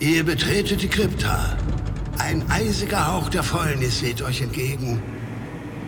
Ihr 0.00 0.24
betretet 0.24 0.80
die 0.80 0.88
Krypta. 0.88 1.58
Ein 2.16 2.42
eisiger 2.50 3.06
Hauch 3.06 3.28
der 3.28 3.42
Fäulnis 3.42 4.02
weht 4.02 4.22
euch 4.22 4.40
entgegen. 4.40 5.02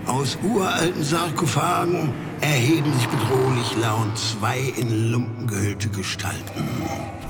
Aus 0.05 0.37
uralten 0.43 1.03
Sarkophagen 1.03 2.11
erheben 2.43 2.93
sich 2.93 3.09
bedrohlich 3.09 3.75
laut 3.81 4.19
zwei 4.19 4.59
in 4.77 5.11
Lumpen 5.11 5.47
gehüllte 5.47 5.89
Gestalten. 5.89 6.69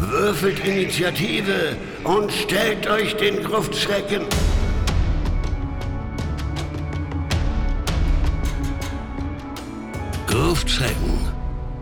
Würfelt 0.00 0.58
Initiative 0.66 1.76
und 2.02 2.32
stellt 2.32 2.88
euch 2.88 3.14
den 3.14 3.44
Gruftschrecken. 3.44 4.22
Gruftschrecken, 10.26 11.28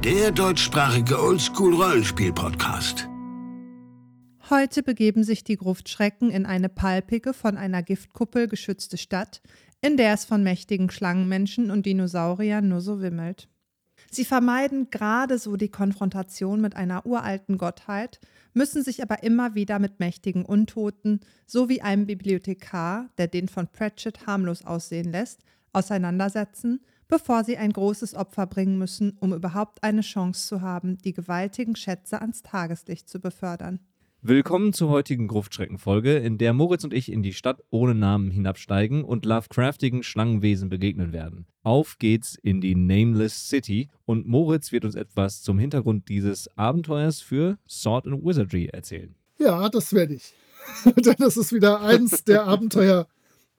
der 0.05 0.31
deutschsprachige 0.31 1.19
Oldschool-Rollenspiel-Podcast. 1.23 3.10
Heute 4.51 4.83
begeben 4.83 5.23
sich 5.23 5.45
die 5.45 5.57
Gruftschrecken 5.57 6.29
in 6.29 6.45
eine 6.45 6.69
palpige, 6.69 7.35
von 7.35 7.57
einer 7.57 7.85
Giftkuppel 7.85 8.49
geschützte 8.49 8.97
Stadt, 8.97 9.43
in 9.81 9.97
der 9.97 10.13
es 10.13 10.25
von 10.25 10.43
mächtigen 10.43 10.91
Schlangenmenschen 10.91 11.71
und 11.71 11.87
Dinosauriern 11.87 12.69
nur 12.69 12.81
so 12.81 13.01
wimmelt. 13.01 13.49
Sie 14.11 14.25
vermeiden 14.25 14.91
gerade 14.91 15.39
so 15.39 15.57
die 15.57 15.69
Konfrontation 15.69 16.61
mit 16.61 16.75
einer 16.75 17.07
uralten 17.07 17.59
Gottheit, 17.59 18.19
müssen 18.53 18.83
sich 18.83 19.05
aber 19.05 19.23
immer 19.23 19.55
wieder 19.55 19.79
mit 19.79 20.01
mächtigen 20.01 20.45
Untoten 20.45 21.21
sowie 21.47 21.81
einem 21.81 22.07
Bibliothekar, 22.07 23.09
der 23.19 23.29
den 23.29 23.47
von 23.47 23.69
Pratchett 23.69 24.27
harmlos 24.27 24.65
aussehen 24.65 25.13
lässt, 25.13 25.45
auseinandersetzen, 25.73 26.81
bevor 27.07 27.45
sie 27.45 27.57
ein 27.57 27.73
großes 27.73 28.17
Opfer 28.17 28.49
bringen 28.49 28.79
müssen, 28.79 29.17
um 29.21 29.33
überhaupt 29.33 29.85
eine 29.85 30.01
Chance 30.01 30.49
zu 30.49 30.61
haben, 30.61 30.99
die 30.99 31.13
gewaltigen 31.13 31.77
Schätze 31.77 32.21
ans 32.21 32.43
Tageslicht 32.43 33.09
zu 33.09 33.21
befördern. 33.21 33.79
Willkommen 34.23 34.75
zur 34.75 34.91
heutigen 34.91 35.29
Gruftschreckenfolge, 35.29 36.19
in 36.19 36.37
der 36.37 36.53
Moritz 36.53 36.85
und 36.85 36.93
ich 36.93 37.11
in 37.11 37.23
die 37.23 37.33
Stadt 37.33 37.63
ohne 37.71 37.95
Namen 37.95 38.31
hinabsteigen 38.31 39.03
und 39.03 39.25
Lovecraftigen 39.25 40.03
Schlangenwesen 40.03 40.69
begegnen 40.69 41.15
werden. 41.15 41.47
Auf 41.63 41.97
geht's 41.99 42.37
in 42.43 42.61
die 42.61 42.75
Nameless 42.75 43.49
City 43.49 43.89
und 44.05 44.29
Moritz 44.29 44.73
wird 44.73 44.85
uns 44.85 44.95
etwas 44.95 45.41
zum 45.41 45.59
Hintergrund 45.59 46.11
dieses 46.11 46.55
Abenteuers 46.59 47.23
für 47.23 47.57
Sword 47.67 48.09
and 48.09 48.23
Wizardry 48.23 48.67
erzählen. 48.67 49.15
Ja, 49.39 49.71
das 49.71 49.95
werde 49.95 50.13
ich. 50.13 50.35
Denn 50.85 51.17
das 51.17 51.39
ist 51.39 51.55
wieder 51.55 51.81
eins 51.81 52.23
der 52.25 52.45
Abenteuer, 52.45 53.07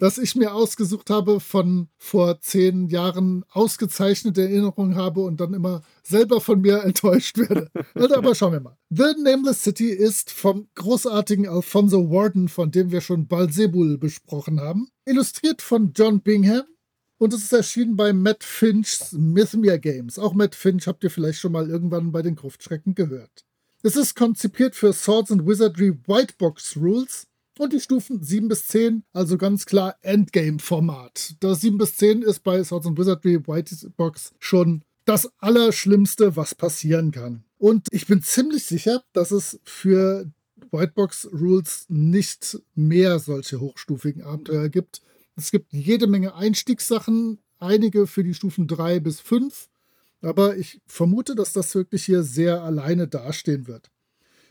das 0.02 0.18
ich 0.18 0.36
mir 0.36 0.56
ausgesucht 0.56 1.12
habe, 1.12 1.40
von 1.40 1.88
vor 2.00 2.42
zehn 2.42 2.88
Jahren 2.88 3.46
ausgezeichnete 3.52 4.42
Erinnerungen 4.42 4.96
habe 4.96 5.22
und 5.22 5.40
dann 5.40 5.54
immer 5.54 5.84
selber 6.02 6.42
von 6.42 6.60
mir 6.60 6.82
enttäuscht 6.84 7.38
werde. 7.38 7.70
Also, 7.94 8.16
aber 8.16 8.34
schauen 8.34 8.54
wir 8.54 8.62
mal. 8.62 8.78
The 8.90 9.14
Nameless 9.22 9.62
City 9.62 9.90
ist 9.90 10.32
vom 10.32 10.68
großartigen 10.74 11.48
Alfonso 11.48 12.10
Warden, 12.10 12.50
von 12.50 12.72
dem 12.72 12.90
wir 12.92 13.02
schon 13.02 13.28
Balsebul 13.28 14.00
besprochen 14.00 14.60
haben, 14.60 14.88
illustriert 15.06 15.62
von 15.62 15.94
John 15.96 16.22
Bingham. 16.22 16.64
Und 17.20 17.36
es 17.36 17.44
ist 17.44 17.54
erschienen 17.54 17.96
bei 17.96 18.12
Matt 18.12 18.44
Finch's 18.44 19.12
Mythmere 19.12 19.80
Games. 19.80 20.18
Auch 20.18 20.34
Matt 20.34 20.56
Finch 20.56 20.88
habt 20.88 21.04
ihr 21.04 21.12
vielleicht 21.12 21.38
schon 21.38 21.52
mal 21.52 21.70
irgendwann 21.70 22.12
bei 22.12 22.24
den 22.24 22.36
Gruftschrecken 22.36 22.96
gehört. 22.96 23.46
Es 23.84 23.96
ist 23.96 24.16
konzipiert 24.16 24.76
für 24.76 24.94
Swords 24.94 25.32
and 25.32 25.46
Wizardry 25.46 25.96
Whitebox 26.08 26.76
Rules 26.78 27.28
und 27.62 27.74
die 27.74 27.80
Stufen 27.80 28.24
7 28.24 28.48
bis 28.48 28.66
10, 28.70 29.04
also 29.14 29.38
ganz 29.38 29.68
klar 29.68 29.96
Endgame-Format. 30.02 31.36
Das 31.42 31.62
7 31.62 31.78
bis 31.78 31.96
10 31.96 32.24
ist 32.24 32.40
bei 32.40 32.64
Swords 32.64 32.88
and 32.88 32.98
Wizardry 32.98 33.46
Whitebox 33.46 34.34
schon 34.40 34.82
das 35.06 35.32
Allerschlimmste, 35.38 36.36
was 36.36 36.56
passieren 36.56 37.12
kann. 37.12 37.44
Und 37.60 37.88
ich 37.92 38.08
bin 38.08 38.24
ziemlich 38.24 38.66
sicher, 38.66 39.04
dass 39.14 39.30
es 39.30 39.60
für 39.64 40.26
Whitebox 40.72 41.30
Rules 41.34 41.86
nicht 41.88 42.60
mehr 42.74 43.20
solche 43.20 43.60
hochstufigen 43.60 44.24
Abenteuer 44.24 44.70
gibt. 44.70 45.04
Es 45.36 45.52
gibt 45.52 45.72
jede 45.72 46.08
Menge 46.08 46.34
Einstiegssachen, 46.34 47.38
einige 47.60 48.08
für 48.08 48.24
die 48.24 48.34
Stufen 48.34 48.66
3 48.66 49.02
bis 49.02 49.20
5, 49.20 49.70
aber 50.22 50.58
ich 50.58 50.82
vermute, 50.88 51.36
dass 51.36 51.54
das 51.54 51.76
wirklich 51.76 52.06
hier 52.06 52.24
sehr 52.24 52.64
alleine 52.64 53.08
dastehen 53.08 53.68
wird. 53.68 53.92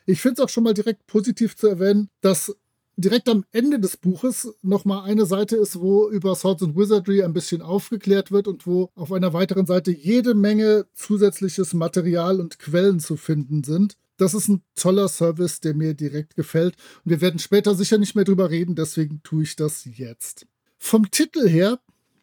Ich 0.07 0.21
finde 0.21 0.34
es 0.34 0.45
auch 0.45 0.49
schon 0.49 0.63
mal 0.63 0.75
direkt 0.75 1.09
positiv 1.09 1.57
zu 1.57 1.67
erwähnen, 1.67 2.09
dass 2.21 2.55
direkt 2.97 3.28
am 3.28 3.45
Ende 3.53 3.81
des 3.81 3.97
Buches 3.97 4.55
nochmal 4.62 5.09
eine 5.09 5.27
Seite 5.27 5.56
ist, 5.56 5.81
wo 5.81 6.09
über 6.11 6.34
Swords 6.34 6.62
and 6.62 6.77
Wizardry 6.77 7.23
ein 7.23 7.33
bisschen 7.33 7.62
aufgeklärt 7.62 8.31
wird 8.31 8.49
und 8.49 8.67
wo 8.67 8.91
auf 8.95 9.12
einer 9.12 9.33
weiteren 9.33 9.67
Seite 9.67 9.91
jede 9.91 10.34
Menge 10.34 10.87
zusätzliches 10.95 11.73
Material 11.73 12.41
und 12.41 12.59
Quellen 12.59 13.01
zu 13.01 13.17
finden 13.17 13.65
sind. 13.65 13.97
Das 14.17 14.34
ist 14.34 14.49
ein 14.49 14.62
toller 14.75 15.09
Service, 15.09 15.61
der 15.61 15.75
mir 15.75 15.95
direkt 15.95 16.37
gefällt. 16.37 16.77
Und 17.05 17.11
wir 17.11 17.21
werden 17.23 17.39
später 17.39 17.75
sicher 17.75 17.97
nicht 17.97 18.15
mehr 18.15 18.25
drüber 18.25 18.51
reden, 18.51 18.75
deswegen 18.75 19.22
tue 19.22 19.45
ich 19.45 19.57
das 19.57 19.87
jetzt. 19.87 20.47
Vom 20.78 21.11
Titel 21.11 21.49
her 21.49 21.81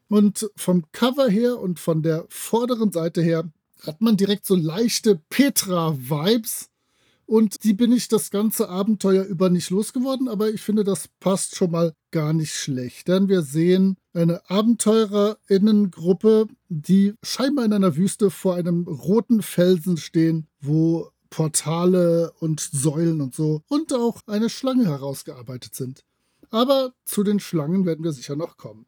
und 0.08 0.50
vom 0.56 0.86
Cover 0.92 1.28
her 1.28 1.60
und 1.60 1.80
von 1.80 2.04
der 2.04 2.26
vorderen 2.30 2.92
Seite 2.92 3.22
her 3.22 3.52
hat 3.82 4.02
man 4.02 4.16
direkt 4.16 4.46
so 4.46 4.56
leichte 4.56 5.20
Petra-Vibes 5.30 6.70
und 7.28 7.64
die 7.66 7.74
bin 7.74 7.92
ich 7.92 8.08
das 8.08 8.32
ganze 8.32 8.70
Abenteuer 8.70 9.26
über 9.26 9.50
nicht 9.50 9.70
losgeworden, 9.70 10.30
aber 10.30 10.50
ich 10.50 10.62
finde, 10.62 10.86
das 10.86 11.10
passt 11.20 11.56
schon 11.56 11.72
mal 11.72 11.94
gar 12.12 12.32
nicht 12.32 12.54
schlecht. 12.54 13.10
Denn 13.10 13.28
wir 13.28 13.42
sehen 13.42 13.98
eine 14.14 14.50
Abenteurerinnengruppe, 14.50 16.48
die 16.70 17.14
scheinbar 17.22 17.66
in 17.66 17.74
einer 17.74 17.98
Wüste 17.98 18.32
vor 18.32 18.56
einem 18.56 18.88
roten 18.88 19.42
Felsen 19.42 19.98
stehen, 19.98 20.48
wo 20.62 21.12
Portale 21.30 22.32
und 22.40 22.62
Säulen 22.62 23.20
und 23.20 23.36
so 23.36 23.62
und 23.68 23.94
auch 23.94 24.22
eine 24.26 24.50
Schlange 24.50 24.86
herausgearbeitet 24.86 25.76
sind. 25.76 26.06
Aber 26.50 26.94
zu 27.04 27.24
den 27.24 27.42
Schlangen 27.42 27.86
werden 27.86 28.06
wir 28.06 28.14
sicher 28.14 28.38
noch 28.38 28.56
kommen. 28.56 28.86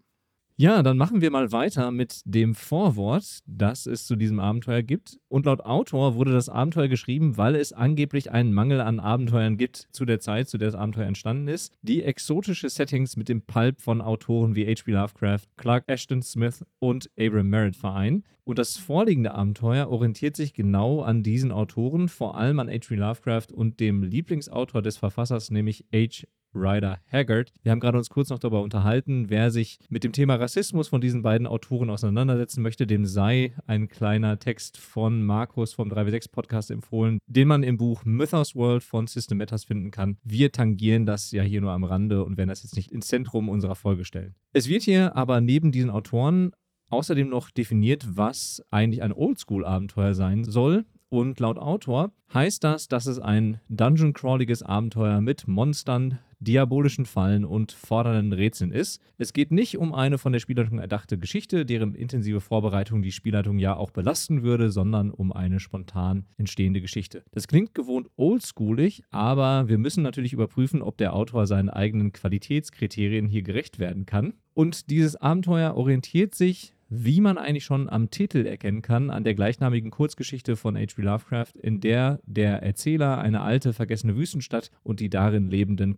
Ja, 0.62 0.84
dann 0.84 0.98
machen 0.98 1.22
wir 1.22 1.32
mal 1.32 1.54
weiter 1.54 1.90
mit 1.90 2.20
dem 2.26 2.54
Vorwort, 2.54 3.40
das 3.46 3.86
es 3.86 4.06
zu 4.06 4.18
diesem 4.18 4.42
Abenteuer 4.42 4.82
gibt. 4.82 5.18
Und 5.30 5.46
laut 5.46 5.62
Autor 5.62 6.16
wurde 6.16 6.34
das 6.34 6.50
Abenteuer 6.50 6.90
geschrieben, 6.90 7.38
weil 7.38 7.56
es 7.56 7.72
angeblich 7.72 8.32
einen 8.32 8.52
Mangel 8.52 8.82
an 8.82 9.00
Abenteuern 9.00 9.56
gibt 9.56 9.88
zu 9.94 10.04
der 10.04 10.20
Zeit, 10.20 10.50
zu 10.50 10.58
der 10.58 10.68
das 10.68 10.76
Abenteuer 10.76 11.06
entstanden 11.06 11.48
ist, 11.48 11.72
die 11.82 12.04
exotische 12.04 12.70
Settings 12.70 13.16
mit 13.16 13.30
dem 13.30 13.42
Pulp 13.44 13.80
von 13.80 14.02
Autoren 14.02 14.54
wie 14.54 14.66
H.P. 14.66 14.92
Lovecraft, 14.92 15.44
Clark 15.56 15.86
Ashton 15.88 16.22
Smith 16.22 16.66
und 16.80 17.10
Abram 17.18 17.48
Merritt 17.48 17.78
vereinen. 17.78 18.26
Und 18.44 18.60
das 18.60 18.76
vorliegende 18.76 19.34
Abenteuer 19.34 19.88
orientiert 19.88 20.36
sich 20.36 20.54
genau 20.54 21.04
an 21.04 21.24
diesen 21.24 21.54
Autoren, 21.54 22.10
vor 22.10 22.36
allem 22.36 22.60
an 22.60 22.68
H.P. 22.68 22.96
Lovecraft 22.96 23.54
und 23.54 23.80
dem 23.80 24.04
Lieblingsautor 24.04 24.82
des 24.82 24.98
Verfassers, 24.98 25.52
nämlich 25.52 25.86
H. 25.96 26.28
Ryder 26.54 27.00
Haggard. 27.12 27.52
Wir 27.64 27.72
haben 27.72 27.80
gerade 27.80 27.98
uns 27.98 28.10
kurz 28.10 28.30
noch 28.30 28.40
darüber 28.40 28.62
unterhalten, 28.62 29.30
wer 29.30 29.52
sich 29.52 29.80
mit 29.90 30.04
dem 30.04 30.12
Thema 30.12 30.36
Rassismus 30.36 30.88
von 30.88 31.02
diesen 31.02 31.22
beiden 31.22 31.48
Autoren 31.48 31.90
auseinandersetzen 31.90 32.62
möchte, 32.62 32.88
dem 32.88 33.06
sei 33.06 33.54
ein 33.68 33.88
kleiner 33.88 34.40
Text 34.40 34.78
von 34.78 35.24
Markus 35.24 35.74
vom 35.74 35.90
3W6 35.90 36.32
Podcast 36.32 36.72
empfohlen, 36.72 37.20
den 37.28 37.48
man 37.48 37.64
im 37.64 37.78
Buch 37.78 38.04
Mythos 38.06 38.56
World 38.56 38.84
von 38.84 39.08
System 39.08 39.38
Matters 39.38 39.66
finden 39.66 39.92
kann. 39.92 40.18
Wir 40.24 40.52
tangieren 40.52 41.06
das 41.06 41.32
ja 41.32 41.44
hier 41.44 41.62
nur 41.62 41.72
am 41.72 41.84
Rande 41.84 42.24
und 42.24 42.38
werden 42.38 42.50
das 42.50 42.64
jetzt 42.64 42.76
nicht 42.76 42.92
ins 42.92 43.08
Zentrum 43.08 43.50
unserer 43.50 43.76
Folge 43.76 44.06
stellen. 44.06 44.36
Es 44.54 44.68
wird 44.68 44.84
hier 44.84 45.16
aber 45.16 45.42
neben 45.42 45.72
diesen 45.72 45.90
Autoren 45.90 46.52
außerdem 46.90 47.30
noch 47.30 47.52
definiert, 47.52 48.06
was 48.18 48.64
eigentlich 48.72 49.04
ein 49.04 49.14
Oldschool-Abenteuer 49.14 50.14
sein 50.14 50.44
soll. 50.44 50.86
Und 51.10 51.40
laut 51.40 51.58
Autor 51.58 52.12
heißt 52.34 52.64
das, 52.64 52.88
dass 52.88 53.08
es 53.08 53.18
ein 53.18 53.60
dungeon-crawliges 53.70 54.62
Abenteuer 54.62 55.22
mit 55.22 55.48
Monstern, 55.48 56.20
diabolischen 56.40 57.06
Fallen 57.06 57.44
und 57.44 57.72
fordernden 57.72 58.32
Rätseln 58.32 58.72
ist. 58.72 59.02
Es 59.18 59.34
geht 59.34 59.52
nicht 59.52 59.78
um 59.78 59.94
eine 59.94 60.18
von 60.18 60.32
der 60.32 60.40
Spielleitung 60.40 60.80
erdachte 60.80 61.18
Geschichte, 61.18 61.66
deren 61.66 61.96
intensive 61.96 62.40
Vorbereitung 62.40 63.02
die 63.02 63.12
Spielleitung 63.12 63.58
ja 63.58 63.76
auch 63.76 63.92
belasten 63.92 64.44
würde, 64.44 64.72
sondern 64.72 65.12
um 65.12 65.34
eine 65.34 65.60
spontan 65.60 66.26
entstehende 66.38 66.80
Geschichte. 66.80 67.24
Das 67.32 67.48
klingt 67.48 67.74
gewohnt 67.74 68.08
oldschoolig, 68.16 69.04
aber 69.10 69.68
wir 69.68 69.78
müssen 69.78 70.04
natürlich 70.04 70.32
überprüfen, 70.32 70.82
ob 70.82 70.98
der 70.98 71.14
Autor 71.14 71.46
seinen 71.46 71.70
eigenen 71.70 72.14
Qualitätskriterien 72.14 73.28
hier 73.28 73.42
gerecht 73.42 73.80
werden 73.80 74.06
kann. 74.06 74.34
Und 74.54 74.90
dieses 74.90 75.16
Abenteuer 75.16 75.76
orientiert 75.76 76.36
sich 76.36 76.74
wie 76.90 77.22
man 77.22 77.38
eigentlich 77.38 77.66
schon 77.66 77.90
am 77.90 78.10
Titel 78.10 78.46
erkennen 78.46 78.82
kann, 78.82 79.10
an 79.10 79.24
der 79.24 79.36
gleichnamigen 79.36 79.92
Kurzgeschichte 79.92 80.56
von 80.56 80.76
H.P. 80.76 81.02
Lovecraft, 81.02 81.54
in 81.62 81.80
der 81.80 82.20
der 82.26 82.64
Erzähler 82.64 83.20
eine 83.20 83.42
alte, 83.42 83.74
vergessene 83.74 84.16
Wüstenstadt 84.16 84.72
und 84.84 85.00
die 85.00 85.10
darin 85.10 85.50
lebenden 85.50 85.98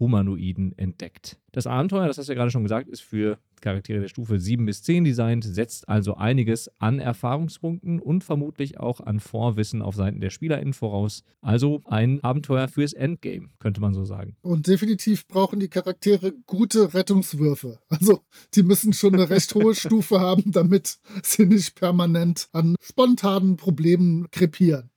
Krokodil-Humanoiden 0.00 0.76
entdeckt. 0.76 1.38
Das 1.52 1.66
Abenteuer, 1.66 2.06
das 2.06 2.16
hast 2.16 2.28
du 2.28 2.32
ja 2.32 2.38
gerade 2.38 2.50
schon 2.50 2.62
gesagt, 2.62 2.88
ist 2.88 3.02
für 3.02 3.38
Charaktere 3.60 4.00
der 4.00 4.08
Stufe 4.08 4.38
7 4.38 4.64
bis 4.64 4.82
10 4.82 5.04
designt, 5.04 5.44
setzt 5.44 5.88
also 5.88 6.14
einiges 6.14 6.70
an 6.78 6.98
Erfahrungspunkten 6.98 8.00
und 8.00 8.24
vermutlich 8.24 8.80
auch 8.80 9.00
an 9.00 9.20
Vorwissen 9.20 9.82
auf 9.82 9.94
Seiten 9.94 10.20
der 10.20 10.30
SpielerInnen 10.30 10.72
voraus. 10.72 11.24
Also 11.42 11.82
ein 11.84 12.22
Abenteuer 12.24 12.68
fürs 12.68 12.92
Endgame, 12.94 13.48
könnte 13.58 13.80
man 13.80 13.92
so 13.92 14.04
sagen. 14.04 14.36
Und 14.40 14.66
definitiv 14.66 15.26
brauchen 15.28 15.60
die 15.60 15.68
Charaktere 15.68 16.32
gute 16.46 16.94
Rettungswürfe. 16.94 17.80
Also 17.88 18.20
die 18.54 18.62
müssen 18.62 18.92
schon 18.92 19.14
eine 19.14 19.28
recht 19.28 19.54
hohe 19.54 19.74
Stufe 19.74 20.20
haben, 20.20 20.52
damit 20.52 20.98
sie 21.22 21.44
nicht 21.44 21.74
permanent 21.74 22.48
an 22.52 22.76
spontanen 22.80 23.56
Problemen 23.56 24.30
krepieren. 24.30 24.89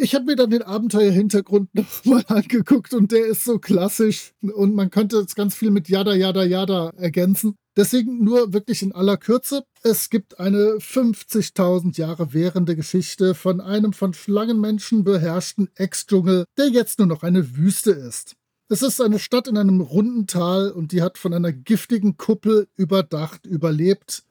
Ich 0.00 0.14
habe 0.14 0.26
mir 0.26 0.36
dann 0.36 0.50
den 0.50 0.62
Abenteuerhintergrund 0.62 1.74
nochmal 1.74 2.24
angeguckt 2.28 2.94
und 2.94 3.10
der 3.10 3.26
ist 3.26 3.44
so 3.44 3.58
klassisch 3.58 4.32
und 4.40 4.74
man 4.74 4.90
könnte 4.90 5.18
jetzt 5.18 5.34
ganz 5.34 5.56
viel 5.56 5.70
mit 5.70 5.88
Yada 5.88 6.14
Yada 6.14 6.44
Yada 6.44 6.90
ergänzen. 6.96 7.56
Deswegen 7.76 8.22
nur 8.24 8.52
wirklich 8.52 8.82
in 8.82 8.92
aller 8.92 9.16
Kürze. 9.16 9.64
Es 9.82 10.10
gibt 10.10 10.38
eine 10.40 10.78
50.000 10.78 11.96
Jahre 11.98 12.32
währende 12.32 12.76
Geschichte 12.76 13.34
von 13.34 13.60
einem 13.60 13.92
von 13.92 14.14
Schlangenmenschen 14.14 15.04
beherrschten 15.04 15.68
Ex-Dschungel, 15.74 16.44
der 16.56 16.68
jetzt 16.68 16.98
nur 16.98 17.08
noch 17.08 17.22
eine 17.22 17.56
Wüste 17.56 17.90
ist. 17.90 18.34
Es 18.68 18.82
ist 18.82 19.00
eine 19.00 19.18
Stadt 19.18 19.48
in 19.48 19.56
einem 19.56 19.80
runden 19.80 20.26
Tal 20.26 20.70
und 20.70 20.92
die 20.92 21.02
hat 21.02 21.18
von 21.18 21.32
einer 21.32 21.52
giftigen 21.52 22.16
Kuppel 22.16 22.68
überdacht 22.76 23.46
überlebt. 23.46 24.24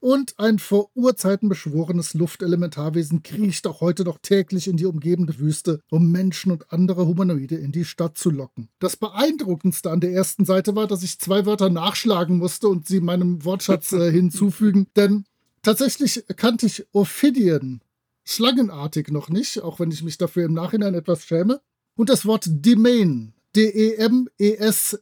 Und 0.00 0.38
ein 0.38 0.60
vor 0.60 0.90
Urzeiten 0.94 1.48
beschworenes 1.48 2.14
Luftelementarwesen 2.14 3.24
kriecht 3.24 3.66
auch 3.66 3.80
heute 3.80 4.04
noch 4.04 4.18
täglich 4.18 4.68
in 4.68 4.76
die 4.76 4.86
umgebende 4.86 5.40
Wüste, 5.40 5.80
um 5.90 6.12
Menschen 6.12 6.52
und 6.52 6.72
andere 6.72 7.06
Humanoide 7.06 7.56
in 7.56 7.72
die 7.72 7.84
Stadt 7.84 8.16
zu 8.16 8.30
locken. 8.30 8.68
Das 8.78 8.96
Beeindruckendste 8.96 9.90
an 9.90 9.98
der 10.00 10.12
ersten 10.12 10.44
Seite 10.44 10.76
war, 10.76 10.86
dass 10.86 11.02
ich 11.02 11.18
zwei 11.18 11.46
Wörter 11.46 11.68
nachschlagen 11.68 12.38
musste 12.38 12.68
und 12.68 12.86
sie 12.86 13.00
meinem 13.00 13.44
Wortschatz 13.44 13.92
äh, 13.92 14.12
hinzufügen, 14.18 14.86
denn 14.94 15.24
tatsächlich 15.62 16.24
kannte 16.36 16.66
ich 16.66 16.86
Ophidian 16.92 17.80
schlangenartig 18.24 19.08
noch 19.08 19.28
nicht, 19.30 19.62
auch 19.62 19.80
wenn 19.80 19.90
ich 19.90 20.04
mich 20.04 20.16
dafür 20.16 20.44
im 20.44 20.52
Nachhinein 20.52 20.94
etwas 20.94 21.24
schäme. 21.24 21.60
Und 21.96 22.08
das 22.08 22.24
Wort 22.24 22.46
Domain 22.48 23.34
D-E-M-E-S-N-E 23.56 24.98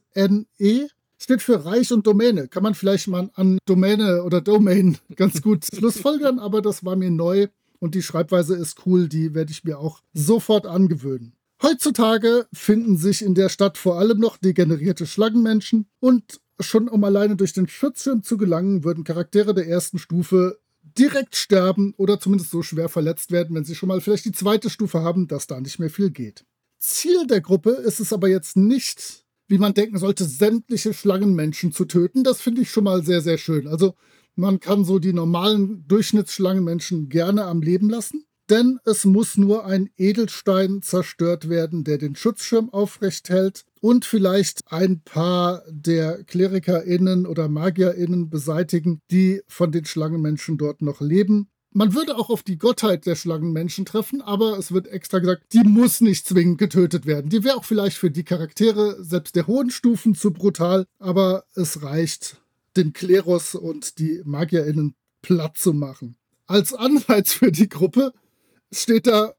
e 0.57 0.87
steht 1.17 1.41
für 1.41 1.65
Reich 1.65 1.91
und 1.91 2.05
Domäne. 2.07 2.47
Kann 2.47 2.63
man 2.63 2.75
vielleicht 2.75 3.07
mal 3.07 3.29
an 3.33 3.57
Domäne 3.65 4.23
oder 4.23 4.41
Domain 4.41 4.97
ganz 5.15 5.41
gut 5.41 5.65
schlussfolgern, 5.65 6.39
aber 6.39 6.61
das 6.61 6.85
war 6.85 6.95
mir 6.95 7.11
neu 7.11 7.47
und 7.79 7.95
die 7.95 8.01
Schreibweise 8.01 8.55
ist 8.55 8.85
cool, 8.85 9.07
die 9.07 9.33
werde 9.33 9.51
ich 9.51 9.63
mir 9.63 9.79
auch 9.79 10.01
sofort 10.13 10.65
angewöhnen. 10.65 11.33
Heutzutage 11.61 12.45
finden 12.53 12.97
sich 12.97 13.23
in 13.23 13.33
der 13.33 13.49
Stadt 13.49 13.77
vor 13.77 13.97
allem 13.97 14.19
noch 14.19 14.37
degenerierte 14.37 15.07
Schlangenmenschen 15.07 15.87
und 15.99 16.39
schon 16.59 16.87
um 16.87 17.03
alleine 17.03 17.35
durch 17.35 17.53
den 17.53 17.67
Schutzschirm 17.67 18.23
zu 18.23 18.37
gelangen, 18.37 18.83
würden 18.83 19.03
Charaktere 19.03 19.53
der 19.53 19.67
ersten 19.67 19.97
Stufe 19.97 20.59
direkt 20.97 21.35
sterben 21.35 21.93
oder 21.97 22.19
zumindest 22.19 22.51
so 22.51 22.63
schwer 22.63 22.89
verletzt 22.89 23.31
werden, 23.31 23.55
wenn 23.55 23.65
sie 23.65 23.75
schon 23.75 23.89
mal 23.89 24.01
vielleicht 24.01 24.25
die 24.25 24.31
zweite 24.31 24.69
Stufe 24.69 25.01
haben, 25.01 25.27
dass 25.27 25.47
da 25.47 25.59
nicht 25.59 25.79
mehr 25.79 25.89
viel 25.89 26.09
geht. 26.09 26.45
Ziel 26.79 27.25
der 27.27 27.41
Gruppe 27.41 27.71
ist 27.71 27.99
es 27.99 28.13
aber 28.13 28.27
jetzt 28.27 28.55
nicht, 28.55 29.25
wie 29.47 29.57
man 29.57 29.73
denken 29.73 29.97
sollte, 29.97 30.25
sämtliche 30.25 30.93
Schlangenmenschen 30.93 31.71
zu 31.71 31.85
töten. 31.85 32.23
Das 32.23 32.41
finde 32.41 32.61
ich 32.61 32.71
schon 32.71 32.83
mal 32.83 33.03
sehr, 33.03 33.21
sehr 33.21 33.37
schön. 33.37 33.67
Also 33.67 33.95
man 34.35 34.59
kann 34.59 34.83
so 34.85 34.99
die 34.99 35.13
normalen 35.13 35.85
Durchschnittsschlangenmenschen 35.87 37.09
gerne 37.09 37.45
am 37.45 37.61
Leben 37.61 37.89
lassen, 37.89 38.25
denn 38.49 38.79
es 38.85 39.03
muss 39.03 39.37
nur 39.37 39.65
ein 39.65 39.89
Edelstein 39.97 40.81
zerstört 40.81 41.49
werden, 41.49 41.83
der 41.83 41.97
den 41.97 42.15
Schutzschirm 42.15 42.69
aufrecht 42.69 43.29
hält 43.29 43.63
und 43.81 44.05
vielleicht 44.05 44.61
ein 44.67 45.01
paar 45.01 45.63
der 45.69 46.23
KlerikerInnen 46.23 47.25
oder 47.25 47.49
MagierInnen 47.49 48.29
beseitigen, 48.29 49.01
die 49.11 49.41
von 49.47 49.71
den 49.71 49.85
Schlangenmenschen 49.85 50.57
dort 50.57 50.81
noch 50.81 51.01
leben. 51.01 51.49
Man 51.77 51.93
würde 51.93 52.17
auch 52.17 52.31
auf 52.31 52.41
die 52.41 52.57
Gottheit 52.57 53.05
der 53.05 53.15
Schlangenmenschen 53.15 53.85
treffen, 53.85 54.23
aber 54.23 54.57
es 54.57 54.71
wird 54.71 54.87
extra 54.87 55.19
gesagt, 55.19 55.53
die 55.53 55.59
muss 55.59 56.01
nicht 56.01 56.25
zwingend 56.25 56.57
getötet 56.57 57.05
werden. 57.05 57.29
Die 57.29 57.43
wäre 57.43 57.55
auch 57.55 57.65
vielleicht 57.65 57.97
für 57.97 58.09
die 58.09 58.23
Charaktere 58.23 58.97
selbst 59.03 59.35
der 59.35 59.45
hohen 59.45 59.69
Stufen 59.69 60.15
zu 60.15 60.31
brutal, 60.31 60.87
aber 60.97 61.43
es 61.53 61.83
reicht, 61.83 62.37
den 62.75 62.93
Klerus 62.93 63.53
und 63.53 63.99
die 63.99 64.23
MagierInnen 64.25 64.95
platt 65.21 65.59
zu 65.59 65.71
machen. 65.71 66.15
Als 66.47 66.73
Anreiz 66.73 67.33
für 67.33 67.51
die 67.51 67.69
Gruppe 67.69 68.11
steht 68.71 69.05
da 69.05 69.35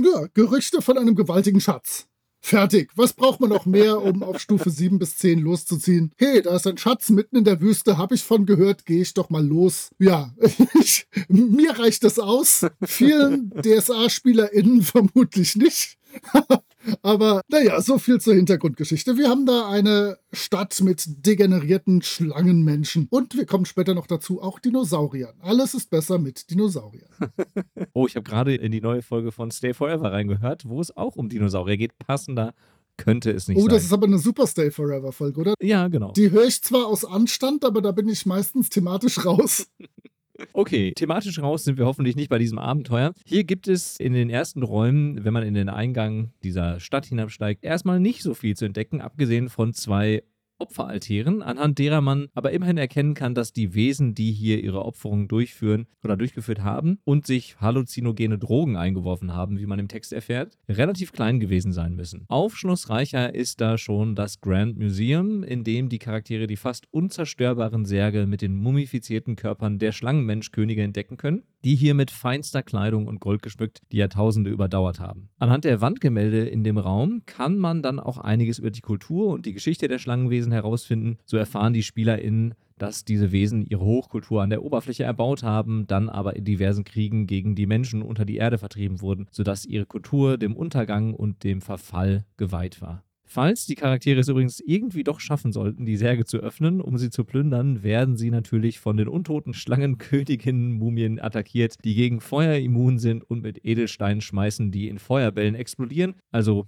ja, 0.00 0.26
Gerüchte 0.34 0.82
von 0.82 0.98
einem 0.98 1.14
gewaltigen 1.14 1.60
Schatz. 1.60 2.08
Fertig. 2.40 2.90
Was 2.96 3.12
braucht 3.12 3.40
man 3.40 3.50
noch 3.50 3.66
mehr, 3.66 4.00
um 4.02 4.22
auf 4.22 4.40
Stufe 4.40 4.70
7 4.70 4.98
bis 4.98 5.16
10 5.18 5.40
loszuziehen? 5.40 6.12
Hey, 6.16 6.42
da 6.42 6.56
ist 6.56 6.66
ein 6.66 6.78
Schatz 6.78 7.10
mitten 7.10 7.36
in 7.36 7.44
der 7.44 7.60
Wüste, 7.60 7.98
habe 7.98 8.14
ich 8.14 8.24
von 8.24 8.46
gehört, 8.46 8.86
gehe 8.86 9.02
ich 9.02 9.14
doch 9.14 9.30
mal 9.30 9.46
los. 9.46 9.90
Ja, 9.98 10.34
ich, 10.80 11.06
mir 11.28 11.78
reicht 11.78 12.02
das 12.02 12.18
aus. 12.18 12.66
Vielen 12.82 13.50
DSA-SpielerInnen 13.50 14.82
vermutlich 14.82 15.56
nicht. 15.56 15.98
Aber 17.02 17.42
naja, 17.48 17.80
so 17.80 17.98
viel 17.98 18.20
zur 18.20 18.34
Hintergrundgeschichte. 18.34 19.16
Wir 19.16 19.28
haben 19.28 19.46
da 19.46 19.68
eine 19.68 20.18
Stadt 20.32 20.80
mit 20.80 21.26
degenerierten 21.26 22.02
Schlangenmenschen. 22.02 23.06
Und 23.10 23.36
wir 23.36 23.46
kommen 23.46 23.66
später 23.66 23.94
noch 23.94 24.06
dazu, 24.06 24.42
auch 24.42 24.58
Dinosauriern. 24.58 25.34
Alles 25.40 25.74
ist 25.74 25.90
besser 25.90 26.18
mit 26.18 26.50
Dinosauriern. 26.50 27.10
oh, 27.92 28.06
ich 28.06 28.16
habe 28.16 28.28
gerade 28.28 28.54
in 28.54 28.72
die 28.72 28.80
neue 28.80 29.02
Folge 29.02 29.32
von 29.32 29.50
Stay 29.50 29.74
Forever 29.74 30.12
reingehört, 30.12 30.68
wo 30.68 30.80
es 30.80 30.96
auch 30.96 31.16
um 31.16 31.28
Dinosaurier 31.28 31.76
geht. 31.76 31.98
Passender 31.98 32.54
könnte 32.96 33.30
es 33.30 33.48
nicht 33.48 33.56
oh, 33.56 33.62
sein. 33.62 33.70
Oh, 33.70 33.74
das 33.74 33.84
ist 33.84 33.92
aber 33.92 34.06
eine 34.06 34.18
Super 34.18 34.46
Stay 34.46 34.70
Forever 34.70 35.12
Folge, 35.12 35.40
oder? 35.40 35.54
Ja, 35.60 35.88
genau. 35.88 36.12
Die 36.12 36.30
höre 36.30 36.44
ich 36.44 36.62
zwar 36.62 36.86
aus 36.86 37.04
Anstand, 37.04 37.64
aber 37.64 37.80
da 37.80 37.92
bin 37.92 38.08
ich 38.08 38.26
meistens 38.26 38.68
thematisch 38.68 39.24
raus. 39.24 39.66
Okay, 40.52 40.92
thematisch 40.92 41.40
raus 41.40 41.64
sind 41.64 41.78
wir 41.78 41.86
hoffentlich 41.86 42.16
nicht 42.16 42.28
bei 42.28 42.38
diesem 42.38 42.58
Abenteuer. 42.58 43.12
Hier 43.24 43.44
gibt 43.44 43.68
es 43.68 43.98
in 43.98 44.12
den 44.12 44.30
ersten 44.30 44.62
Räumen, 44.62 45.24
wenn 45.24 45.32
man 45.32 45.44
in 45.44 45.54
den 45.54 45.68
Eingang 45.68 46.32
dieser 46.42 46.80
Stadt 46.80 47.06
hinabsteigt, 47.06 47.64
erstmal 47.64 48.00
nicht 48.00 48.22
so 48.22 48.34
viel 48.34 48.56
zu 48.56 48.64
entdecken, 48.64 49.00
abgesehen 49.00 49.48
von 49.48 49.72
zwei 49.72 50.22
Opferaltären, 50.60 51.42
anhand 51.42 51.78
derer 51.78 52.00
man 52.00 52.28
aber 52.34 52.52
immerhin 52.52 52.78
erkennen 52.78 53.14
kann, 53.14 53.34
dass 53.34 53.52
die 53.52 53.74
Wesen, 53.74 54.14
die 54.14 54.32
hier 54.32 54.62
ihre 54.62 54.84
Opferungen 54.84 55.28
durchführen 55.28 55.86
oder 56.04 56.16
durchgeführt 56.16 56.60
haben 56.60 56.98
und 57.04 57.26
sich 57.26 57.60
halluzinogene 57.60 58.38
Drogen 58.38 58.76
eingeworfen 58.76 59.34
haben, 59.34 59.58
wie 59.58 59.66
man 59.66 59.78
im 59.78 59.88
Text 59.88 60.12
erfährt, 60.12 60.58
relativ 60.68 61.12
klein 61.12 61.40
gewesen 61.40 61.72
sein 61.72 61.94
müssen. 61.94 62.24
Aufschlussreicher 62.28 63.34
ist 63.34 63.60
da 63.60 63.78
schon 63.78 64.14
das 64.14 64.40
Grand 64.40 64.78
Museum, 64.78 65.42
in 65.42 65.64
dem 65.64 65.88
die 65.88 65.98
Charaktere 65.98 66.46
die 66.46 66.56
fast 66.56 66.86
unzerstörbaren 66.92 67.84
Särge 67.84 68.26
mit 68.26 68.42
den 68.42 68.54
mumifizierten 68.54 69.36
Körpern 69.36 69.78
der 69.78 69.92
Schlangenmenschkönige 69.92 70.82
entdecken 70.82 71.16
können, 71.16 71.42
die 71.64 71.74
hier 71.74 71.94
mit 71.94 72.10
feinster 72.10 72.62
Kleidung 72.62 73.06
und 73.06 73.20
Gold 73.20 73.42
geschmückt 73.42 73.82
die 73.92 73.98
Jahrtausende 73.98 74.50
überdauert 74.50 75.00
haben. 75.00 75.28
Anhand 75.38 75.64
der 75.64 75.80
Wandgemälde 75.80 76.46
in 76.46 76.64
dem 76.64 76.78
Raum 76.78 77.22
kann 77.26 77.58
man 77.58 77.82
dann 77.82 78.00
auch 78.00 78.18
einiges 78.18 78.58
über 78.58 78.70
die 78.70 78.80
Kultur 78.80 79.28
und 79.28 79.46
die 79.46 79.52
Geschichte 79.52 79.88
der 79.88 79.98
Schlangenwesen 79.98 80.49
Wesen 80.50 80.52
herausfinden. 80.52 81.18
So 81.24 81.36
erfahren 81.36 81.72
die 81.72 81.82
SpielerInnen, 81.82 82.54
dass 82.78 83.04
diese 83.04 83.30
Wesen 83.30 83.62
ihre 83.62 83.84
Hochkultur 83.84 84.42
an 84.42 84.50
der 84.50 84.62
Oberfläche 84.62 85.04
erbaut 85.04 85.42
haben, 85.42 85.86
dann 85.86 86.08
aber 86.08 86.36
in 86.36 86.44
diversen 86.44 86.84
Kriegen 86.84 87.26
gegen 87.26 87.54
die 87.54 87.66
Menschen 87.66 88.02
unter 88.02 88.24
die 88.24 88.36
Erde 88.36 88.58
vertrieben 88.58 89.00
wurden, 89.00 89.26
sodass 89.30 89.66
ihre 89.66 89.86
Kultur 89.86 90.38
dem 90.38 90.56
Untergang 90.56 91.14
und 91.14 91.44
dem 91.44 91.60
Verfall 91.60 92.24
geweiht 92.36 92.80
war. 92.80 93.04
Falls 93.32 93.64
die 93.66 93.76
Charaktere 93.76 94.18
es 94.18 94.28
übrigens 94.28 94.58
irgendwie 94.58 95.04
doch 95.04 95.20
schaffen 95.20 95.52
sollten, 95.52 95.86
die 95.86 95.96
Särge 95.96 96.24
zu 96.24 96.38
öffnen, 96.38 96.80
um 96.80 96.98
sie 96.98 97.10
zu 97.10 97.22
plündern, 97.22 97.84
werden 97.84 98.16
sie 98.16 98.28
natürlich 98.28 98.80
von 98.80 98.96
den 98.96 99.06
untoten 99.06 99.54
Schlangenköniginnen-Mumien 99.54 101.20
attackiert, 101.20 101.76
die 101.84 101.94
gegen 101.94 102.20
Feuer 102.20 102.56
immun 102.56 102.98
sind 102.98 103.22
und 103.22 103.42
mit 103.42 103.64
Edelsteinen 103.64 104.20
schmeißen, 104.20 104.72
die 104.72 104.88
in 104.88 104.98
Feuerbällen 104.98 105.54
explodieren. 105.54 106.16
Also 106.32 106.66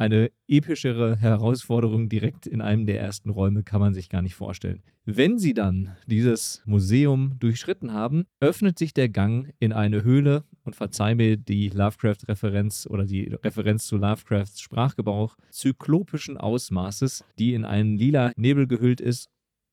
eine 0.00 0.30
epischere 0.48 1.16
Herausforderung 1.16 2.08
direkt 2.08 2.46
in 2.46 2.62
einem 2.62 2.86
der 2.86 2.98
ersten 2.98 3.28
Räume 3.28 3.62
kann 3.62 3.80
man 3.80 3.92
sich 3.92 4.08
gar 4.08 4.22
nicht 4.22 4.34
vorstellen. 4.34 4.82
Wenn 5.04 5.38
sie 5.38 5.52
dann 5.52 5.94
dieses 6.06 6.62
Museum 6.64 7.38
durchschritten 7.38 7.92
haben, 7.92 8.24
öffnet 8.40 8.78
sich 8.78 8.94
der 8.94 9.10
Gang 9.10 9.52
in 9.58 9.74
eine 9.74 10.02
Höhle 10.02 10.44
und 10.64 10.74
verzeih 10.74 11.14
mir 11.14 11.36
die 11.36 11.68
Lovecraft-Referenz 11.68 12.86
oder 12.88 13.04
die 13.04 13.24
Referenz 13.44 13.86
zu 13.86 13.98
Lovecrafts 13.98 14.62
Sprachgebrauch 14.62 15.36
zyklopischen 15.50 16.38
Ausmaßes, 16.38 17.22
die 17.38 17.52
in 17.52 17.66
einen 17.66 17.98
lila 17.98 18.32
Nebel 18.36 18.66
gehüllt 18.66 19.02
ist 19.02 19.28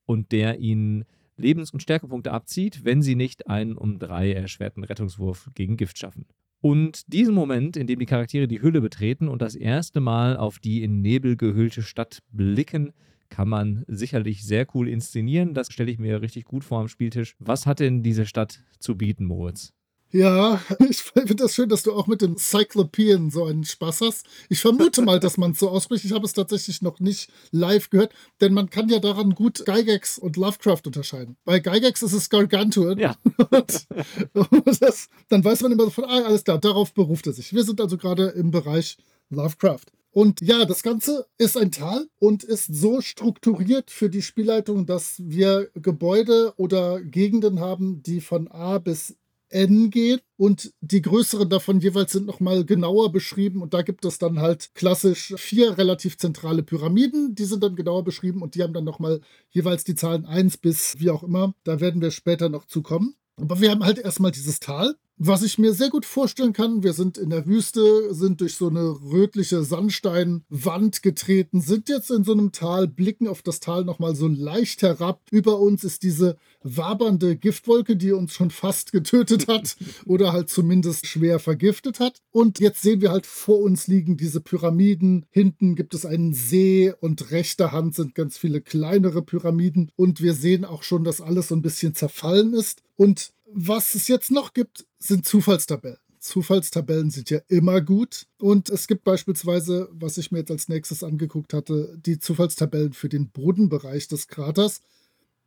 und 0.05 0.33
der 0.33 0.59
ihnen 0.59 1.05
Lebens- 1.37 1.71
und 1.71 1.81
Stärkepunkte 1.81 2.33
abzieht, 2.33 2.83
wenn 2.83 3.01
sie 3.01 3.15
nicht 3.15 3.47
einen 3.47 3.77
um 3.77 3.97
drei 3.97 4.33
erschwerten 4.33 4.83
Rettungswurf 4.83 5.49
gegen 5.55 5.77
Gift 5.77 5.97
schaffen. 5.97 6.25
Und 6.59 7.11
diesen 7.13 7.35
Moment, 7.35 7.77
in 7.77 7.87
dem 7.87 7.99
die 7.99 8.05
Charaktere 8.05 8.47
die 8.47 8.61
Hülle 8.61 8.81
betreten 8.81 9.27
und 9.27 9.41
das 9.41 9.55
erste 9.55 9.99
Mal 9.99 10.37
auf 10.37 10.59
die 10.59 10.83
in 10.83 11.01
Nebel 11.01 11.37
gehüllte 11.37 11.83
Stadt 11.83 12.19
blicken, 12.31 12.93
kann 13.29 13.49
man 13.49 13.83
sicherlich 13.87 14.43
sehr 14.45 14.65
cool 14.73 14.87
inszenieren. 14.87 15.53
Das 15.53 15.71
stelle 15.71 15.91
ich 15.91 15.99
mir 15.99 16.21
richtig 16.21 16.45
gut 16.45 16.63
vor 16.63 16.79
am 16.79 16.87
Spieltisch. 16.87 17.35
Was 17.39 17.65
hat 17.65 17.79
denn 17.79 18.01
diese 18.01 18.25
Stadt 18.25 18.63
zu 18.79 18.97
bieten, 18.97 19.25
Moritz? 19.25 19.73
Ja, 20.11 20.61
ich 20.89 20.97
finde 20.97 21.35
das 21.35 21.53
schön, 21.53 21.69
dass 21.69 21.83
du 21.83 21.93
auch 21.93 22.07
mit 22.07 22.21
den 22.21 22.37
Cyclopean 22.37 23.29
so 23.29 23.45
einen 23.45 23.65
Spaß 23.65 24.01
hast. 24.01 24.25
Ich 24.49 24.61
vermute 24.61 25.01
mal, 25.01 25.19
dass 25.19 25.37
man 25.37 25.51
es 25.51 25.59
so 25.59 25.69
ausspricht. 25.69 26.05
Ich 26.05 26.13
habe 26.13 26.25
es 26.25 26.33
tatsächlich 26.33 26.81
noch 26.81 26.99
nicht 26.99 27.29
live 27.51 27.89
gehört, 27.89 28.13
denn 28.39 28.53
man 28.53 28.69
kann 28.69 28.89
ja 28.89 28.99
daran 28.99 29.31
gut 29.31 29.65
Gygax 29.65 30.17
und 30.17 30.37
Lovecraft 30.37 30.81
unterscheiden. 30.85 31.35
Bei 31.43 31.59
Gygax 31.59 32.01
ist 32.03 32.13
es 32.13 32.29
Gargantuan. 32.29 32.97
Ja. 32.97 33.15
Und, 33.49 33.87
und 34.33 34.81
das, 34.81 35.09
dann 35.29 35.43
weiß 35.43 35.61
man 35.61 35.71
immer 35.71 35.89
von, 35.89 36.03
ah, 36.05 36.23
alles 36.25 36.43
klar, 36.43 36.59
darauf 36.59 36.93
beruft 36.93 37.27
er 37.27 37.33
sich. 37.33 37.53
Wir 37.53 37.63
sind 37.63 37.79
also 37.79 37.97
gerade 37.97 38.27
im 38.29 38.51
Bereich 38.51 38.97
Lovecraft. 39.29 39.85
Und 40.11 40.41
ja, 40.41 40.65
das 40.65 40.83
Ganze 40.83 41.27
ist 41.37 41.57
ein 41.57 41.71
Tal 41.71 42.07
und 42.19 42.43
ist 42.43 42.73
so 42.73 43.01
strukturiert 43.01 43.91
für 43.91 44.09
die 44.09 44.21
Spielleitung, 44.21 44.85
dass 44.85 45.15
wir 45.19 45.69
Gebäude 45.75 46.53
oder 46.57 47.01
Gegenden 47.01 47.59
haben, 47.59 48.01
die 48.03 48.21
von 48.21 48.47
A 48.47 48.79
bis 48.79 49.15
N 49.49 49.89
gehen 49.89 50.19
und 50.37 50.73
die 50.81 51.01
größeren 51.01 51.49
davon 51.49 51.79
jeweils 51.79 52.11
sind 52.11 52.25
nochmal 52.25 52.65
genauer 52.65 53.11
beschrieben 53.11 53.61
und 53.61 53.73
da 53.73 53.81
gibt 53.81 54.05
es 54.05 54.19
dann 54.19 54.39
halt 54.39 54.71
klassisch 54.75 55.33
vier 55.37 55.77
relativ 55.77 56.17
zentrale 56.17 56.63
Pyramiden, 56.63 57.35
die 57.35 57.45
sind 57.45 57.63
dann 57.63 57.75
genauer 57.75 58.03
beschrieben 58.03 58.41
und 58.41 58.55
die 58.55 58.63
haben 58.63 58.73
dann 58.73 58.83
nochmal 58.83 59.21
jeweils 59.49 59.83
die 59.83 59.95
Zahlen 59.95 60.25
1 60.25 60.57
bis 60.57 60.99
wie 60.99 61.09
auch 61.09 61.23
immer. 61.23 61.53
Da 61.63 61.79
werden 61.79 62.01
wir 62.01 62.11
später 62.11 62.49
noch 62.49 62.65
zukommen. 62.65 63.15
Aber 63.39 63.61
wir 63.61 63.69
haben 63.69 63.83
halt 63.83 63.99
erstmal 63.99 64.31
dieses 64.31 64.59
Tal 64.59 64.95
was 65.19 65.41
ich 65.41 65.57
mir 65.57 65.73
sehr 65.73 65.89
gut 65.89 66.05
vorstellen 66.05 66.53
kann, 66.53 66.83
wir 66.83 66.93
sind 66.93 67.17
in 67.17 67.31
der 67.31 67.47
Wüste, 67.47 68.13
sind 68.13 68.39
durch 68.39 68.55
so 68.55 68.69
eine 68.69 68.83
rötliche 68.83 69.63
Sandsteinwand 69.63 71.01
getreten, 71.01 71.59
sind 71.59 71.89
jetzt 71.89 72.11
in 72.11 72.23
so 72.23 72.33
einem 72.33 72.51
Tal, 72.51 72.87
blicken 72.87 73.27
auf 73.27 73.41
das 73.41 73.59
Tal 73.59 73.83
nochmal 73.83 74.15
so 74.15 74.27
leicht 74.27 74.83
herab. 74.83 75.21
Über 75.31 75.59
uns 75.59 75.83
ist 75.83 76.03
diese 76.03 76.37
wabernde 76.61 77.35
Giftwolke, 77.35 77.95
die 77.95 78.11
uns 78.11 78.33
schon 78.33 78.51
fast 78.51 78.91
getötet 78.91 79.47
hat 79.47 79.77
oder 80.05 80.33
halt 80.33 80.49
zumindest 80.49 81.07
schwer 81.07 81.39
vergiftet 81.39 81.99
hat. 81.99 82.21
Und 82.31 82.59
jetzt 82.59 82.83
sehen 82.83 83.01
wir 83.01 83.11
halt 83.11 83.25
vor 83.25 83.59
uns 83.59 83.87
liegen 83.87 84.17
diese 84.17 84.39
Pyramiden. 84.39 85.25
Hinten 85.31 85.75
gibt 85.75 85.95
es 85.95 86.05
einen 86.05 86.33
See 86.33 86.93
und 86.99 87.31
rechter 87.31 87.71
Hand 87.71 87.95
sind 87.95 88.13
ganz 88.13 88.37
viele 88.37 88.61
kleinere 88.61 89.23
Pyramiden. 89.23 89.91
Und 89.95 90.21
wir 90.21 90.35
sehen 90.35 90.63
auch 90.63 90.83
schon, 90.83 91.03
dass 91.03 91.21
alles 91.21 91.47
so 91.47 91.55
ein 91.55 91.63
bisschen 91.63 91.95
zerfallen 91.95 92.53
ist. 92.53 92.83
Und 92.95 93.31
was 93.53 93.95
es 93.95 94.07
jetzt 94.07 94.31
noch 94.31 94.53
gibt, 94.53 94.85
sind 94.99 95.25
Zufallstabellen. 95.25 95.97
Zufallstabellen 96.19 97.09
sind 97.09 97.29
ja 97.29 97.39
immer 97.47 97.81
gut. 97.81 98.27
Und 98.39 98.69
es 98.69 98.87
gibt 98.87 99.03
beispielsweise, 99.03 99.89
was 99.91 100.17
ich 100.17 100.31
mir 100.31 100.39
jetzt 100.39 100.51
als 100.51 100.67
nächstes 100.67 101.03
angeguckt 101.03 101.53
hatte, 101.53 101.97
die 102.05 102.19
Zufallstabellen 102.19 102.93
für 102.93 103.09
den 103.09 103.29
Bodenbereich 103.29 104.07
des 104.07 104.27
Kraters. 104.27 104.81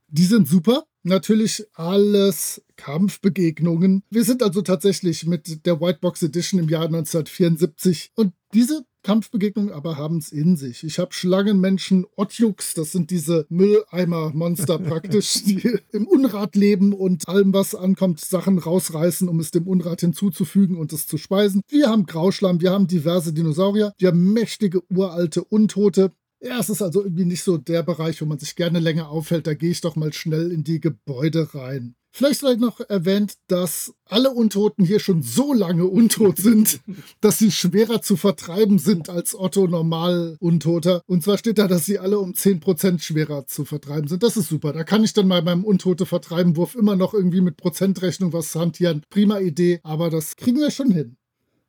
Die 0.09 0.25
sind 0.25 0.49
super. 0.49 0.85
Natürlich 1.03 1.67
alles 1.75 2.63
Kampfbegegnungen. 2.77 4.03
Wir 4.11 4.25
sind 4.25 4.43
also 4.43 4.63
tatsächlich 4.63 5.27
mit 5.27 5.65
der 5.67 5.81
Whitebox 5.81 6.23
Edition 6.23 6.61
im 6.61 6.69
Jahr 6.69 6.87
1974. 6.87 8.13
Und 8.15 8.35
diese 8.53 8.85
Kampfbegegnungen 9.03 9.73
aber 9.73 9.97
haben 9.97 10.19
es 10.19 10.33
in 10.33 10.57
sich. 10.57 10.85
Ich 10.85 10.99
habe 10.99 11.13
Schlangenmenschen, 11.13 12.07
Otjuks, 12.17 12.75
das 12.75 12.93
sind 12.93 13.11
diese 13.11 13.47
Mülleimer-Monster 13.49 14.79
praktisch, 14.81 15.43
die 15.45 15.79
im 15.93 16.07
Unrat 16.07 16.57
leben 16.57 16.93
und 16.93 17.29
allem, 17.29 17.53
was 17.53 17.75
ankommt, 17.75 18.21
Sachen 18.21 18.59
rausreißen, 18.59 19.29
um 19.29 19.41
es 19.41 19.51
dem 19.51 19.67
Unrat 19.67 20.01
hinzuzufügen 20.01 20.77
und 20.77 20.93
es 20.93 21.07
zu 21.07 21.19
speisen. 21.19 21.63
Wir 21.69 21.89
haben 21.89 22.07
Grauschlamm, 22.07 22.61
wir 22.61 22.71
haben 22.71 22.87
diverse 22.87 23.33
Dinosaurier, 23.33 23.93
wir 23.99 24.09
haben 24.09 24.33
mächtige, 24.33 24.83
uralte 24.91 25.45
Untote. 25.45 26.13
Ja, 26.43 26.59
es 26.59 26.71
ist 26.71 26.81
also 26.81 27.03
irgendwie 27.05 27.27
nicht 27.27 27.43
so 27.43 27.59
der 27.59 27.83
Bereich, 27.83 28.23
wo 28.23 28.27
man 28.27 28.39
sich 28.39 28.57
gerne 28.57 28.81
länger 28.81 29.11
aufhält. 29.11 29.47
Da 29.47 29.53
gehe 29.53 29.71
ich 29.71 29.83
doch 29.83 29.95
mal 29.95 30.13
schnell 30.13 30.51
in 30.51 30.65
die 30.65 30.81
Gebäude 30.81 31.55
rein. 31.55 31.97
Vielleicht 32.13 32.41
sei 32.41 32.55
noch 32.55 32.81
erwähnt, 32.81 33.35
dass 33.47 33.95
alle 34.05 34.31
Untoten 34.31 34.85
hier 34.85 34.99
schon 34.99 35.23
so 35.23 35.53
lange 35.53 35.87
untot 35.87 36.39
sind, 36.39 36.81
dass 37.21 37.39
sie 37.39 37.53
schwerer 37.53 38.03
zu 38.03 38.17
vertreiben 38.17 38.79
sind 38.79 39.09
als 39.09 39.39
Otto 39.39 39.67
normal 39.69 40.37
Untoter. 40.41 41.03
Und 41.07 41.23
zwar 41.23 41.39
steht 41.39 41.59
da, 41.59 41.69
dass 41.69 41.87
sie 41.87 41.99
alle 41.99 42.19
um 42.19 42.33
10% 42.33 43.01
schwerer 43.01 43.47
zu 43.47 43.65
vertreiben 43.65 44.09
sind. 44.09 44.23
Das 44.23 44.37
ist 44.37 44.49
super. 44.49 44.73
Da 44.73 44.83
kann 44.83 45.05
ich 45.05 45.13
dann 45.13 45.29
mal 45.29 45.43
beim 45.43 45.65
Untote 45.65 46.05
vertreiben 46.05 46.57
Wurf 46.57 46.75
immer 46.75 46.97
noch 46.97 47.15
irgendwie 47.15 47.41
mit 47.41 47.57
Prozentrechnung 47.57 48.33
was 48.33 48.55
hantieren. 48.55 49.03
Prima 49.09 49.39
Idee, 49.39 49.81
aber 49.85 50.11
das 50.11 50.37
kriegen 50.37 50.59
wir 50.59 50.71
schon 50.71 50.91
hin. 50.91 51.17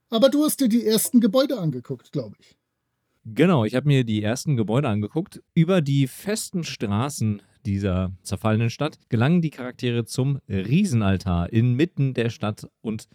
Aber 0.09 0.29
du 0.29 0.43
hast 0.43 0.59
dir 0.59 0.67
die 0.67 0.85
ersten 0.85 1.21
Gebäude 1.21 1.59
angeguckt, 1.59 2.11
glaube 2.11 2.35
ich. 2.39 2.57
Genau, 3.23 3.65
ich 3.65 3.75
habe 3.75 3.87
mir 3.87 4.03
die 4.03 4.23
ersten 4.23 4.57
Gebäude 4.57 4.89
angeguckt. 4.89 5.41
Über 5.53 5.81
die 5.81 6.07
festen 6.07 6.63
Straßen 6.63 7.41
dieser 7.65 8.11
zerfallenen 8.23 8.69
Stadt 8.69 8.97
gelangen 9.09 9.41
die 9.41 9.49
Charaktere 9.49 10.05
zum 10.05 10.39
Riesenaltar 10.47 11.51
inmitten 11.51 12.13
der 12.13 12.29
Stadt 12.29 12.67
und 12.81 13.07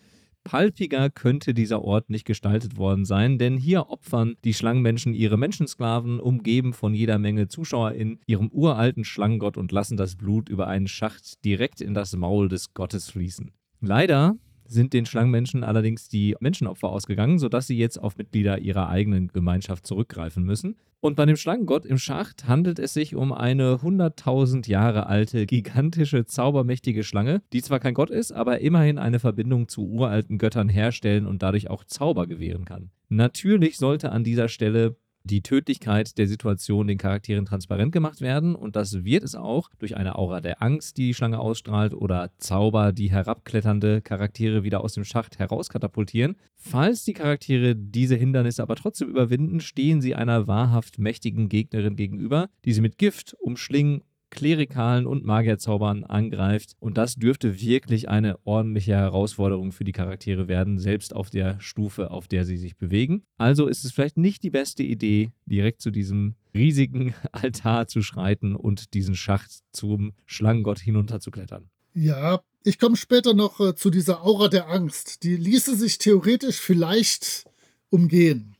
Palpiger 0.46 1.10
könnte 1.10 1.54
dieser 1.54 1.82
Ort 1.82 2.08
nicht 2.08 2.24
gestaltet 2.24 2.76
worden 2.76 3.04
sein, 3.04 3.36
denn 3.36 3.56
hier 3.56 3.90
opfern 3.90 4.36
die 4.44 4.54
Schlangenmenschen 4.54 5.12
ihre 5.12 5.36
Menschensklaven, 5.36 6.20
umgeben 6.20 6.72
von 6.72 6.94
jeder 6.94 7.18
Menge 7.18 7.48
ZuschauerInnen, 7.48 8.20
ihrem 8.26 8.48
uralten 8.50 9.04
Schlangengott 9.04 9.56
und 9.56 9.72
lassen 9.72 9.96
das 9.96 10.14
Blut 10.14 10.48
über 10.48 10.68
einen 10.68 10.86
Schacht 10.86 11.44
direkt 11.44 11.80
in 11.80 11.94
das 11.94 12.14
Maul 12.14 12.48
des 12.48 12.74
Gottes 12.74 13.10
fließen. 13.10 13.50
Leider 13.80 14.36
sind 14.68 14.92
den 14.92 15.06
Schlangenmenschen 15.06 15.64
allerdings 15.64 16.08
die 16.08 16.36
Menschenopfer 16.40 16.88
ausgegangen, 16.88 17.38
sodass 17.38 17.66
sie 17.66 17.76
jetzt 17.76 17.98
auf 17.98 18.16
Mitglieder 18.16 18.58
ihrer 18.58 18.88
eigenen 18.88 19.28
Gemeinschaft 19.28 19.86
zurückgreifen 19.86 20.44
müssen. 20.44 20.76
Und 21.00 21.14
bei 21.14 21.26
dem 21.26 21.36
Schlangengott 21.36 21.84
im 21.86 21.98
Schacht 21.98 22.48
handelt 22.48 22.78
es 22.78 22.94
sich 22.94 23.14
um 23.14 23.32
eine 23.32 23.74
100.000 23.76 24.68
Jahre 24.68 25.06
alte, 25.06 25.46
gigantische, 25.46 26.24
zaubermächtige 26.24 27.04
Schlange, 27.04 27.42
die 27.52 27.62
zwar 27.62 27.80
kein 27.80 27.94
Gott 27.94 28.10
ist, 28.10 28.32
aber 28.32 28.60
immerhin 28.60 28.98
eine 28.98 29.18
Verbindung 29.18 29.68
zu 29.68 29.86
uralten 29.86 30.38
Göttern 30.38 30.68
herstellen 30.68 31.26
und 31.26 31.42
dadurch 31.42 31.70
auch 31.70 31.84
Zauber 31.84 32.26
gewähren 32.26 32.64
kann. 32.64 32.90
Natürlich 33.08 33.76
sollte 33.76 34.10
an 34.10 34.24
dieser 34.24 34.48
Stelle 34.48 34.96
die 35.26 35.42
Tödlichkeit 35.42 36.16
der 36.18 36.28
Situation 36.28 36.86
den 36.86 36.98
Charakteren 36.98 37.44
transparent 37.44 37.92
gemacht 37.92 38.20
werden 38.20 38.54
und 38.54 38.76
das 38.76 39.04
wird 39.04 39.24
es 39.24 39.34
auch 39.34 39.68
durch 39.78 39.96
eine 39.96 40.16
Aura 40.16 40.40
der 40.40 40.62
Angst, 40.62 40.96
die 40.96 41.08
die 41.08 41.14
Schlange 41.14 41.40
ausstrahlt 41.40 41.94
oder 41.94 42.30
Zauber, 42.38 42.92
die 42.92 43.10
herabkletternde 43.10 44.02
Charaktere 44.02 44.62
wieder 44.62 44.82
aus 44.82 44.94
dem 44.94 45.04
Schacht 45.04 45.38
herauskatapultieren. 45.38 46.36
Falls 46.54 47.04
die 47.04 47.12
Charaktere 47.12 47.74
diese 47.76 48.16
Hindernisse 48.16 48.62
aber 48.62 48.76
trotzdem 48.76 49.08
überwinden, 49.08 49.60
stehen 49.60 50.00
sie 50.00 50.14
einer 50.14 50.46
wahrhaft 50.46 50.98
mächtigen 50.98 51.48
Gegnerin 51.48 51.96
gegenüber, 51.96 52.48
die 52.64 52.72
sie 52.72 52.80
mit 52.80 52.98
Gift 52.98 53.34
umschlingen 53.40 54.02
Klerikalen 54.30 55.06
und 55.06 55.24
Magierzaubern 55.24 56.04
angreift. 56.04 56.74
Und 56.78 56.98
das 56.98 57.14
dürfte 57.14 57.60
wirklich 57.60 58.08
eine 58.08 58.38
ordentliche 58.44 58.94
Herausforderung 58.94 59.72
für 59.72 59.84
die 59.84 59.92
Charaktere 59.92 60.48
werden, 60.48 60.78
selbst 60.78 61.14
auf 61.14 61.30
der 61.30 61.60
Stufe, 61.60 62.10
auf 62.10 62.28
der 62.28 62.44
sie 62.44 62.56
sich 62.56 62.76
bewegen. 62.76 63.22
Also 63.38 63.66
ist 63.66 63.84
es 63.84 63.92
vielleicht 63.92 64.16
nicht 64.16 64.42
die 64.42 64.50
beste 64.50 64.82
Idee, 64.82 65.30
direkt 65.46 65.80
zu 65.80 65.90
diesem 65.90 66.34
riesigen 66.54 67.14
Altar 67.32 67.86
zu 67.86 68.02
schreiten 68.02 68.56
und 68.56 68.94
diesen 68.94 69.14
Schacht 69.14 69.60
zum 69.72 70.12
Schlangengott 70.26 70.78
hinunterzuklettern. 70.78 71.70
Ja, 71.94 72.42
ich 72.62 72.78
komme 72.78 72.96
später 72.96 73.32
noch 73.32 73.60
äh, 73.60 73.74
zu 73.74 73.90
dieser 73.90 74.22
Aura 74.22 74.48
der 74.48 74.68
Angst. 74.68 75.22
Die 75.22 75.36
ließe 75.36 75.76
sich 75.76 75.98
theoretisch 75.98 76.56
vielleicht 76.56 77.44
umgehen. 77.90 78.56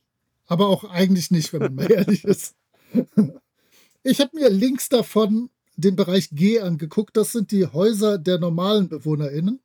Aber 0.46 0.68
auch 0.68 0.84
eigentlich 0.84 1.30
nicht, 1.30 1.52
wenn 1.52 1.60
man 1.60 1.74
mal 1.74 1.90
ehrlich 1.92 2.24
ist. 2.24 2.54
Ich 4.04 4.20
habe 4.20 4.30
mir 4.34 4.48
links 4.48 4.88
davon 4.88 5.50
den 5.76 5.96
Bereich 5.96 6.30
G 6.30 6.60
angeguckt. 6.60 7.16
Das 7.16 7.32
sind 7.32 7.50
die 7.50 7.66
Häuser 7.66 8.18
der 8.18 8.38
normalen 8.38 8.88
BewohnerInnen. 8.88 9.60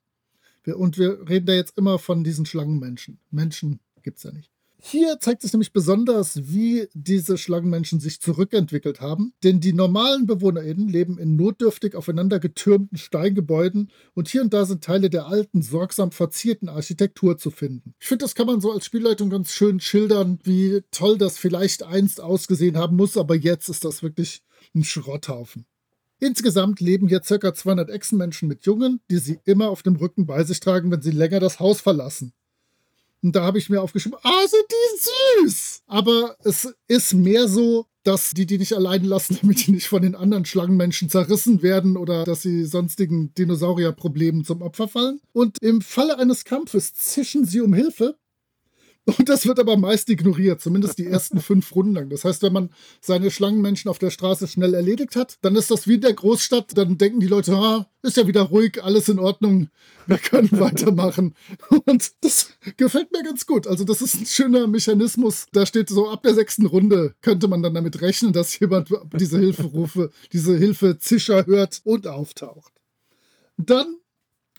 Und 0.66 0.98
wir 0.98 1.28
reden 1.28 1.48
da 1.48 1.54
jetzt 1.54 1.78
immer 1.78 1.98
von 1.98 2.24
diesen 2.24 2.46
Schlangenmenschen. 2.46 3.20
Menschen 3.32 3.80
gibt 4.04 4.18
es 4.18 4.24
ja 4.24 4.32
nicht. 4.32 4.52
Hier 4.84 5.20
zeigt 5.20 5.44
sich 5.44 5.54
nämlich 5.54 5.74
besonders, 5.74 6.52
wie 6.52 6.88
diese 6.96 7.38
Schlangenmenschen 7.38 8.00
sich 8.00 8.20
zurückentwickelt 8.20 9.00
haben. 9.00 9.32
Denn 9.44 9.60
die 9.60 9.74
normalen 9.74 10.26
BewohnerInnen 10.26 10.88
leben 10.88 11.20
in 11.20 11.36
notdürftig 11.36 11.96
aufeinander 11.96 12.40
getürmten 12.40 12.98
Steingebäuden 12.98 13.92
und 14.16 14.28
hier 14.28 14.42
und 14.42 14.54
da 14.56 14.66
sind 14.66 14.84
Teile 14.84 15.12
der 15.12 15.28
alten, 15.28 15.62
sorgsam 15.62 16.12
verzierten 16.12 16.68
Architektur 16.68 17.38
zu 17.38 17.52
finden. 17.52 17.94
Ich 18.00 18.08
finde, 18.08 18.26
das 18.26 18.34
kann 18.34 18.48
man 18.48 18.60
so 18.60 18.72
als 18.72 18.86
Spielleitung 18.86 19.30
ganz 19.30 19.52
schön 19.52 19.80
schildern, 19.80 20.40
wie 20.44 20.82
toll 20.90 21.20
das 21.20 21.38
vielleicht 21.38 21.84
einst 21.84 22.20
ausgesehen 22.20 22.76
haben 22.76 22.96
muss, 22.96 23.18
aber 23.18 23.36
jetzt 23.36 23.70
ist 23.70 23.86
das 23.86 24.02
wirklich 24.02 24.42
ein 24.74 24.84
Schrotthaufen. 24.84 25.68
Insgesamt 26.24 26.80
leben 26.80 27.08
hier 27.08 27.20
ca. 27.20 27.52
200 27.52 27.90
Echsenmenschen 27.90 28.48
mit 28.48 28.64
Jungen, 28.64 29.02
die 29.10 29.18
sie 29.18 29.40
immer 29.44 29.70
auf 29.70 29.82
dem 29.82 29.96
Rücken 29.96 30.28
bei 30.28 30.44
sich 30.44 30.60
tragen, 30.60 30.92
wenn 30.92 31.02
sie 31.02 31.10
länger 31.10 31.40
das 31.40 31.60
Haus 31.60 31.82
verlassen. 31.82 32.32
Und 33.24 33.36
da 33.36 33.44
habe 33.44 33.58
ich 33.58 33.72
mir 33.72 33.82
aufgeschrieben, 33.82 34.20
ah, 34.22 34.48
sind 34.48 34.66
die 34.70 35.48
süß! 35.48 35.82
Aber 35.88 36.36
es 36.44 36.72
ist 36.88 37.14
mehr 37.14 37.48
so, 37.48 37.88
dass 38.04 38.32
die 38.32 38.46
die 38.46 38.60
nicht 38.60 38.74
allein 38.74 39.04
lassen, 39.04 39.38
damit 39.42 39.66
die 39.66 39.72
nicht 39.72 39.88
von 39.88 40.04
den 40.04 40.14
anderen 40.14 40.46
Schlangenmenschen 40.46 41.10
zerrissen 41.10 41.64
werden 41.64 41.98
oder 41.98 42.24
dass 42.24 42.44
sie 42.44 42.66
sonstigen 42.66 43.34
Dinosaurierproblemen 43.34 44.46
zum 44.46 44.62
Opfer 44.62 44.88
fallen. 44.88 45.22
Und 45.34 45.58
im 45.60 45.82
Falle 45.82 46.20
eines 46.20 46.46
Kampfes 46.46 46.94
zischen 46.94 47.46
sie 47.46 47.62
um 47.62 47.74
Hilfe, 47.74 48.16
und 49.18 49.30
das 49.30 49.46
wird 49.46 49.60
aber 49.60 49.78
meist 49.78 50.10
ignoriert, 50.10 50.62
zumindest 50.62 50.98
die 50.98 51.08
ersten 51.08 51.40
fünf 51.42 51.74
Runden 51.76 51.94
lang. 51.94 52.10
Das 52.10 52.26
heißt, 52.26 52.42
wenn 52.44 52.54
man 52.54 52.70
seine 53.00 53.32
Schlangenmenschen 53.32 53.90
auf 53.90 54.00
der 54.00 54.10
Straße 54.10 54.48
schnell 54.48 54.74
erledigt 54.74 55.16
hat, 55.16 55.38
dann 55.42 55.56
ist 55.56 55.72
das 55.72 55.88
wie 55.88 55.96
in 55.96 56.02
der 56.02 56.14
Großstadt. 56.14 56.78
Dann 56.78 56.98
denken 56.98 57.20
die 57.20 57.28
Leute, 57.28 57.56
ah, 57.56 57.88
ist 58.02 58.18
ja 58.18 58.28
wieder 58.28 58.42
ruhig, 58.42 58.84
alles 58.84 59.10
in 59.10 59.20
Ordnung, 59.20 59.70
wir 60.08 60.18
können 60.18 60.50
weitermachen. 60.60 61.36
Und 61.86 62.12
das 62.22 62.50
gefällt 62.78 63.12
mir 63.12 63.24
ganz 63.24 63.46
gut. 63.46 63.68
Also, 63.68 63.84
das 63.84 64.02
ist 64.02 64.16
ein 64.16 64.26
schöner 64.26 64.68
Mechanismus. 64.68 65.46
Da 65.52 65.66
steht 65.66 65.90
so, 65.90 66.10
ab 66.10 66.24
der 66.24 66.34
sechsten 66.34 66.66
Runde 66.66 67.16
könnte 67.22 67.48
man 67.48 67.62
dann 67.62 67.74
damit 67.74 68.02
rechnen, 68.02 68.34
dass 68.34 68.60
jemand 68.60 68.90
diese 69.14 69.40
Hilferufe, 69.40 70.12
diese 70.34 70.58
Hilfezischer 70.58 71.46
hört 71.46 71.82
und 71.84 72.08
auftaucht. 72.08 72.74
Dann 73.58 73.98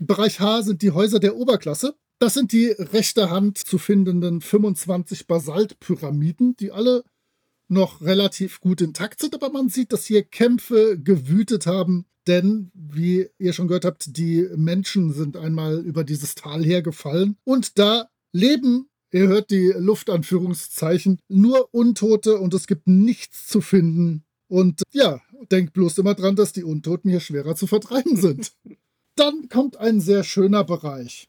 Bereich 0.07 0.41
H 0.41 0.63
sind 0.63 0.83
die 0.83 0.91
Häuser 0.91 1.21
der 1.21 1.37
Oberklasse. 1.37 1.95
Das 2.23 2.35
sind 2.35 2.53
die 2.53 2.69
rechter 2.69 3.31
Hand 3.31 3.59
zu 3.59 3.79
findenden 3.79 4.43
25 4.43 5.27
Basaltpyramiden, 5.27 6.55
die 6.55 6.71
alle 6.71 7.03
noch 7.67 8.01
relativ 8.01 8.61
gut 8.61 8.81
intakt 8.81 9.19
sind, 9.19 9.35
aber 9.35 9.51
man 9.51 9.69
sieht, 9.69 9.93
dass 9.93 10.05
hier 10.05 10.23
Kämpfe 10.23 11.01
gewütet 11.03 11.67
haben, 11.67 12.07
denn, 12.29 12.71
wie 12.75 13.29
ihr 13.39 13.53
schon 13.53 13.67
gehört 13.67 13.85
habt, 13.85 14.17
die 14.17 14.49
Menschen 14.55 15.13
sind 15.13 15.37
einmal 15.37 15.81
über 15.81 16.05
dieses 16.05 16.37
Tal 16.37 16.65
hergefallen 16.65 17.39
und 17.43 17.77
da 17.81 18.09
leben, 18.31 18.89
ihr 19.11 19.27
hört 19.27 19.51
die 19.51 19.75
Luftanführungszeichen, 19.77 21.19
nur 21.27 21.75
Untote 21.75 22.39
und 22.39 22.55
es 22.55 22.69
gibt 22.69 22.87
nichts 22.87 23.49
zu 23.49 23.61
finden. 23.61 24.23
Und 24.47 24.85
ja, 24.93 25.21
denkt 25.51 25.73
bloß 25.73 25.99
immer 25.99 26.15
dran, 26.15 26.37
dass 26.37 26.53
die 26.53 26.63
Untoten 26.63 27.11
hier 27.11 27.19
schwerer 27.19 27.57
zu 27.57 27.67
vertreiben 27.67 28.17
sind. 28.17 28.53
Dann 29.17 29.49
kommt 29.49 29.77
ein 29.77 30.01
sehr 30.01 30.23
schöner 30.23 30.63
Bereich. 30.63 31.29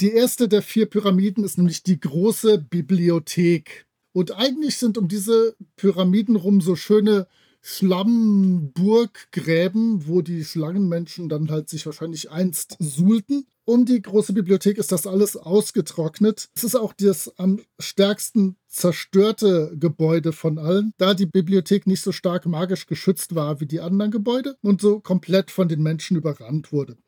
Die 0.00 0.10
erste 0.10 0.48
der 0.48 0.62
vier 0.62 0.86
Pyramiden 0.86 1.44
ist 1.44 1.56
nämlich 1.56 1.84
die 1.84 2.00
große 2.00 2.58
Bibliothek. 2.58 3.86
Und 4.12 4.32
eigentlich 4.32 4.76
sind 4.76 4.98
um 4.98 5.06
diese 5.06 5.54
Pyramiden 5.76 6.34
rum 6.36 6.60
so 6.60 6.74
schöne 6.74 7.28
Schlammburggräben, 7.60 10.06
wo 10.06 10.20
die 10.20 10.44
Schlangenmenschen 10.44 11.28
dann 11.28 11.48
halt 11.50 11.68
sich 11.68 11.86
wahrscheinlich 11.86 12.30
einst 12.30 12.76
suhlten. 12.78 13.46
Um 13.64 13.86
die 13.86 14.02
große 14.02 14.32
Bibliothek 14.34 14.78
ist 14.78 14.92
das 14.92 15.06
alles 15.06 15.36
ausgetrocknet. 15.36 16.48
Es 16.54 16.64
ist 16.64 16.74
auch 16.74 16.92
das 16.92 17.32
am 17.38 17.60
stärksten 17.78 18.56
zerstörte 18.68 19.74
Gebäude 19.78 20.32
von 20.32 20.58
allen, 20.58 20.92
da 20.98 21.14
die 21.14 21.26
Bibliothek 21.26 21.86
nicht 21.86 22.02
so 22.02 22.12
stark 22.12 22.44
magisch 22.46 22.86
geschützt 22.86 23.34
war 23.34 23.60
wie 23.60 23.66
die 23.66 23.80
anderen 23.80 24.10
Gebäude 24.10 24.56
und 24.60 24.82
so 24.82 25.00
komplett 25.00 25.50
von 25.50 25.68
den 25.68 25.82
Menschen 25.82 26.16
überrannt 26.16 26.72
wurde. 26.72 26.98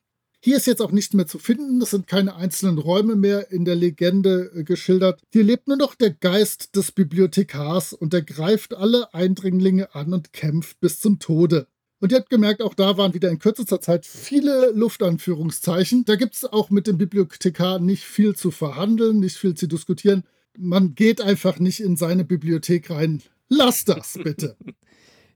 Hier 0.46 0.58
ist 0.58 0.68
jetzt 0.68 0.80
auch 0.80 0.92
nichts 0.92 1.12
mehr 1.12 1.26
zu 1.26 1.40
finden. 1.40 1.82
Es 1.82 1.90
sind 1.90 2.06
keine 2.06 2.36
einzelnen 2.36 2.78
Räume 2.78 3.16
mehr 3.16 3.50
in 3.50 3.64
der 3.64 3.74
Legende 3.74 4.52
äh, 4.54 4.62
geschildert. 4.62 5.20
Hier 5.32 5.42
lebt 5.42 5.66
nur 5.66 5.76
noch 5.76 5.96
der 5.96 6.12
Geist 6.12 6.76
des 6.76 6.92
Bibliothekars 6.92 7.92
und 7.92 8.14
er 8.14 8.22
greift 8.22 8.72
alle 8.72 9.12
Eindringlinge 9.12 9.92
an 9.96 10.12
und 10.12 10.32
kämpft 10.32 10.78
bis 10.78 11.00
zum 11.00 11.18
Tode. 11.18 11.66
Und 11.98 12.12
ihr 12.12 12.18
habt 12.18 12.30
gemerkt, 12.30 12.62
auch 12.62 12.74
da 12.74 12.96
waren 12.96 13.12
wieder 13.12 13.28
in 13.28 13.40
kürzester 13.40 13.80
Zeit 13.80 14.06
viele 14.06 14.70
Luftanführungszeichen. 14.70 16.04
Da 16.04 16.14
gibt 16.14 16.36
es 16.36 16.44
auch 16.44 16.70
mit 16.70 16.86
dem 16.86 16.96
Bibliothekar 16.96 17.80
nicht 17.80 18.04
viel 18.04 18.36
zu 18.36 18.52
verhandeln, 18.52 19.18
nicht 19.18 19.38
viel 19.38 19.54
zu 19.54 19.66
diskutieren. 19.66 20.22
Man 20.56 20.94
geht 20.94 21.20
einfach 21.20 21.58
nicht 21.58 21.80
in 21.80 21.96
seine 21.96 22.24
Bibliothek 22.24 22.88
rein. 22.88 23.20
Lass 23.48 23.84
das 23.84 24.16
bitte. 24.22 24.56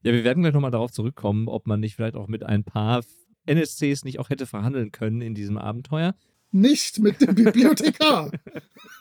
Ja, 0.03 0.15
wir 0.15 0.25
werden 0.25 0.43
gleich 0.43 0.55
nochmal 0.55 0.71
darauf 0.71 0.93
zurückkommen, 0.93 1.47
ob 1.47 1.67
man 1.67 1.79
nicht 1.79 1.97
vielleicht 1.97 2.15
auch 2.15 2.27
mit 2.27 2.43
ein 2.43 2.65
paar 2.65 3.03
NSCs 3.47 4.05
nicht 4.05 4.19
auch 4.19 4.31
hätte 4.31 4.47
verhandeln 4.47 4.93
können 4.93 5.21
in 5.21 5.35
diesem 5.35 5.59
Abenteuer. 5.59 6.15
Nicht 6.53 6.99
mit 6.99 7.21
dem 7.21 7.35
Bibliothekar. 7.35 8.31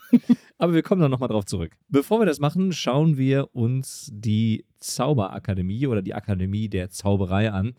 Aber 0.58 0.74
wir 0.74 0.82
kommen 0.82 1.00
da 1.00 1.08
nochmal 1.08 1.28
drauf 1.28 1.46
zurück. 1.46 1.72
Bevor 1.88 2.20
wir 2.20 2.26
das 2.26 2.38
machen, 2.38 2.72
schauen 2.72 3.16
wir 3.16 3.54
uns 3.54 4.10
die 4.12 4.66
Zauberakademie 4.78 5.86
oder 5.86 6.02
die 6.02 6.14
Akademie 6.14 6.68
der 6.68 6.90
Zauberei 6.90 7.50
an. 7.50 7.74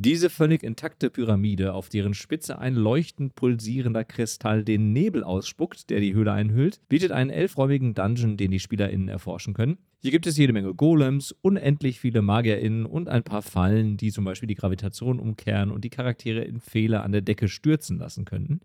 Diese 0.00 0.30
völlig 0.30 0.62
intakte 0.62 1.10
Pyramide, 1.10 1.74
auf 1.74 1.88
deren 1.88 2.14
Spitze 2.14 2.60
ein 2.60 2.76
leuchtend 2.76 3.34
pulsierender 3.34 4.04
Kristall 4.04 4.62
den 4.62 4.92
Nebel 4.92 5.24
ausspuckt, 5.24 5.90
der 5.90 5.98
die 5.98 6.14
Höhle 6.14 6.30
einhüllt, 6.30 6.80
bietet 6.88 7.10
einen 7.10 7.30
elfräumigen 7.30 7.94
Dungeon, 7.94 8.36
den 8.36 8.52
die 8.52 8.60
SpielerInnen 8.60 9.08
erforschen 9.08 9.54
können. 9.54 9.78
Hier 10.00 10.12
gibt 10.12 10.28
es 10.28 10.36
jede 10.36 10.52
Menge 10.52 10.72
Golems, 10.72 11.34
unendlich 11.42 11.98
viele 11.98 12.22
MagierInnen 12.22 12.86
und 12.86 13.08
ein 13.08 13.24
paar 13.24 13.42
Fallen, 13.42 13.96
die 13.96 14.12
zum 14.12 14.24
Beispiel 14.24 14.46
die 14.46 14.54
Gravitation 14.54 15.18
umkehren 15.18 15.72
und 15.72 15.82
die 15.82 15.90
Charaktere 15.90 16.44
in 16.44 16.60
Fehler 16.60 17.02
an 17.02 17.10
der 17.10 17.22
Decke 17.22 17.48
stürzen 17.48 17.98
lassen 17.98 18.24
könnten. 18.24 18.60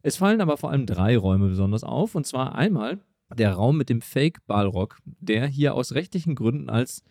Es 0.00 0.16
fallen 0.16 0.40
aber 0.40 0.56
vor 0.56 0.70
allem 0.70 0.86
drei 0.86 1.18
Räume 1.18 1.48
besonders 1.48 1.84
auf, 1.84 2.14
und 2.14 2.26
zwar 2.26 2.54
einmal 2.54 3.00
der 3.36 3.52
Raum 3.52 3.76
mit 3.76 3.90
dem 3.90 4.00
Fake-Balrog, 4.00 4.98
der 5.04 5.46
hier 5.46 5.74
aus 5.74 5.92
rechtlichen 5.92 6.34
Gründen 6.34 6.70
als 6.70 7.04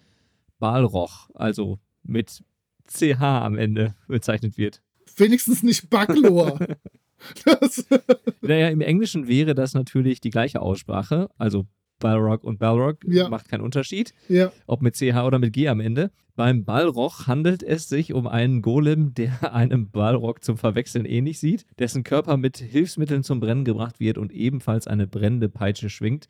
Balroch, 0.57 1.29
also 1.35 1.77
mit 2.01 2.41
CH 2.87 3.21
am 3.21 3.57
Ende 3.57 3.95
bezeichnet 4.07 4.57
wird. 4.57 4.81
Wenigstens 5.15 5.63
nicht 5.63 5.89
Baglor. 5.89 6.59
naja, 8.41 8.69
im 8.69 8.81
Englischen 8.81 9.27
wäre 9.27 9.55
das 9.55 9.73
natürlich 9.73 10.21
die 10.21 10.29
gleiche 10.29 10.61
Aussprache, 10.61 11.29
also 11.37 11.65
Balrog 11.99 12.43
und 12.43 12.59
Balrog 12.59 12.97
ja. 13.07 13.27
macht 13.29 13.49
keinen 13.49 13.61
Unterschied, 13.61 14.13
ja. 14.29 14.51
ob 14.67 14.81
mit 14.81 14.95
CH 14.95 15.25
oder 15.25 15.39
mit 15.39 15.53
G 15.53 15.67
am 15.67 15.79
Ende. 15.79 16.11
Beim 16.35 16.65
Balrog 16.65 17.25
handelt 17.25 17.63
es 17.63 17.89
sich 17.89 18.13
um 18.13 18.27
einen 18.27 18.61
Golem, 18.61 19.13
der 19.15 19.53
einem 19.53 19.89
Balrog 19.89 20.43
zum 20.43 20.57
Verwechseln 20.57 21.05
ähnlich 21.05 21.39
sieht, 21.39 21.65
dessen 21.79 22.03
Körper 22.03 22.37
mit 22.37 22.57
Hilfsmitteln 22.57 23.23
zum 23.23 23.39
Brennen 23.39 23.65
gebracht 23.65 23.99
wird 23.99 24.17
und 24.17 24.31
ebenfalls 24.31 24.87
eine 24.87 25.07
brennende 25.07 25.49
Peitsche 25.49 25.89
schwingt. 25.89 26.27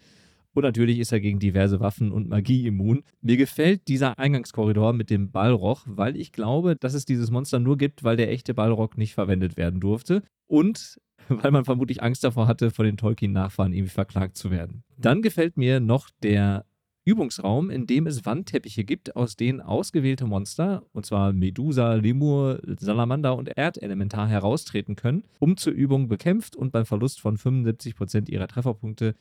Und 0.58 0.64
natürlich 0.64 0.98
ist 0.98 1.12
er 1.12 1.20
gegen 1.20 1.38
diverse 1.38 1.80
Waffen 1.80 2.12
und 2.12 2.30
Magie 2.30 2.66
immun. 2.66 3.04
Mir 3.22 3.38
gefällt 3.38 3.88
dieser 3.88 4.18
Eingangskorridor 4.18 4.92
mit 4.92 5.12
dem 5.12 5.30
Ballroch, 5.30 5.84
weil 5.86 6.18
ich 6.18 6.32
glaube, 6.32 6.76
dass 6.76 6.96
es 6.96 7.06
dieses 7.06 7.30
Monster 7.30 7.60
nur 7.60 7.78
gibt, 7.78 8.04
weil 8.04 8.18
der 8.18 8.32
echte 8.32 8.56
Ballrock 8.56 8.98
nicht 8.98 9.14
verwendet 9.14 9.56
werden 9.56 9.80
durfte. 9.80 10.24
Und 10.48 11.00
weil 11.30 11.52
man 11.52 11.64
vermutlich 11.64 12.02
Angst 12.02 12.24
davor 12.24 12.48
hatte, 12.48 12.72
von 12.72 12.88
den 12.88 12.98
Tolkien-Nachfahren 12.98 13.72
irgendwie 13.72 13.94
verklagt 13.94 14.36
zu 14.36 14.50
werden. 14.50 14.84
Dann 14.98 15.22
gefällt 15.22 15.58
mir 15.58 15.80
noch 15.80 16.10
der 16.24 16.66
Übungsraum, 17.06 17.70
in 17.70 17.86
dem 17.86 18.08
es 18.08 18.26
Wandteppiche 18.26 18.84
gibt, 18.84 19.16
aus 19.16 19.36
denen 19.36 19.62
ausgewählte 19.62 20.26
Monster, 20.26 20.82
und 20.92 21.06
zwar 21.06 21.34
Medusa, 21.34 21.94
Lemur, 21.94 22.62
Salamander 22.80 23.38
und 23.38 23.56
Erdelementar 23.56 24.28
heraustreten 24.28 24.96
können, 24.96 25.24
um 25.38 25.56
zur 25.56 25.74
Übung 25.74 26.08
bekämpft 26.08 26.56
und 26.56 26.72
beim 26.72 26.88
Verlust 26.88 27.22
von 27.22 27.38
75% 27.38 28.28
ihrer 28.28 28.48
Trefferpunkte 28.48 29.14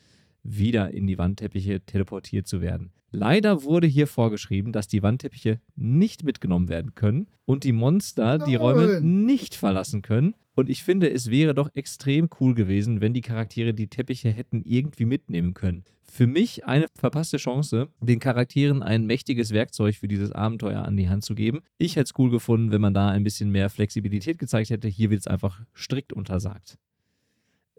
wieder 0.48 0.92
in 0.92 1.06
die 1.06 1.18
Wandteppiche 1.18 1.80
teleportiert 1.80 2.46
zu 2.46 2.60
werden. 2.60 2.92
Leider 3.10 3.62
wurde 3.62 3.86
hier 3.86 4.06
vorgeschrieben, 4.06 4.72
dass 4.72 4.88
die 4.88 5.02
Wandteppiche 5.02 5.60
nicht 5.74 6.24
mitgenommen 6.24 6.68
werden 6.68 6.94
können 6.94 7.28
und 7.44 7.64
die 7.64 7.72
Monster 7.72 8.38
Nein. 8.38 8.48
die 8.48 8.56
Räume 8.56 9.00
nicht 9.00 9.54
verlassen 9.54 10.02
können. 10.02 10.34
Und 10.54 10.68
ich 10.68 10.82
finde, 10.82 11.10
es 11.10 11.30
wäre 11.30 11.54
doch 11.54 11.70
extrem 11.74 12.28
cool 12.40 12.54
gewesen, 12.54 13.00
wenn 13.00 13.14
die 13.14 13.20
Charaktere 13.20 13.74
die 13.74 13.88
Teppiche 13.88 14.30
hätten 14.30 14.62
irgendwie 14.64 15.04
mitnehmen 15.04 15.54
können. 15.54 15.84
Für 16.10 16.26
mich 16.26 16.64
eine 16.64 16.86
verpasste 16.94 17.36
Chance, 17.36 17.88
den 18.00 18.20
Charakteren 18.20 18.82
ein 18.82 19.06
mächtiges 19.06 19.50
Werkzeug 19.52 19.96
für 19.96 20.08
dieses 20.08 20.32
Abenteuer 20.32 20.82
an 20.82 20.96
die 20.96 21.08
Hand 21.08 21.24
zu 21.24 21.34
geben. 21.34 21.60
Ich 21.78 21.96
hätte 21.96 22.04
es 22.04 22.18
cool 22.18 22.30
gefunden, 22.30 22.70
wenn 22.70 22.80
man 22.80 22.94
da 22.94 23.10
ein 23.10 23.24
bisschen 23.24 23.50
mehr 23.50 23.68
Flexibilität 23.68 24.38
gezeigt 24.38 24.70
hätte. 24.70 24.88
Hier 24.88 25.10
wird 25.10 25.20
es 25.20 25.26
einfach 25.26 25.60
strikt 25.74 26.12
untersagt. 26.12 26.78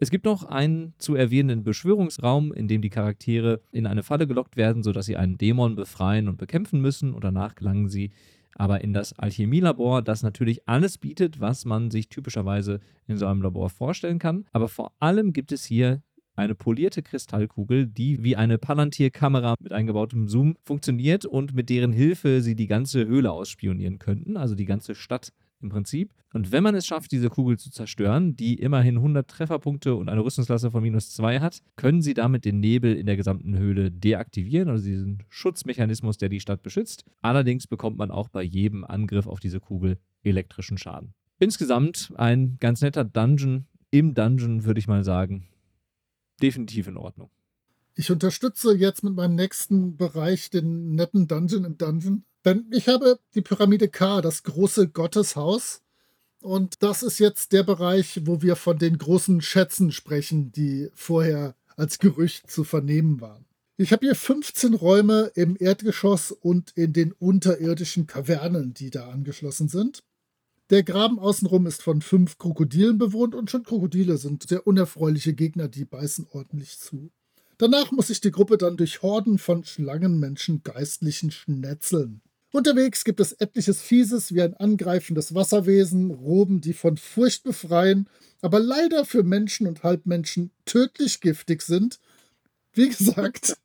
Es 0.00 0.10
gibt 0.10 0.26
noch 0.26 0.44
einen 0.44 0.94
zu 0.98 1.16
erwähnenden 1.16 1.64
Beschwörungsraum, 1.64 2.52
in 2.52 2.68
dem 2.68 2.82
die 2.82 2.88
Charaktere 2.88 3.60
in 3.72 3.84
eine 3.84 4.04
Falle 4.04 4.28
gelockt 4.28 4.56
werden, 4.56 4.84
sodass 4.84 5.06
sie 5.06 5.16
einen 5.16 5.38
Dämon 5.38 5.74
befreien 5.74 6.28
und 6.28 6.38
bekämpfen 6.38 6.80
müssen 6.80 7.12
und 7.14 7.24
danach 7.24 7.56
gelangen 7.56 7.88
sie 7.88 8.12
aber 8.54 8.82
in 8.82 8.92
das 8.92 9.12
Alchemielabor, 9.18 10.02
das 10.02 10.22
natürlich 10.22 10.68
alles 10.68 10.98
bietet, 10.98 11.40
was 11.40 11.64
man 11.64 11.90
sich 11.90 12.08
typischerweise 12.08 12.80
in 13.06 13.16
so 13.16 13.26
einem 13.26 13.42
Labor 13.42 13.70
vorstellen 13.70 14.18
kann. 14.18 14.46
Aber 14.52 14.68
vor 14.68 14.92
allem 14.98 15.32
gibt 15.32 15.52
es 15.52 15.64
hier 15.64 16.02
eine 16.34 16.54
polierte 16.54 17.02
Kristallkugel, 17.02 17.86
die 17.86 18.22
wie 18.22 18.36
eine 18.36 18.58
Palantir-Kamera 18.58 19.54
mit 19.60 19.72
eingebautem 19.72 20.28
Zoom 20.28 20.56
funktioniert 20.64 21.24
und 21.24 21.54
mit 21.54 21.68
deren 21.70 21.92
Hilfe 21.92 22.40
sie 22.40 22.54
die 22.54 22.68
ganze 22.68 23.06
Höhle 23.06 23.32
ausspionieren 23.32 23.98
könnten, 23.98 24.36
also 24.36 24.54
die 24.54 24.64
ganze 24.64 24.94
Stadt 24.94 25.32
im 25.60 25.68
Prinzip. 25.70 26.12
Und 26.32 26.52
wenn 26.52 26.62
man 26.62 26.74
es 26.74 26.86
schafft, 26.86 27.12
diese 27.12 27.30
Kugel 27.30 27.58
zu 27.58 27.70
zerstören, 27.70 28.36
die 28.36 28.54
immerhin 28.54 28.96
100 28.96 29.28
Trefferpunkte 29.28 29.94
und 29.94 30.08
eine 30.08 30.22
Rüstungsklasse 30.22 30.70
von 30.70 30.82
minus 30.82 31.10
2 31.10 31.40
hat, 31.40 31.62
können 31.76 32.02
sie 32.02 32.14
damit 32.14 32.44
den 32.44 32.60
Nebel 32.60 32.94
in 32.94 33.06
der 33.06 33.16
gesamten 33.16 33.56
Höhle 33.56 33.90
deaktivieren, 33.90 34.68
also 34.68 34.84
diesen 34.84 35.22
Schutzmechanismus, 35.28 36.18
der 36.18 36.28
die 36.28 36.40
Stadt 36.40 36.62
beschützt. 36.62 37.04
Allerdings 37.22 37.66
bekommt 37.66 37.96
man 37.96 38.10
auch 38.10 38.28
bei 38.28 38.42
jedem 38.42 38.84
Angriff 38.84 39.26
auf 39.26 39.40
diese 39.40 39.60
Kugel 39.60 39.98
elektrischen 40.22 40.78
Schaden. 40.78 41.14
Insgesamt 41.38 42.12
ein 42.16 42.56
ganz 42.60 42.82
netter 42.82 43.04
Dungeon. 43.04 43.66
Im 43.90 44.14
Dungeon 44.14 44.64
würde 44.64 44.80
ich 44.80 44.88
mal 44.88 45.04
sagen, 45.04 45.48
definitiv 46.42 46.88
in 46.88 46.96
Ordnung. 46.96 47.30
Ich 47.94 48.12
unterstütze 48.12 48.76
jetzt 48.76 49.02
mit 49.02 49.14
meinem 49.14 49.34
nächsten 49.34 49.96
Bereich 49.96 50.50
den 50.50 50.94
netten 50.94 51.26
Dungeon 51.26 51.64
im 51.64 51.78
Dungeon. 51.78 52.24
Denn 52.44 52.66
ich 52.70 52.88
habe 52.88 53.18
die 53.34 53.42
Pyramide 53.42 53.88
K, 53.88 54.20
das 54.20 54.42
große 54.42 54.88
Gotteshaus. 54.88 55.82
Und 56.40 56.82
das 56.82 57.02
ist 57.02 57.18
jetzt 57.18 57.52
der 57.52 57.64
Bereich, 57.64 58.20
wo 58.24 58.42
wir 58.42 58.54
von 58.54 58.78
den 58.78 58.96
großen 58.96 59.40
Schätzen 59.40 59.90
sprechen, 59.90 60.52
die 60.52 60.88
vorher 60.94 61.56
als 61.76 61.98
Gerücht 61.98 62.50
zu 62.50 62.64
vernehmen 62.64 63.20
waren. 63.20 63.44
Ich 63.76 63.92
habe 63.92 64.06
hier 64.06 64.16
15 64.16 64.74
Räume 64.74 65.30
im 65.34 65.56
Erdgeschoss 65.58 66.32
und 66.32 66.72
in 66.72 66.92
den 66.92 67.12
unterirdischen 67.12 68.06
Kavernen, 68.06 68.74
die 68.74 68.90
da 68.90 69.08
angeschlossen 69.08 69.68
sind. 69.68 70.02
Der 70.70 70.82
Graben 70.82 71.18
außenrum 71.18 71.66
ist 71.66 71.82
von 71.82 72.02
fünf 72.02 72.38
Krokodilen 72.38 72.98
bewohnt 72.98 73.34
und 73.34 73.50
schon 73.50 73.62
Krokodile 73.62 74.18
sind 74.18 74.48
sehr 74.48 74.66
unerfreuliche 74.66 75.32
Gegner, 75.32 75.68
die 75.68 75.84
beißen 75.84 76.26
ordentlich 76.30 76.78
zu. 76.78 77.10
Danach 77.56 77.90
muss 77.90 78.08
sich 78.08 78.20
die 78.20 78.30
Gruppe 78.30 78.58
dann 78.58 78.76
durch 78.76 79.02
Horden 79.02 79.38
von 79.38 79.64
Schlangenmenschen 79.64 80.62
geistlichen 80.62 81.30
schnetzeln. 81.30 82.20
Unterwegs 82.50 83.04
gibt 83.04 83.20
es 83.20 83.32
etliches 83.32 83.82
Fieses 83.82 84.34
wie 84.34 84.42
ein 84.42 84.54
angreifendes 84.54 85.34
Wasserwesen, 85.34 86.10
Roben, 86.10 86.60
die 86.60 86.72
von 86.72 86.96
Furcht 86.96 87.44
befreien, 87.44 88.08
aber 88.40 88.58
leider 88.58 89.04
für 89.04 89.22
Menschen 89.22 89.66
und 89.66 89.82
Halbmenschen 89.82 90.50
tödlich 90.64 91.20
giftig 91.20 91.62
sind, 91.62 92.00
Wie 92.72 92.88
gesagt, 92.96 93.56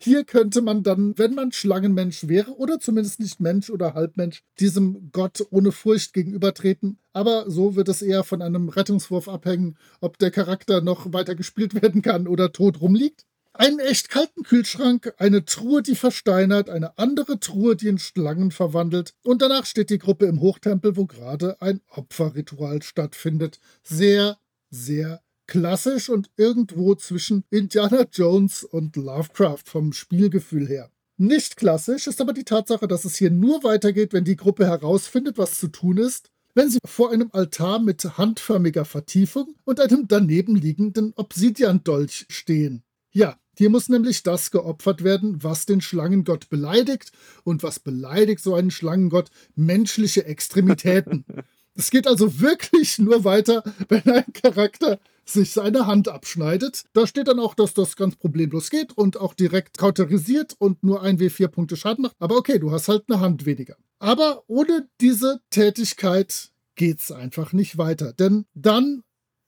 hier 0.00 0.24
könnte 0.24 0.62
man 0.62 0.82
dann, 0.82 1.18
wenn 1.18 1.34
man 1.34 1.52
Schlangenmensch 1.52 2.26
wäre 2.26 2.56
oder 2.56 2.80
zumindest 2.80 3.20
nicht 3.20 3.38
Mensch 3.38 3.70
oder 3.70 3.94
Halbmensch, 3.94 4.42
diesem 4.58 5.10
Gott 5.12 5.46
ohne 5.50 5.72
Furcht 5.72 6.14
gegenübertreten. 6.14 6.98
Aber 7.12 7.50
so 7.50 7.76
wird 7.76 7.88
es 7.88 8.00
eher 8.02 8.24
von 8.24 8.40
einem 8.40 8.70
Rettungswurf 8.70 9.28
abhängen, 9.28 9.76
ob 10.00 10.18
der 10.18 10.30
Charakter 10.30 10.80
noch 10.80 11.12
weiter 11.12 11.34
gespielt 11.34 11.80
werden 11.82 12.02
kann 12.02 12.26
oder 12.26 12.52
tot 12.52 12.80
rumliegt. 12.80 13.26
Einen 13.54 13.80
echt 13.80 14.08
kalten 14.08 14.44
Kühlschrank, 14.44 15.12
eine 15.18 15.44
Truhe, 15.44 15.82
die 15.82 15.94
versteinert, 15.94 16.70
eine 16.70 16.96
andere 16.96 17.38
Truhe, 17.38 17.76
die 17.76 17.88
in 17.88 17.98
Schlangen 17.98 18.50
verwandelt. 18.50 19.14
Und 19.24 19.42
danach 19.42 19.66
steht 19.66 19.90
die 19.90 19.98
Gruppe 19.98 20.24
im 20.24 20.40
Hochtempel, 20.40 20.96
wo 20.96 21.04
gerade 21.04 21.60
ein 21.60 21.82
Opferritual 21.88 22.82
stattfindet. 22.82 23.60
Sehr, 23.82 24.38
sehr 24.70 25.22
klassisch 25.46 26.08
und 26.08 26.30
irgendwo 26.38 26.94
zwischen 26.94 27.44
Indiana 27.50 28.06
Jones 28.10 28.64
und 28.64 28.96
Lovecraft 28.96 29.64
vom 29.66 29.92
Spielgefühl 29.92 30.66
her. 30.66 30.90
Nicht 31.18 31.58
klassisch 31.58 32.06
ist 32.06 32.22
aber 32.22 32.32
die 32.32 32.44
Tatsache, 32.44 32.88
dass 32.88 33.04
es 33.04 33.16
hier 33.16 33.30
nur 33.30 33.62
weitergeht, 33.62 34.14
wenn 34.14 34.24
die 34.24 34.36
Gruppe 34.36 34.66
herausfindet, 34.66 35.36
was 35.36 35.58
zu 35.58 35.68
tun 35.68 35.98
ist, 35.98 36.30
wenn 36.54 36.70
sie 36.70 36.78
vor 36.86 37.12
einem 37.12 37.28
Altar 37.32 37.80
mit 37.80 38.16
handförmiger 38.16 38.86
Vertiefung 38.86 39.54
und 39.64 39.78
einem 39.78 40.08
daneben 40.08 40.56
liegenden 40.56 41.12
Obsidian-Dolch 41.16 42.26
stehen. 42.30 42.82
Ja, 43.10 43.36
hier 43.62 43.70
muss 43.70 43.88
nämlich 43.88 44.24
das 44.24 44.50
geopfert 44.50 45.04
werden, 45.04 45.44
was 45.44 45.66
den 45.66 45.80
Schlangengott 45.80 46.48
beleidigt. 46.48 47.12
Und 47.44 47.62
was 47.62 47.78
beleidigt 47.78 48.42
so 48.42 48.56
einen 48.56 48.72
Schlangengott? 48.72 49.30
Menschliche 49.54 50.24
Extremitäten. 50.24 51.24
Es 51.74 51.90
geht 51.90 52.06
also 52.06 52.38
wirklich 52.38 52.98
nur 52.98 53.24
weiter, 53.24 53.62
wenn 53.88 54.02
ein 54.02 54.30
Charakter 54.34 54.98
sich 55.24 55.52
seine 55.52 55.86
Hand 55.86 56.06
abschneidet. 56.06 56.84
Da 56.92 57.06
steht 57.06 57.28
dann 57.28 57.38
auch, 57.38 57.54
dass 57.54 57.72
das 57.72 57.96
ganz 57.96 58.16
problemlos 58.16 58.68
geht 58.68 58.92
und 58.92 59.16
auch 59.16 59.32
direkt 59.32 59.78
kauterisiert 59.78 60.54
und 60.58 60.82
nur 60.82 61.00
ein 61.00 61.18
W4 61.18 61.48
Punkte 61.48 61.78
Schaden 61.78 62.02
macht. 62.02 62.16
Aber 62.18 62.36
okay, 62.36 62.58
du 62.58 62.72
hast 62.72 62.88
halt 62.88 63.04
eine 63.08 63.20
Hand 63.20 63.46
weniger. 63.46 63.76
Aber 64.00 64.42
ohne 64.48 64.86
diese 65.00 65.40
Tätigkeit 65.48 66.50
geht's 66.74 67.10
einfach 67.10 67.54
nicht 67.54 67.78
weiter. 67.78 68.12
Denn 68.12 68.44
dann 68.52 69.02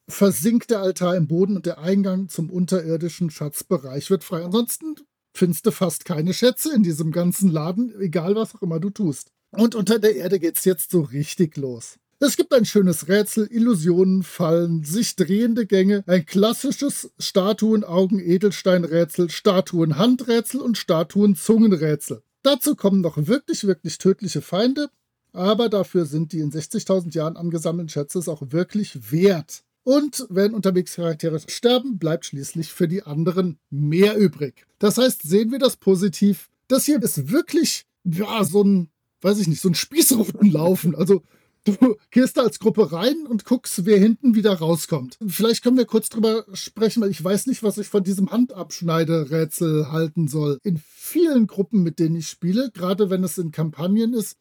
versinkt 0.08 0.70
der 0.70 0.80
Altar 0.80 1.16
im 1.16 1.26
Boden 1.26 1.56
und 1.56 1.66
der 1.66 1.78
Eingang 1.78 2.28
zum 2.28 2.50
unterirdischen 2.50 3.30
Schatzbereich 3.30 4.10
wird 4.10 4.24
frei. 4.24 4.44
Ansonsten 4.44 4.96
findest 5.34 5.66
du 5.66 5.70
fast 5.70 6.04
keine 6.04 6.34
Schätze 6.34 6.74
in 6.74 6.82
diesem 6.82 7.12
ganzen 7.12 7.50
Laden, 7.50 7.94
egal 8.00 8.34
was 8.36 8.54
auch 8.54 8.62
immer 8.62 8.80
du 8.80 8.88
tust. 8.90 9.30
Und 9.50 9.74
unter 9.74 9.98
der 9.98 10.16
Erde 10.16 10.40
geht's 10.40 10.64
jetzt 10.64 10.90
so 10.90 11.02
richtig 11.02 11.56
los. 11.56 11.96
Es 12.20 12.36
gibt 12.36 12.54
ein 12.54 12.64
schönes 12.64 13.08
Rätsel, 13.08 13.48
Illusionen, 13.50 14.22
Fallen, 14.22 14.84
sich 14.84 15.16
drehende 15.16 15.66
Gänge, 15.66 16.04
ein 16.06 16.24
klassisches 16.24 17.10
Statuen-Augen-Edelstein-Rätsel, 17.18 19.30
Statuen-Handrätsel 19.30 20.60
und 20.60 20.78
Statuen-Zungenrätsel. 20.78 22.22
Dazu 22.42 22.76
kommen 22.76 23.00
noch 23.00 23.16
wirklich, 23.26 23.66
wirklich 23.66 23.98
tödliche 23.98 24.42
Feinde, 24.42 24.90
aber 25.32 25.68
dafür 25.68 26.06
sind 26.06 26.30
die 26.32 26.38
in 26.38 26.52
60.000 26.52 27.12
Jahren 27.14 27.36
angesammelten 27.36 27.88
Schätze 27.88 28.20
es 28.20 28.28
auch 28.28 28.52
wirklich 28.52 29.10
wert. 29.10 29.64
Und 29.84 30.26
wenn 30.30 30.54
unterwegs 30.54 30.96
Charaktere 30.96 31.40
sterben, 31.46 31.98
bleibt 31.98 32.26
schließlich 32.26 32.72
für 32.72 32.88
die 32.88 33.02
anderen 33.02 33.58
mehr 33.70 34.16
übrig. 34.16 34.66
Das 34.78 34.98
heißt, 34.98 35.22
sehen 35.22 35.52
wir 35.52 35.58
das 35.58 35.76
positiv. 35.76 36.48
Das 36.68 36.84
hier 36.84 37.02
ist 37.02 37.30
wirklich, 37.30 37.84
ja, 38.04 38.42
so 38.44 38.64
ein, 38.64 38.88
weiß 39.20 39.38
ich 39.38 39.46
nicht, 39.46 39.60
so 39.60 39.68
ein 39.68 39.74
Spießrutenlaufen. 39.74 40.94
Also 40.94 41.22
Du 41.64 41.96
gehst 42.10 42.36
da 42.36 42.42
als 42.42 42.58
Gruppe 42.58 42.92
rein 42.92 43.26
und 43.26 43.46
guckst, 43.46 43.86
wer 43.86 43.98
hinten 43.98 44.34
wieder 44.34 44.52
rauskommt. 44.52 45.16
Vielleicht 45.26 45.64
können 45.64 45.78
wir 45.78 45.86
kurz 45.86 46.10
drüber 46.10 46.44
sprechen, 46.52 47.00
weil 47.00 47.10
ich 47.10 47.24
weiß 47.24 47.46
nicht, 47.46 47.62
was 47.62 47.78
ich 47.78 47.88
von 47.88 48.04
diesem 48.04 48.30
Handabschneiderätsel 48.30 49.90
halten 49.90 50.28
soll. 50.28 50.58
In 50.62 50.78
vielen 50.86 51.46
Gruppen, 51.46 51.82
mit 51.82 51.98
denen 51.98 52.16
ich 52.16 52.28
spiele, 52.28 52.70
gerade 52.70 53.08
wenn 53.08 53.24
es 53.24 53.38
in 53.38 53.50
Kampagnen 53.50 54.12
ist, 54.12 54.36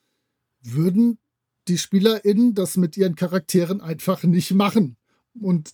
würden 0.61 1.17
die 1.69 1.77
SpielerInnen 1.77 2.55
das 2.55 2.75
mit 2.75 2.97
ihren 2.97 3.15
Charakteren 3.15 3.79
einfach 3.79 4.23
nicht 4.23 4.53
machen. 4.53 4.97
Und 5.39 5.73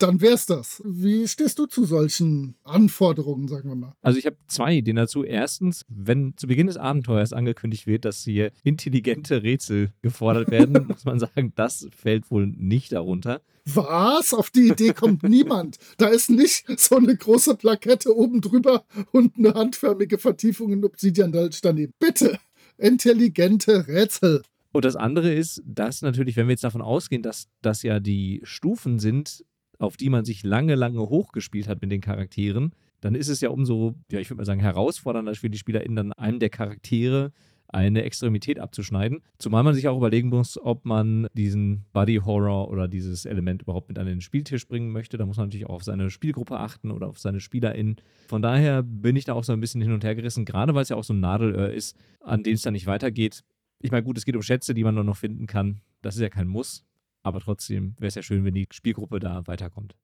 dann 0.00 0.20
wär's 0.22 0.46
das. 0.46 0.82
Wie 0.84 1.28
stehst 1.28 1.58
du 1.58 1.66
zu 1.66 1.84
solchen 1.84 2.54
Anforderungen, 2.64 3.48
sagen 3.48 3.68
wir 3.68 3.76
mal? 3.76 3.94
Also 4.00 4.18
ich 4.18 4.24
habe 4.24 4.36
zwei 4.46 4.76
Ideen 4.76 4.96
dazu. 4.96 5.24
Erstens, 5.24 5.84
wenn 5.88 6.36
zu 6.36 6.46
Beginn 6.46 6.68
des 6.68 6.78
Abenteuers 6.78 7.34
angekündigt 7.34 7.86
wird, 7.86 8.06
dass 8.06 8.22
hier 8.22 8.50
intelligente 8.64 9.42
Rätsel 9.42 9.92
gefordert 10.00 10.50
werden, 10.50 10.86
muss 10.88 11.04
man 11.04 11.18
sagen, 11.18 11.52
das 11.54 11.86
fällt 11.94 12.30
wohl 12.30 12.46
nicht 12.46 12.92
darunter. 12.92 13.42
Was? 13.66 14.32
Auf 14.32 14.50
die 14.50 14.68
Idee 14.68 14.94
kommt 14.94 15.22
niemand. 15.22 15.76
Da 15.98 16.08
ist 16.08 16.30
nicht 16.30 16.64
so 16.80 16.96
eine 16.96 17.14
große 17.14 17.56
Plakette 17.56 18.16
oben 18.16 18.40
drüber 18.40 18.84
und 19.12 19.36
eine 19.36 19.52
handförmige 19.52 20.16
Vertiefung 20.16 20.72
in 20.72 20.84
Obsidian 20.84 21.30
daneben. 21.62 21.92
Bitte, 21.98 22.38
intelligente 22.78 23.86
Rätsel. 23.86 24.42
Und 24.72 24.84
das 24.84 24.96
andere 24.96 25.32
ist, 25.32 25.62
dass 25.66 26.02
natürlich, 26.02 26.36
wenn 26.36 26.46
wir 26.46 26.52
jetzt 26.52 26.64
davon 26.64 26.82
ausgehen, 26.82 27.22
dass 27.22 27.48
das 27.60 27.82
ja 27.82 28.00
die 28.00 28.40
Stufen 28.44 28.98
sind, 28.98 29.44
auf 29.78 29.96
die 29.96 30.10
man 30.10 30.24
sich 30.24 30.44
lange, 30.44 30.74
lange 30.74 31.00
hochgespielt 31.00 31.66
hat 31.66 31.80
mit 31.80 31.90
den 31.90 32.00
Charakteren, 32.00 32.72
dann 33.00 33.14
ist 33.14 33.28
es 33.28 33.40
ja 33.40 33.48
umso, 33.48 33.94
ja, 34.10 34.20
ich 34.20 34.28
würde 34.30 34.38
mal 34.38 34.44
sagen, 34.44 34.60
herausfordernder 34.60 35.34
für 35.34 35.50
die 35.50 35.58
SpielerInnen, 35.58 35.96
dann 35.96 36.12
einem 36.12 36.38
der 36.38 36.50
Charaktere 36.50 37.32
eine 37.72 38.02
Extremität 38.02 38.58
abzuschneiden. 38.58 39.22
Zumal 39.38 39.62
man 39.62 39.74
sich 39.74 39.86
auch 39.88 39.96
überlegen 39.96 40.28
muss, 40.28 40.58
ob 40.60 40.84
man 40.84 41.28
diesen 41.34 41.84
Body 41.92 42.16
Horror 42.16 42.68
oder 42.68 42.88
dieses 42.88 43.24
Element 43.24 43.62
überhaupt 43.62 43.88
mit 43.88 43.98
an 43.98 44.06
den 44.06 44.20
Spieltisch 44.20 44.66
bringen 44.66 44.90
möchte. 44.90 45.16
Da 45.16 45.26
muss 45.26 45.36
man 45.36 45.46
natürlich 45.46 45.66
auch 45.66 45.74
auf 45.74 45.84
seine 45.84 46.10
Spielgruppe 46.10 46.58
achten 46.58 46.90
oder 46.90 47.08
auf 47.08 47.18
seine 47.18 47.40
SpielerInnen. 47.40 47.96
Von 48.28 48.42
daher 48.42 48.82
bin 48.82 49.16
ich 49.16 49.24
da 49.24 49.34
auch 49.34 49.44
so 49.44 49.52
ein 49.52 49.60
bisschen 49.60 49.80
hin 49.80 49.92
und 49.92 50.04
her 50.04 50.16
gerissen, 50.16 50.44
gerade 50.44 50.74
weil 50.74 50.82
es 50.82 50.88
ja 50.88 50.96
auch 50.96 51.04
so 51.04 51.14
ein 51.14 51.20
Nadelöhr 51.20 51.70
ist, 51.70 51.96
an 52.20 52.42
dem 52.42 52.54
es 52.54 52.62
dann 52.62 52.72
nicht 52.72 52.86
weitergeht. 52.86 53.44
Ich 53.80 53.90
meine, 53.90 54.04
gut, 54.04 54.18
es 54.18 54.24
geht 54.24 54.36
um 54.36 54.42
Schätze, 54.42 54.74
die 54.74 54.84
man 54.84 54.94
nur 54.94 55.04
noch 55.04 55.16
finden 55.16 55.46
kann. 55.46 55.80
Das 56.02 56.14
ist 56.14 56.20
ja 56.20 56.28
kein 56.28 56.46
Muss. 56.46 56.84
Aber 57.22 57.40
trotzdem 57.40 57.94
wäre 57.98 58.08
es 58.08 58.14
ja 58.14 58.22
schön, 58.22 58.44
wenn 58.44 58.54
die 58.54 58.68
Spielgruppe 58.70 59.20
da 59.20 59.46
weiterkommt. 59.46 59.96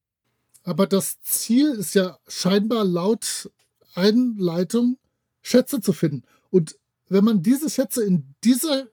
Aber 0.65 0.87
das 0.87 1.21
Ziel 1.21 1.73
ist 1.73 1.95
ja 1.95 2.19
scheinbar 2.27 2.85
laut 2.85 3.51
Einleitung, 3.95 4.99
Schätze 5.43 5.81
zu 5.81 5.93
finden. 5.93 6.23
Und 6.51 6.79
wenn 7.09 7.25
man 7.25 7.43
diese 7.43 7.71
Schätze 7.71 8.05
in 8.05 8.35
dieser 8.43 8.89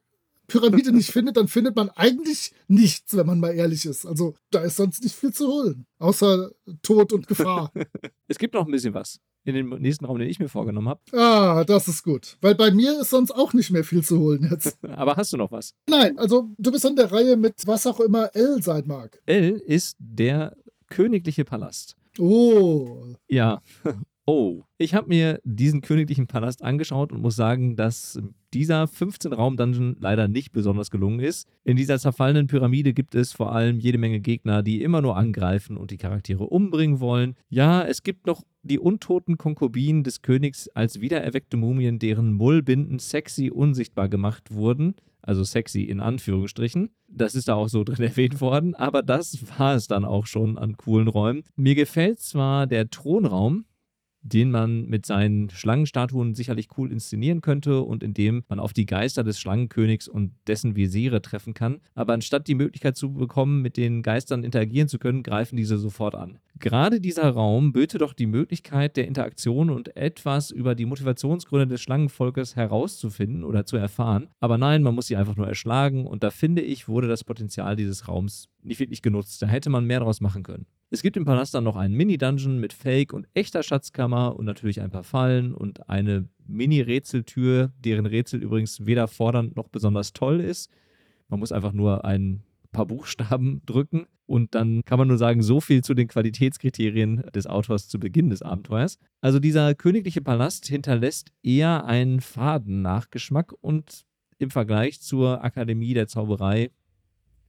Pyramide 0.47 0.91
nicht 0.91 1.11
findet, 1.11 1.37
dann 1.37 1.47
findet 1.47 1.75
man 1.75 1.89
eigentlich 1.89 2.53
nichts, 2.67 3.15
wenn 3.15 3.25
man 3.25 3.39
mal 3.39 3.53
ehrlich 3.53 3.85
ist. 3.85 4.05
Also 4.05 4.35
da 4.51 4.61
ist 4.61 4.75
sonst 4.75 5.03
nicht 5.03 5.15
viel 5.15 5.33
zu 5.33 5.47
holen, 5.47 5.85
außer 5.97 6.51
Tod 6.81 7.11
und 7.11 7.27
Gefahr. 7.27 7.71
es 8.27 8.37
gibt 8.37 8.53
noch 8.53 8.65
ein 8.65 8.71
bisschen 8.71 8.93
was 8.93 9.19
in 9.45 9.55
dem 9.55 9.69
nächsten 9.69 10.05
Raum, 10.05 10.19
den 10.19 10.29
ich 10.29 10.39
mir 10.39 10.49
vorgenommen 10.49 10.89
habe. 10.89 11.01
Ah, 11.17 11.63
das 11.65 11.87
ist 11.87 12.03
gut. 12.03 12.37
Weil 12.41 12.55
bei 12.55 12.71
mir 12.71 13.01
ist 13.01 13.09
sonst 13.09 13.31
auch 13.31 13.53
nicht 13.53 13.71
mehr 13.71 13.83
viel 13.83 14.03
zu 14.03 14.19
holen 14.19 14.47
jetzt. 14.49 14.77
Aber 14.95 15.15
hast 15.15 15.33
du 15.33 15.37
noch 15.37 15.51
was? 15.51 15.73
Nein, 15.87 16.17
also 16.17 16.49
du 16.57 16.71
bist 16.71 16.85
an 16.85 16.95
der 16.95 17.11
Reihe 17.11 17.35
mit 17.35 17.55
was 17.65 17.85
auch 17.87 17.99
immer 17.99 18.35
L 18.35 18.61
sein 18.61 18.83
mag. 18.87 19.21
L 19.25 19.61
ist 19.65 19.97
der 19.99 20.55
königliche 20.89 21.45
Palast. 21.45 21.95
Oh. 22.19 23.15
Ja. 23.27 23.61
Oh, 24.25 24.63
ich 24.77 24.93
habe 24.93 25.09
mir 25.09 25.41
diesen 25.43 25.81
königlichen 25.81 26.27
Palast 26.27 26.63
angeschaut 26.63 27.11
und 27.11 27.21
muss 27.21 27.35
sagen, 27.35 27.75
dass 27.75 28.17
dieser 28.53 28.85
15-Raum-Dungeon 28.85 29.97
leider 29.99 30.29
nicht 30.29 30.53
besonders 30.53 30.91
gelungen 30.91 31.19
ist. 31.19 31.49
In 31.65 31.75
dieser 31.75 31.99
zerfallenen 31.99 32.47
Pyramide 32.47 32.93
gibt 32.93 33.15
es 33.15 33.33
vor 33.33 33.51
allem 33.51 33.79
jede 33.79 33.97
Menge 33.97 34.21
Gegner, 34.21 34.63
die 34.63 34.81
immer 34.81 35.01
nur 35.01 35.17
angreifen 35.17 35.75
und 35.75 35.91
die 35.91 35.97
Charaktere 35.97 36.45
umbringen 36.45 37.01
wollen. 37.01 37.35
Ja, 37.49 37.83
es 37.83 38.03
gibt 38.03 38.25
noch 38.25 38.43
die 38.61 38.79
untoten 38.79 39.37
Konkubinen 39.37 40.03
des 40.03 40.21
Königs 40.21 40.69
als 40.69 41.01
wiedererweckte 41.01 41.57
Mumien, 41.57 41.99
deren 41.99 42.31
Mullbinden 42.31 42.99
sexy 42.99 43.49
unsichtbar 43.49 44.07
gemacht 44.07 44.53
wurden. 44.53 44.95
Also 45.21 45.43
sexy 45.43 45.83
in 45.83 45.99
Anführungsstrichen. 45.99 46.91
Das 47.09 47.35
ist 47.35 47.49
da 47.49 47.55
auch 47.55 47.67
so 47.67 47.83
drin 47.83 48.05
erwähnt 48.07 48.39
worden, 48.39 48.73
aber 48.73 49.03
das 49.03 49.37
war 49.57 49.75
es 49.75 49.87
dann 49.87 50.05
auch 50.05 50.27
schon 50.27 50.57
an 50.57 50.77
coolen 50.77 51.09
Räumen. 51.09 51.43
Mir 51.57 51.75
gefällt 51.75 52.19
zwar 52.21 52.67
der 52.67 52.89
Thronraum, 52.89 53.65
den 54.23 54.51
man 54.51 54.85
mit 54.85 55.05
seinen 55.05 55.49
Schlangenstatuen 55.49 56.33
sicherlich 56.33 56.69
cool 56.77 56.91
inszenieren 56.91 57.41
könnte 57.41 57.81
und 57.81 58.03
in 58.03 58.13
dem 58.13 58.43
man 58.47 58.59
auf 58.59 58.73
die 58.73 58.85
Geister 58.85 59.23
des 59.23 59.39
Schlangenkönigs 59.39 60.07
und 60.07 60.31
dessen 60.47 60.75
Visiere 60.75 61.21
treffen 61.21 61.53
kann. 61.53 61.81
Aber 61.93 62.13
anstatt 62.13 62.47
die 62.47 62.55
Möglichkeit 62.55 62.95
zu 62.95 63.13
bekommen, 63.13 63.61
mit 63.61 63.77
den 63.77 64.01
Geistern 64.01 64.43
interagieren 64.43 64.87
zu 64.87 64.97
können, 64.97 65.23
greifen 65.23 65.57
diese 65.57 65.77
sofort 65.77 66.15
an. 66.15 66.39
Gerade 66.59 67.01
dieser 67.01 67.29
Raum 67.29 67.73
böte 67.73 67.97
doch 67.97 68.13
die 68.13 68.25
Möglichkeit 68.25 68.95
der 68.95 69.07
Interaktion 69.07 69.69
und 69.69 69.95
etwas 69.97 70.51
über 70.51 70.75
die 70.75 70.85
Motivationsgründe 70.85 71.67
des 71.67 71.81
Schlangenvolkes 71.81 72.55
herauszufinden 72.55 73.43
oder 73.43 73.65
zu 73.65 73.75
erfahren. 73.75 74.29
Aber 74.39 74.57
nein, 74.57 74.83
man 74.83 74.95
muss 74.95 75.07
sie 75.07 75.17
einfach 75.17 75.35
nur 75.35 75.47
erschlagen 75.47 76.07
und 76.07 76.23
da 76.23 76.29
finde 76.29 76.61
ich, 76.61 76.87
wurde 76.87 77.07
das 77.07 77.23
Potenzial 77.25 77.75
dieses 77.75 78.07
Raums 78.07 78.49
nicht 78.65 78.79
wirklich 78.79 79.01
genutzt. 79.01 79.41
Da 79.41 79.47
hätte 79.47 79.69
man 79.69 79.85
mehr 79.85 79.99
daraus 79.99 80.21
machen 80.21 80.43
können. 80.43 80.65
Es 80.89 81.01
gibt 81.01 81.17
im 81.17 81.25
Palast 81.25 81.53
dann 81.53 81.63
noch 81.63 81.75
einen 81.75 81.95
Mini-Dungeon 81.95 82.59
mit 82.59 82.73
Fake 82.73 83.13
und 83.13 83.27
echter 83.33 83.63
Schatzkammer 83.63 84.35
und 84.35 84.45
natürlich 84.45 84.81
ein 84.81 84.91
paar 84.91 85.03
Fallen 85.03 85.53
und 85.53 85.89
eine 85.89 86.27
Mini-Rätseltür, 86.45 87.71
deren 87.79 88.05
Rätsel 88.05 88.41
übrigens 88.41 88.85
weder 88.85 89.07
fordernd 89.07 89.55
noch 89.55 89.69
besonders 89.69 90.13
toll 90.13 90.39
ist. 90.39 90.69
Man 91.29 91.39
muss 91.39 91.51
einfach 91.51 91.73
nur 91.73 92.05
einen 92.05 92.43
paar 92.71 92.85
Buchstaben 92.85 93.61
drücken. 93.65 94.07
Und 94.25 94.55
dann 94.55 94.85
kann 94.85 94.97
man 94.97 95.09
nur 95.09 95.17
sagen, 95.17 95.41
so 95.43 95.59
viel 95.59 95.83
zu 95.83 95.93
den 95.93 96.07
Qualitätskriterien 96.07 97.23
des 97.35 97.45
Autors 97.45 97.89
zu 97.89 97.99
Beginn 97.99 98.29
des 98.29 98.41
Abenteuers. 98.41 98.97
Also 99.21 99.39
dieser 99.39 99.75
königliche 99.75 100.21
Palast 100.21 100.65
hinterlässt 100.65 101.31
eher 101.43 101.85
einen 101.85 102.21
faden 102.21 102.81
Nachgeschmack 102.81 103.53
und 103.61 104.05
im 104.37 104.49
Vergleich 104.49 105.01
zur 105.01 105.43
Akademie 105.43 105.93
der 105.93 106.07
Zauberei 106.07 106.71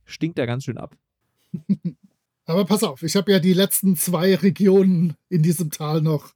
stinkt 0.05 0.39
er 0.39 0.47
ganz 0.47 0.65
schön 0.65 0.79
ab. 0.79 0.97
Aber 2.47 2.65
pass 2.65 2.83
auf, 2.83 3.03
ich 3.03 3.17
habe 3.17 3.33
ja 3.33 3.39
die 3.39 3.55
letzten 3.55 3.97
zwei 3.97 4.35
Regionen 4.35 5.17
in 5.29 5.43
diesem 5.43 5.71
Tal 5.71 6.03
noch. 6.03 6.35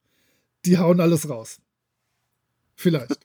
Die 0.65 0.79
hauen 0.79 1.01
alles 1.01 1.29
raus. 1.29 1.59
Vielleicht. 2.75 3.19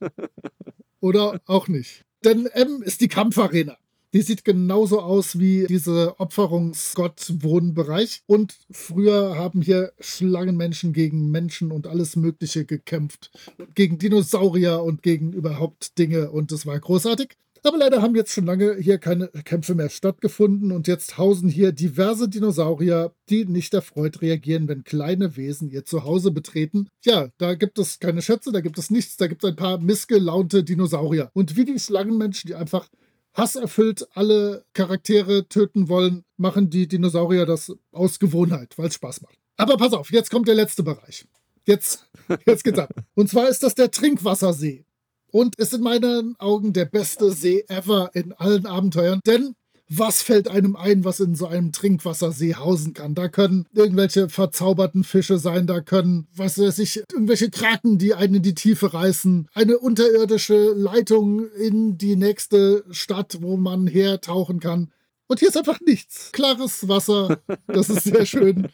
Oder 0.99 1.41
auch 1.45 1.67
nicht. 1.67 2.05
Denn 2.23 2.45
M 2.47 2.81
ist 2.81 3.01
die 3.01 3.07
Kampfarena. 3.07 3.77
Die 4.13 4.21
sieht 4.21 4.45
genauso 4.45 5.01
aus 5.01 5.39
wie 5.39 5.65
diese 5.67 6.19
Opferungsgott-Wohnbereich. 6.19 8.21
Und 8.27 8.55
früher 8.69 9.35
haben 9.35 9.63
hier 9.63 9.91
Schlangenmenschen 9.99 10.93
gegen 10.93 11.31
Menschen 11.31 11.71
und 11.71 11.87
alles 11.87 12.15
Mögliche 12.15 12.65
gekämpft. 12.65 13.31
Gegen 13.73 13.97
Dinosaurier 13.97 14.83
und 14.83 15.01
gegen 15.01 15.33
überhaupt 15.33 15.97
Dinge. 15.97 16.29
Und 16.29 16.51
das 16.51 16.67
war 16.67 16.79
großartig. 16.79 17.35
Aber 17.65 17.77
leider 17.77 18.01
haben 18.01 18.13
jetzt 18.15 18.33
schon 18.33 18.45
lange 18.45 18.75
hier 18.75 18.97
keine 18.97 19.29
Kämpfe 19.29 19.73
mehr 19.73 19.89
stattgefunden 19.89 20.73
und 20.73 20.85
jetzt 20.87 21.17
hausen 21.17 21.47
hier 21.47 21.71
diverse 21.71 22.27
Dinosaurier, 22.27 23.15
die 23.29 23.45
nicht 23.45 23.73
erfreut 23.73 24.21
reagieren, 24.21 24.67
wenn 24.67 24.83
kleine 24.83 25.37
Wesen 25.37 25.69
ihr 25.69 25.85
Zuhause 25.85 26.31
betreten. 26.31 26.89
Ja, 27.05 27.29
da 27.37 27.55
gibt 27.55 27.79
es 27.79 27.99
keine 27.99 28.21
Schätze, 28.21 28.51
da 28.51 28.59
gibt 28.59 28.77
es 28.77 28.89
nichts, 28.89 29.15
da 29.15 29.27
gibt 29.27 29.45
es 29.45 29.49
ein 29.49 29.55
paar 29.55 29.77
missgelaunte 29.79 30.65
Dinosaurier. 30.65 31.31
Und 31.33 31.55
wie 31.55 31.63
die 31.63 31.79
Schlangenmenschen, 31.79 32.49
die 32.49 32.55
einfach 32.55 32.89
hasserfüllt 33.33 34.07
alle 34.13 34.65
Charaktere 34.73 35.47
töten 35.47 35.87
wollen, 35.87 36.25
machen 36.35 36.69
die 36.69 36.89
Dinosaurier 36.89 37.45
das 37.45 37.73
aus 37.93 38.19
Gewohnheit, 38.19 38.77
weil 38.77 38.89
es 38.89 38.95
Spaß 38.95 39.21
macht. 39.21 39.37
Aber 39.55 39.77
pass 39.77 39.93
auf, 39.93 40.11
jetzt 40.11 40.29
kommt 40.29 40.49
der 40.49 40.55
letzte 40.55 40.83
Bereich. 40.83 41.25
Jetzt, 41.65 42.09
jetzt 42.45 42.65
geht's 42.65 42.79
ab. 42.79 42.93
Und 43.15 43.29
zwar 43.29 43.47
ist 43.47 43.63
das 43.63 43.73
der 43.73 43.89
Trinkwassersee 43.89 44.85
und 45.33 45.55
ist 45.55 45.73
in 45.73 45.81
meinen 45.81 46.35
Augen 46.39 46.73
der 46.73 46.85
beste 46.85 47.31
See 47.31 47.65
ever 47.67 48.11
in 48.13 48.33
allen 48.33 48.67
Abenteuern. 48.67 49.19
Denn 49.25 49.55
was 49.89 50.21
fällt 50.21 50.47
einem 50.47 50.75
ein, 50.75 51.03
was 51.03 51.19
in 51.19 51.35
so 51.35 51.47
einem 51.47 51.71
Trinkwassersee 51.71 52.55
hausen 52.55 52.93
kann? 52.93 53.15
Da 53.15 53.27
können 53.27 53.65
irgendwelche 53.73 54.29
verzauberten 54.29 55.03
Fische 55.03 55.39
sein, 55.39 55.67
da 55.67 55.81
können, 55.81 56.27
was 56.35 56.57
weiß 56.57 56.79
ich, 56.79 57.03
irgendwelche 57.11 57.49
Kraken, 57.49 57.97
die 57.97 58.13
einen 58.13 58.35
in 58.35 58.43
die 58.43 58.55
Tiefe 58.55 58.93
reißen, 58.93 59.49
eine 59.53 59.79
unterirdische 59.79 60.73
Leitung 60.73 61.49
in 61.53 61.97
die 61.97 62.15
nächste 62.15 62.85
Stadt, 62.91 63.39
wo 63.41 63.57
man 63.57 63.87
hertauchen 63.87 64.59
kann. 64.59 64.91
Und 65.27 65.39
hier 65.39 65.49
ist 65.49 65.57
einfach 65.57 65.81
nichts. 65.81 66.31
Klares 66.31 66.87
Wasser, 66.87 67.41
das 67.67 67.89
ist 67.89 68.03
sehr 68.03 68.25
schön. 68.25 68.69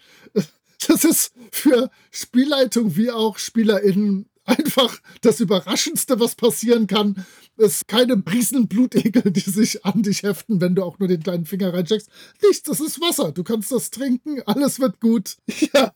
Das 0.88 1.04
ist 1.04 1.34
für 1.52 1.90
Spielleitung 2.12 2.96
wie 2.96 3.12
auch 3.12 3.38
SpielerInnen 3.38 4.29
einfach 4.50 5.00
das 5.22 5.40
Überraschendste, 5.40 6.20
was 6.20 6.36
passieren 6.36 6.88
kann. 6.88 7.26
Es 7.58 7.86
keine 7.88 8.22
riesen 8.32 8.68
Blutegel, 8.68 9.32
die 9.32 9.40
sich 9.40 9.86
an 9.86 10.04
dich 10.04 10.24
heften, 10.24 10.62
wenn 10.62 10.76
du 10.76 10.84
auch 10.84 11.00
nur 11.00 11.08
den 11.08 11.24
kleinen 11.24 11.46
Finger 11.46 11.74
reinsteckst. 11.74 12.10
Nichts, 12.42 12.64
das 12.64 12.80
ist 12.80 13.00
Wasser. 13.02 13.32
Du 13.32 13.44
kannst 13.44 13.72
das 13.72 13.90
trinken, 13.90 14.42
alles 14.46 14.80
wird 14.80 15.00
gut. 15.00 15.38
Ja, 15.74 15.94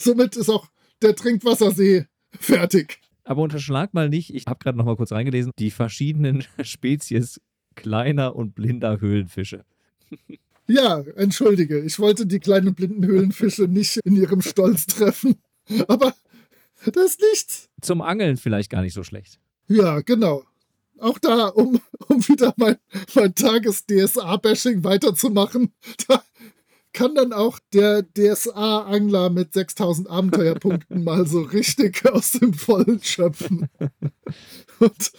somit 0.00 0.36
ist 0.36 0.50
auch 0.50 0.68
der 1.00 1.14
Trinkwassersee 1.14 2.06
fertig. 2.38 3.00
Aber 3.24 3.42
unterschlag 3.42 3.94
mal 3.94 4.08
nicht, 4.08 4.34
ich 4.34 4.46
habe 4.46 4.58
gerade 4.58 4.76
noch 4.76 4.84
mal 4.84 4.96
kurz 4.96 5.12
reingelesen, 5.12 5.52
die 5.58 5.70
verschiedenen 5.70 6.44
Spezies 6.62 7.40
kleiner 7.74 8.36
und 8.36 8.54
blinder 8.54 9.00
Höhlenfische. 9.00 9.64
Ja, 10.66 11.00
entschuldige, 11.16 11.78
ich 11.80 11.98
wollte 11.98 12.24
die 12.24 12.40
kleinen 12.40 12.74
blinden 12.74 13.04
Höhlenfische 13.04 13.64
nicht 13.64 13.98
in 13.98 14.16
ihrem 14.16 14.40
Stolz 14.40 14.86
treffen. 14.86 15.34
Aber 15.88 16.14
das 16.92 17.10
ist 17.10 17.20
nichts. 17.20 17.68
Zum 17.80 18.02
Angeln 18.02 18.36
vielleicht 18.36 18.70
gar 18.70 18.82
nicht 18.82 18.94
so 18.94 19.02
schlecht. 19.02 19.40
Ja, 19.68 20.00
genau. 20.00 20.44
Auch 21.00 21.18
da, 21.18 21.48
um, 21.48 21.80
um 22.08 22.28
wieder 22.28 22.54
mein, 22.56 22.76
mein 23.14 23.34
Tages-DSA-Bashing 23.34 24.84
weiterzumachen, 24.84 25.72
da 26.08 26.22
kann 26.92 27.14
dann 27.14 27.32
auch 27.32 27.58
der 27.72 28.02
DSA-Angler 28.02 29.30
mit 29.30 29.52
6000 29.52 30.08
Abenteuerpunkten 30.08 31.02
mal 31.04 31.26
so 31.26 31.40
richtig 31.40 32.06
aus 32.06 32.32
dem 32.32 32.54
Vollen 32.54 33.02
schöpfen. 33.02 33.68
Und 34.78 35.12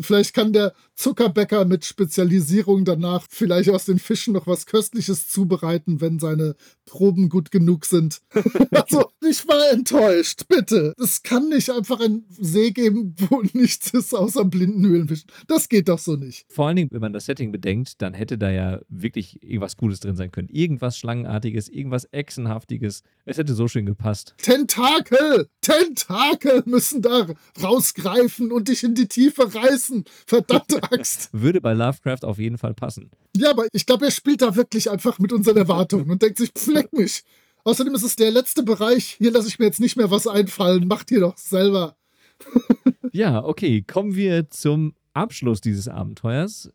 Vielleicht 0.00 0.34
kann 0.34 0.52
der 0.52 0.72
Zuckerbäcker 0.94 1.64
mit 1.64 1.84
Spezialisierung 1.84 2.84
danach 2.84 3.26
vielleicht 3.28 3.70
aus 3.70 3.84
den 3.84 3.98
Fischen 3.98 4.34
noch 4.34 4.46
was 4.46 4.66
Köstliches 4.66 5.28
zubereiten, 5.28 6.00
wenn 6.00 6.18
seine 6.18 6.54
Proben 6.84 7.28
gut 7.28 7.50
genug 7.50 7.86
sind. 7.86 8.20
also, 8.70 9.10
ich 9.26 9.46
war 9.48 9.72
enttäuscht, 9.72 10.42
bitte. 10.48 10.92
Es 10.98 11.22
kann 11.22 11.48
nicht 11.48 11.70
einfach 11.70 12.00
einen 12.00 12.24
See 12.28 12.70
geben, 12.70 13.14
wo 13.28 13.42
nichts 13.52 13.90
ist 13.94 14.14
außer 14.14 14.44
blinden 14.44 14.86
Höhlenfischen. 14.86 15.30
Das 15.46 15.68
geht 15.68 15.88
doch 15.88 15.98
so 15.98 16.16
nicht. 16.16 16.44
Vor 16.48 16.66
allen 16.66 16.76
Dingen, 16.76 16.90
wenn 16.92 17.00
man 17.00 17.12
das 17.12 17.26
Setting 17.26 17.52
bedenkt, 17.52 18.02
dann 18.02 18.14
hätte 18.14 18.38
da 18.38 18.50
ja 18.50 18.80
wirklich 18.88 19.42
irgendwas 19.42 19.76
Cooles 19.76 20.00
drin 20.00 20.16
sein 20.16 20.30
können. 20.30 20.48
Irgendwas 20.48 20.98
Schlangenartiges, 20.98 21.68
irgendwas 21.68 22.08
Echsenhaftiges. 22.12 23.02
Es 23.24 23.38
hätte 23.38 23.54
so 23.54 23.68
schön 23.68 23.86
gepasst. 23.86 24.34
Tentakel! 24.38 25.48
Tentakel 25.60 26.62
müssen 26.66 27.02
da 27.02 27.26
rausgreifen 27.62 28.52
und 28.52 28.68
dich 28.68 28.82
in 28.84 28.94
die 28.94 29.08
Tiefe 29.08 29.54
reißen. 29.54 30.04
Verdammte 30.26 30.82
Axt. 30.92 31.30
Würde 31.32 31.60
bei 31.60 31.72
Lovecraft 31.72 32.24
auf 32.24 32.38
jeden 32.38 32.58
Fall 32.58 32.74
passen. 32.74 33.10
Ja, 33.36 33.50
aber 33.50 33.66
ich 33.72 33.86
glaube, 33.86 34.06
er 34.06 34.10
spielt 34.10 34.42
da 34.42 34.56
wirklich 34.56 34.90
einfach 34.90 35.18
mit 35.18 35.32
unseren 35.32 35.56
Erwartungen 35.56 36.10
und 36.10 36.22
denkt 36.22 36.38
sich, 36.38 36.50
fleck 36.56 36.92
mich. 36.92 37.22
Außerdem 37.64 37.94
ist 37.94 38.02
es 38.02 38.16
der 38.16 38.30
letzte 38.30 38.62
Bereich. 38.62 39.16
Hier 39.18 39.30
lasse 39.30 39.48
ich 39.48 39.58
mir 39.58 39.66
jetzt 39.66 39.80
nicht 39.80 39.96
mehr 39.96 40.10
was 40.10 40.26
einfallen. 40.26 40.88
Macht 40.88 41.10
ihr 41.10 41.20
doch 41.20 41.38
selber. 41.38 41.96
ja, 43.12 43.44
okay. 43.44 43.82
Kommen 43.82 44.16
wir 44.16 44.50
zum 44.50 44.94
Abschluss 45.14 45.60
dieses 45.60 45.88
Abenteuers. 45.88 46.70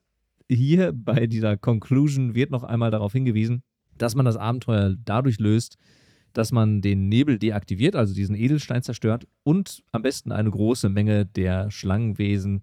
Hier 0.49 0.93
bei 0.93 1.27
dieser 1.27 1.57
Conclusion 1.57 2.35
wird 2.35 2.51
noch 2.51 2.63
einmal 2.63 2.91
darauf 2.91 3.11
hingewiesen, 3.11 3.63
dass 3.97 4.15
man 4.15 4.25
das 4.25 4.37
Abenteuer 4.37 4.95
dadurch 5.03 5.39
löst, 5.39 5.77
dass 6.31 6.51
man 6.51 6.81
den 6.81 7.09
Nebel 7.09 7.37
deaktiviert, 7.37 7.95
also 7.95 8.13
diesen 8.13 8.35
Edelstein 8.35 8.83
zerstört 8.83 9.27
und 9.43 9.83
am 9.91 10.03
besten 10.03 10.31
eine 10.31 10.51
große 10.51 10.87
Menge 10.87 11.25
der 11.25 11.71
Schlangenwesen, 11.71 12.61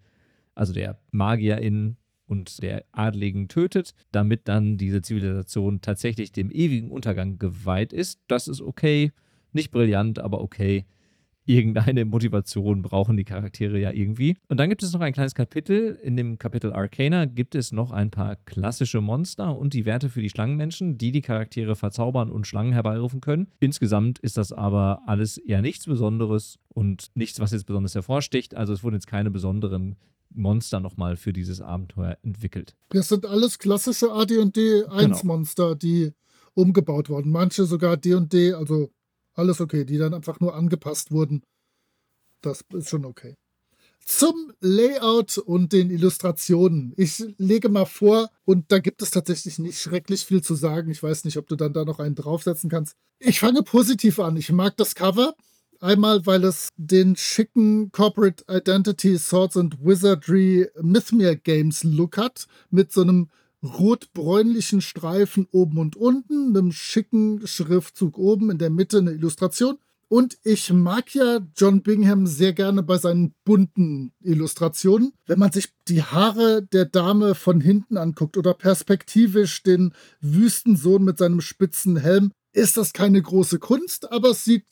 also 0.55 0.73
der 0.73 0.99
MagierInnen 1.11 1.97
und 2.27 2.63
der 2.63 2.85
Adligen 2.93 3.49
tötet, 3.49 3.95
damit 4.13 4.49
dann 4.49 4.79
diese 4.79 5.03
Zivilisation 5.03 5.81
tatsächlich 5.81 6.33
dem 6.33 6.51
ewigen 6.51 6.91
Untergang 6.91 7.39
geweiht 7.39 7.93
ist. 7.93 8.21
Das 8.29 8.49
ist 8.49 8.63
okay, 8.63 9.13
nicht 9.53 9.71
brillant, 9.71 10.19
aber 10.19 10.41
okay 10.41 10.87
irgendeine 11.47 12.05
Motivation 12.05 12.83
brauchen 12.83 13.17
die 13.17 13.25
Charaktere 13.25 13.79
ja 13.79 13.91
irgendwie. 13.93 14.37
Und 14.49 14.59
dann 14.59 14.69
gibt 14.69 14.83
es 14.83 14.93
noch 14.93 15.01
ein 15.01 15.13
kleines 15.13 15.35
Kapitel. 15.35 15.99
In 16.03 16.17
dem 16.17 16.39
Kapitel 16.39 16.73
Arcana 16.73 17.27
gibt 17.27 17.55
es 17.55 17.73
noch 17.73 17.91
ein 17.91 18.11
paar 18.11 18.37
klassische 18.37 19.01
Monster 19.01 19.57
und 19.57 19.75
die 19.75 19.85
Werte 19.85 20.09
für 20.09 20.23
die 20.23 20.31
Schlangenmenschen, 20.31 20.99
die 20.99 21.13
die 21.13 21.23
Charaktere 21.23 21.77
verzaubern 21.77 22.31
und 22.31 22.47
Schlangen 22.47 22.73
herbeirufen 22.73 23.21
können. 23.21 23.49
Insgesamt 23.61 24.19
ist 24.19 24.37
das 24.37 24.53
aber 24.53 25.03
alles 25.07 25.39
eher 25.39 25.63
nichts 25.63 25.87
Besonderes 25.87 26.59
und 26.69 27.11
nichts, 27.15 27.41
was 27.41 27.53
jetzt 27.53 27.67
besonders 27.67 27.95
hervorsticht. 27.95 28.55
Also 28.55 28.73
es 28.73 28.83
wurden 28.83 28.95
jetzt 28.95 29.07
keine 29.07 29.31
besonderen 29.31 29.97
Monster 30.35 30.81
nochmal 30.81 31.17
für 31.17 31.33
dieses 31.33 31.61
Abenteuer 31.61 32.19
entwickelt. 32.23 32.75
Das 32.91 33.09
sind 33.09 33.27
alles 33.27 33.59
klassische 33.59 34.13
AD&D 34.13 34.85
1 34.85 35.21
genau. 35.21 35.25
Monster, 35.25 35.75
die 35.75 36.13
umgebaut 36.55 37.09
wurden. 37.09 37.31
Manche 37.31 37.65
sogar 37.65 37.97
D&D, 37.97 38.53
also 38.53 38.91
alles 39.35 39.61
okay, 39.61 39.85
die 39.85 39.99
dann 39.99 40.15
einfach 40.15 40.41
nur 40.41 40.55
angepasst 40.55 41.11
wurden. 41.11 41.43
Das 42.41 42.65
ist 42.73 42.89
schon 42.89 43.05
okay. 43.05 43.35
Zum 44.07 44.53
Layout 44.61 45.39
und 45.39 45.73
den 45.73 45.91
Illustrationen. 45.91 46.93
Ich 46.97 47.25
lege 47.39 47.71
mal 47.71 47.87
vor, 47.87 48.29
und 48.45 48.71
da 48.71 48.79
gibt 48.79 49.01
es 49.01 49.11
tatsächlich 49.11 49.59
nicht 49.59 49.81
schrecklich 49.81 50.27
viel 50.27 50.43
zu 50.43 50.55
sagen. 50.55 50.91
Ich 50.91 51.03
weiß 51.03 51.25
nicht, 51.25 51.39
ob 51.39 51.49
du 51.49 51.57
dann 51.57 51.73
da 51.73 51.85
noch 51.85 52.01
einen 52.01 52.15
draufsetzen 52.15 52.69
kannst. 52.69 52.97
Ich 53.19 53.41
fange 53.41 53.63
positiv 53.63 54.19
an. 54.21 54.37
Ich 54.37 54.53
mag 54.53 54.77
das 54.77 54.95
Cover. 54.95 55.35
Einmal, 55.85 56.25
weil 56.25 56.45
es 56.45 56.71
den 56.79 57.15
schicken 57.15 57.93
Corporate 57.93 58.43
Identity 58.51 59.19
Swords 59.19 59.55
and 59.59 59.85
Wizardry 59.85 60.67
Mythmere 60.81 61.37
Games 61.37 61.85
Look 61.85 62.17
hat. 62.17 62.47
Mit 62.71 62.91
so 62.91 63.03
einem 63.03 63.29
rot-bräunlichen 63.63 64.81
Streifen 64.81 65.47
oben 65.53 65.77
und 65.77 65.95
unten, 65.95 66.57
einem 66.57 66.73
schicken 66.73 67.47
Schriftzug 67.47 68.17
oben, 68.17 68.51
in 68.51 68.57
der 68.57 68.71
Mitte 68.71 68.97
eine 68.97 69.11
Illustration. 69.11 69.77
Und 70.09 70.39
ich 70.43 70.73
mag 70.73 71.15
ja 71.15 71.41
John 71.55 71.83
Bingham 71.83 72.27
sehr 72.27 72.55
gerne 72.55 72.83
bei 72.83 72.97
seinen 72.97 73.35
bunten 73.45 74.15
Illustrationen. 74.23 75.13
Wenn 75.27 75.39
man 75.39 75.53
sich 75.53 75.69
die 75.89 76.03
Haare 76.03 76.63
der 76.63 76.87
Dame 76.87 77.35
von 77.35 77.61
hinten 77.61 77.99
anguckt 77.99 78.39
oder 78.39 78.55
perspektivisch 78.55 79.63
den 79.63 79.93
Wüstensohn 80.23 81.05
mit 81.05 81.19
seinem 81.19 81.43
spitzen 81.43 81.99
Helm, 81.99 82.33
ist 82.55 82.79
das 82.79 82.95
keine 82.95 83.21
große 83.21 83.59
Kunst, 83.59 84.11
aber 84.11 84.31
es 84.31 84.45
sieht 84.45 84.65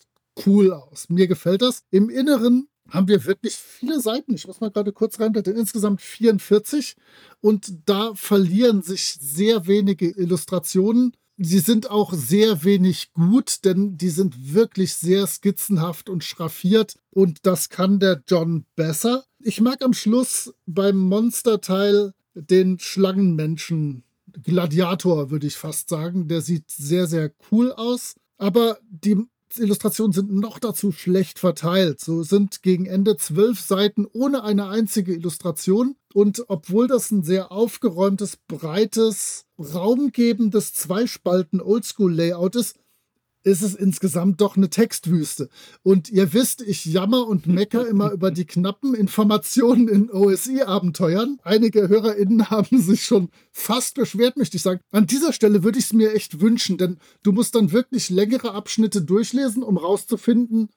cool 0.45 0.71
aus. 0.71 1.09
Mir 1.09 1.27
gefällt 1.27 1.61
das. 1.61 1.83
Im 1.91 2.09
Inneren 2.09 2.67
haben 2.89 3.07
wir 3.07 3.25
wirklich 3.25 3.55
viele 3.55 3.99
Seiten. 3.99 4.35
Ich 4.35 4.47
muss 4.47 4.61
mal 4.61 4.71
gerade 4.71 4.91
kurz 4.91 5.19
rein, 5.19 5.33
denn 5.33 5.55
insgesamt 5.55 6.01
44 6.01 6.95
und 7.41 7.73
da 7.85 8.13
verlieren 8.15 8.81
sich 8.81 9.17
sehr 9.19 9.67
wenige 9.67 10.09
Illustrationen. 10.09 11.15
Sie 11.37 11.59
sind 11.59 11.89
auch 11.89 12.13
sehr 12.13 12.63
wenig 12.63 13.11
gut, 13.13 13.65
denn 13.65 13.97
die 13.97 14.09
sind 14.09 14.53
wirklich 14.53 14.93
sehr 14.93 15.25
skizzenhaft 15.25 16.09
und 16.09 16.23
schraffiert 16.23 16.95
und 17.09 17.39
das 17.43 17.69
kann 17.69 17.99
der 17.99 18.21
John 18.27 18.65
besser. 18.75 19.23
Ich 19.39 19.59
mag 19.59 19.83
am 19.83 19.93
Schluss 19.93 20.53
beim 20.65 20.97
Monsterteil 20.97 22.13
den 22.35 22.79
Schlangenmenschen 22.79 24.03
Gladiator, 24.41 25.31
würde 25.31 25.47
ich 25.47 25.55
fast 25.55 25.89
sagen. 25.89 26.27
Der 26.27 26.41
sieht 26.41 26.69
sehr, 26.69 27.07
sehr 27.07 27.31
cool 27.51 27.71
aus. 27.71 28.15
Aber 28.37 28.79
die 28.89 29.17
Illustrationen 29.57 30.13
sind 30.13 30.31
noch 30.31 30.59
dazu 30.59 30.91
schlecht 30.91 31.39
verteilt. 31.39 31.99
So 31.99 32.23
sind 32.23 32.61
gegen 32.61 32.85
Ende 32.85 33.17
zwölf 33.17 33.59
Seiten 33.59 34.05
ohne 34.11 34.43
eine 34.43 34.67
einzige 34.67 35.13
Illustration. 35.13 35.95
Und 36.13 36.43
obwohl 36.47 36.87
das 36.87 37.11
ein 37.11 37.23
sehr 37.23 37.51
aufgeräumtes, 37.51 38.37
breites, 38.47 39.45
raumgebendes 39.57 40.73
Zweispalten-Oldschool-Layout 40.73 42.55
ist, 42.55 42.77
ist 43.43 43.61
es 43.61 43.75
insgesamt 43.75 44.41
doch 44.41 44.57
eine 44.57 44.69
Textwüste. 44.69 45.49
Und 45.83 46.09
ihr 46.09 46.33
wisst, 46.33 46.61
ich 46.61 46.85
jammer 46.85 47.27
und 47.27 47.47
mecker 47.47 47.87
immer 47.87 48.11
über 48.11 48.31
die 48.31 48.45
knappen 48.45 48.93
Informationen 48.93 49.87
in 49.87 50.09
OSI-Abenteuern. 50.09 51.39
Einige 51.43 51.89
HörerInnen 51.89 52.49
haben 52.49 52.81
sich 52.81 53.05
schon 53.05 53.29
fast 53.51 53.95
beschwert, 53.95 54.37
möchte 54.37 54.57
ich 54.57 54.63
sagen. 54.63 54.79
An 54.91 55.07
dieser 55.07 55.33
Stelle 55.33 55.63
würde 55.63 55.79
ich 55.79 55.85
es 55.85 55.93
mir 55.93 56.13
echt 56.13 56.39
wünschen, 56.41 56.77
denn 56.77 56.97
du 57.23 57.31
musst 57.31 57.55
dann 57.55 57.71
wirklich 57.71 58.09
längere 58.09 58.53
Abschnitte 58.53 59.01
durchlesen, 59.01 59.63
um 59.63 59.77
rauszufinden, 59.77 60.69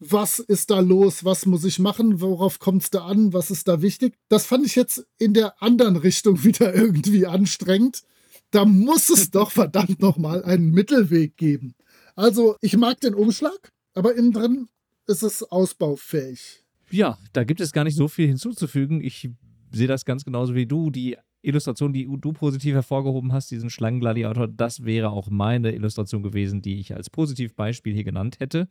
was 0.00 0.38
ist 0.38 0.70
da 0.70 0.80
los, 0.80 1.24
was 1.24 1.46
muss 1.46 1.64
ich 1.64 1.78
machen, 1.78 2.20
worauf 2.20 2.58
kommt 2.58 2.82
es 2.82 2.90
da 2.90 3.06
an, 3.06 3.32
was 3.32 3.50
ist 3.50 3.68
da 3.68 3.80
wichtig. 3.80 4.14
Das 4.28 4.44
fand 4.44 4.66
ich 4.66 4.74
jetzt 4.74 5.06
in 5.18 5.34
der 5.34 5.62
anderen 5.62 5.96
Richtung 5.96 6.44
wieder 6.44 6.74
irgendwie 6.74 7.26
anstrengend. 7.26 8.02
Da 8.50 8.64
muss 8.64 9.08
es 9.08 9.30
doch 9.30 9.50
verdammt 9.50 10.00
nochmal 10.00 10.44
einen 10.44 10.70
Mittelweg 10.70 11.36
geben. 11.36 11.74
Also, 12.16 12.56
ich 12.60 12.76
mag 12.76 13.00
den 13.00 13.14
Umschlag, 13.14 13.72
aber 13.94 14.14
innen 14.14 14.32
drin 14.32 14.68
ist 15.06 15.22
es 15.22 15.42
ausbaufähig. 15.42 16.64
Ja, 16.90 17.18
da 17.32 17.44
gibt 17.44 17.60
es 17.60 17.72
gar 17.72 17.84
nicht 17.84 17.96
so 17.96 18.08
viel 18.08 18.28
hinzuzufügen. 18.28 19.00
Ich 19.00 19.28
sehe 19.72 19.88
das 19.88 20.04
ganz 20.04 20.24
genauso 20.24 20.54
wie 20.54 20.66
du. 20.66 20.90
Die 20.90 21.16
Illustration, 21.42 21.92
die 21.92 22.08
du 22.18 22.32
positiv 22.32 22.74
hervorgehoben 22.74 23.32
hast, 23.32 23.50
diesen 23.50 23.68
Schlangengladiator, 23.68 24.48
das 24.48 24.84
wäre 24.84 25.10
auch 25.10 25.28
meine 25.28 25.72
Illustration 25.74 26.22
gewesen, 26.22 26.62
die 26.62 26.78
ich 26.78 26.94
als 26.94 27.10
Positivbeispiel 27.10 27.94
hier 27.94 28.04
genannt 28.04 28.38
hätte 28.40 28.68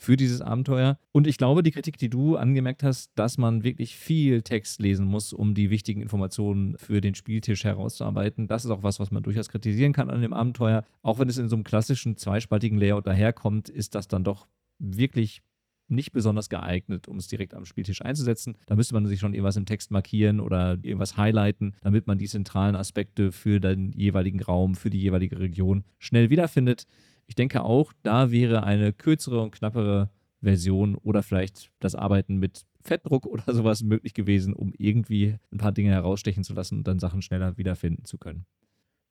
für 0.00 0.16
dieses 0.16 0.40
Abenteuer. 0.40 0.98
Und 1.12 1.26
ich 1.26 1.36
glaube, 1.36 1.62
die 1.62 1.72
Kritik, 1.72 1.98
die 1.98 2.08
du 2.08 2.36
angemerkt 2.36 2.82
hast, 2.82 3.10
dass 3.16 3.36
man 3.36 3.64
wirklich 3.64 3.96
viel 3.96 4.40
Text 4.40 4.80
lesen 4.80 5.04
muss, 5.04 5.34
um 5.34 5.54
die 5.54 5.68
wichtigen 5.68 6.00
Informationen 6.00 6.78
für 6.78 7.02
den 7.02 7.14
Spieltisch 7.14 7.64
herauszuarbeiten, 7.64 8.48
das 8.48 8.64
ist 8.64 8.70
auch 8.70 8.82
was, 8.82 8.98
was 8.98 9.10
man 9.10 9.22
durchaus 9.22 9.50
kritisieren 9.50 9.92
kann 9.92 10.08
an 10.08 10.22
dem 10.22 10.32
Abenteuer. 10.32 10.84
Auch 11.02 11.18
wenn 11.18 11.28
es 11.28 11.36
in 11.36 11.50
so 11.50 11.56
einem 11.56 11.64
klassischen 11.64 12.16
zweispaltigen 12.16 12.78
Layout 12.78 13.06
daherkommt, 13.06 13.68
ist 13.68 13.94
das 13.94 14.08
dann 14.08 14.24
doch 14.24 14.48
wirklich 14.78 15.42
nicht 15.90 16.12
besonders 16.12 16.48
geeignet, 16.48 17.06
um 17.06 17.18
es 17.18 17.28
direkt 17.28 17.52
am 17.52 17.66
Spieltisch 17.66 18.00
einzusetzen. 18.00 18.56
Da 18.66 18.76
müsste 18.76 18.94
man 18.94 19.06
sich 19.06 19.20
schon 19.20 19.34
irgendwas 19.34 19.56
im 19.56 19.66
Text 19.66 19.90
markieren 19.90 20.40
oder 20.40 20.78
irgendwas 20.82 21.18
highlighten, 21.18 21.74
damit 21.82 22.06
man 22.06 22.16
die 22.16 22.28
zentralen 22.28 22.76
Aspekte 22.76 23.32
für 23.32 23.60
den 23.60 23.92
jeweiligen 23.92 24.40
Raum, 24.40 24.76
für 24.76 24.88
die 24.88 25.00
jeweilige 25.00 25.38
Region 25.38 25.84
schnell 25.98 26.30
wiederfindet. 26.30 26.86
Ich 27.30 27.36
denke 27.36 27.62
auch, 27.62 27.92
da 28.02 28.32
wäre 28.32 28.64
eine 28.64 28.92
kürzere 28.92 29.40
und 29.40 29.52
knappere 29.52 30.10
Version 30.42 30.96
oder 30.96 31.22
vielleicht 31.22 31.70
das 31.78 31.94
Arbeiten 31.94 32.38
mit 32.38 32.66
Fettdruck 32.82 33.24
oder 33.26 33.54
sowas 33.54 33.84
möglich 33.84 34.14
gewesen, 34.14 34.52
um 34.52 34.74
irgendwie 34.76 35.36
ein 35.52 35.58
paar 35.58 35.70
Dinge 35.70 35.92
herausstechen 35.92 36.42
zu 36.42 36.54
lassen 36.54 36.78
und 36.78 36.88
dann 36.88 36.98
Sachen 36.98 37.22
schneller 37.22 37.56
wiederfinden 37.56 38.04
zu 38.04 38.18
können. 38.18 38.46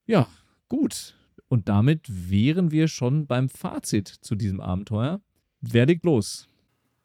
Ja, 0.05 0.27
gut. 0.67 1.15
Und 1.47 1.69
damit 1.69 2.29
wären 2.29 2.71
wir 2.71 2.89
schon 2.89 3.25
beim 3.25 3.47
Fazit 3.47 4.09
zu 4.09 4.35
diesem 4.35 4.59
Abenteuer. 4.59 5.21
Wer 5.61 5.85
legt 5.85 6.03
los? 6.03 6.49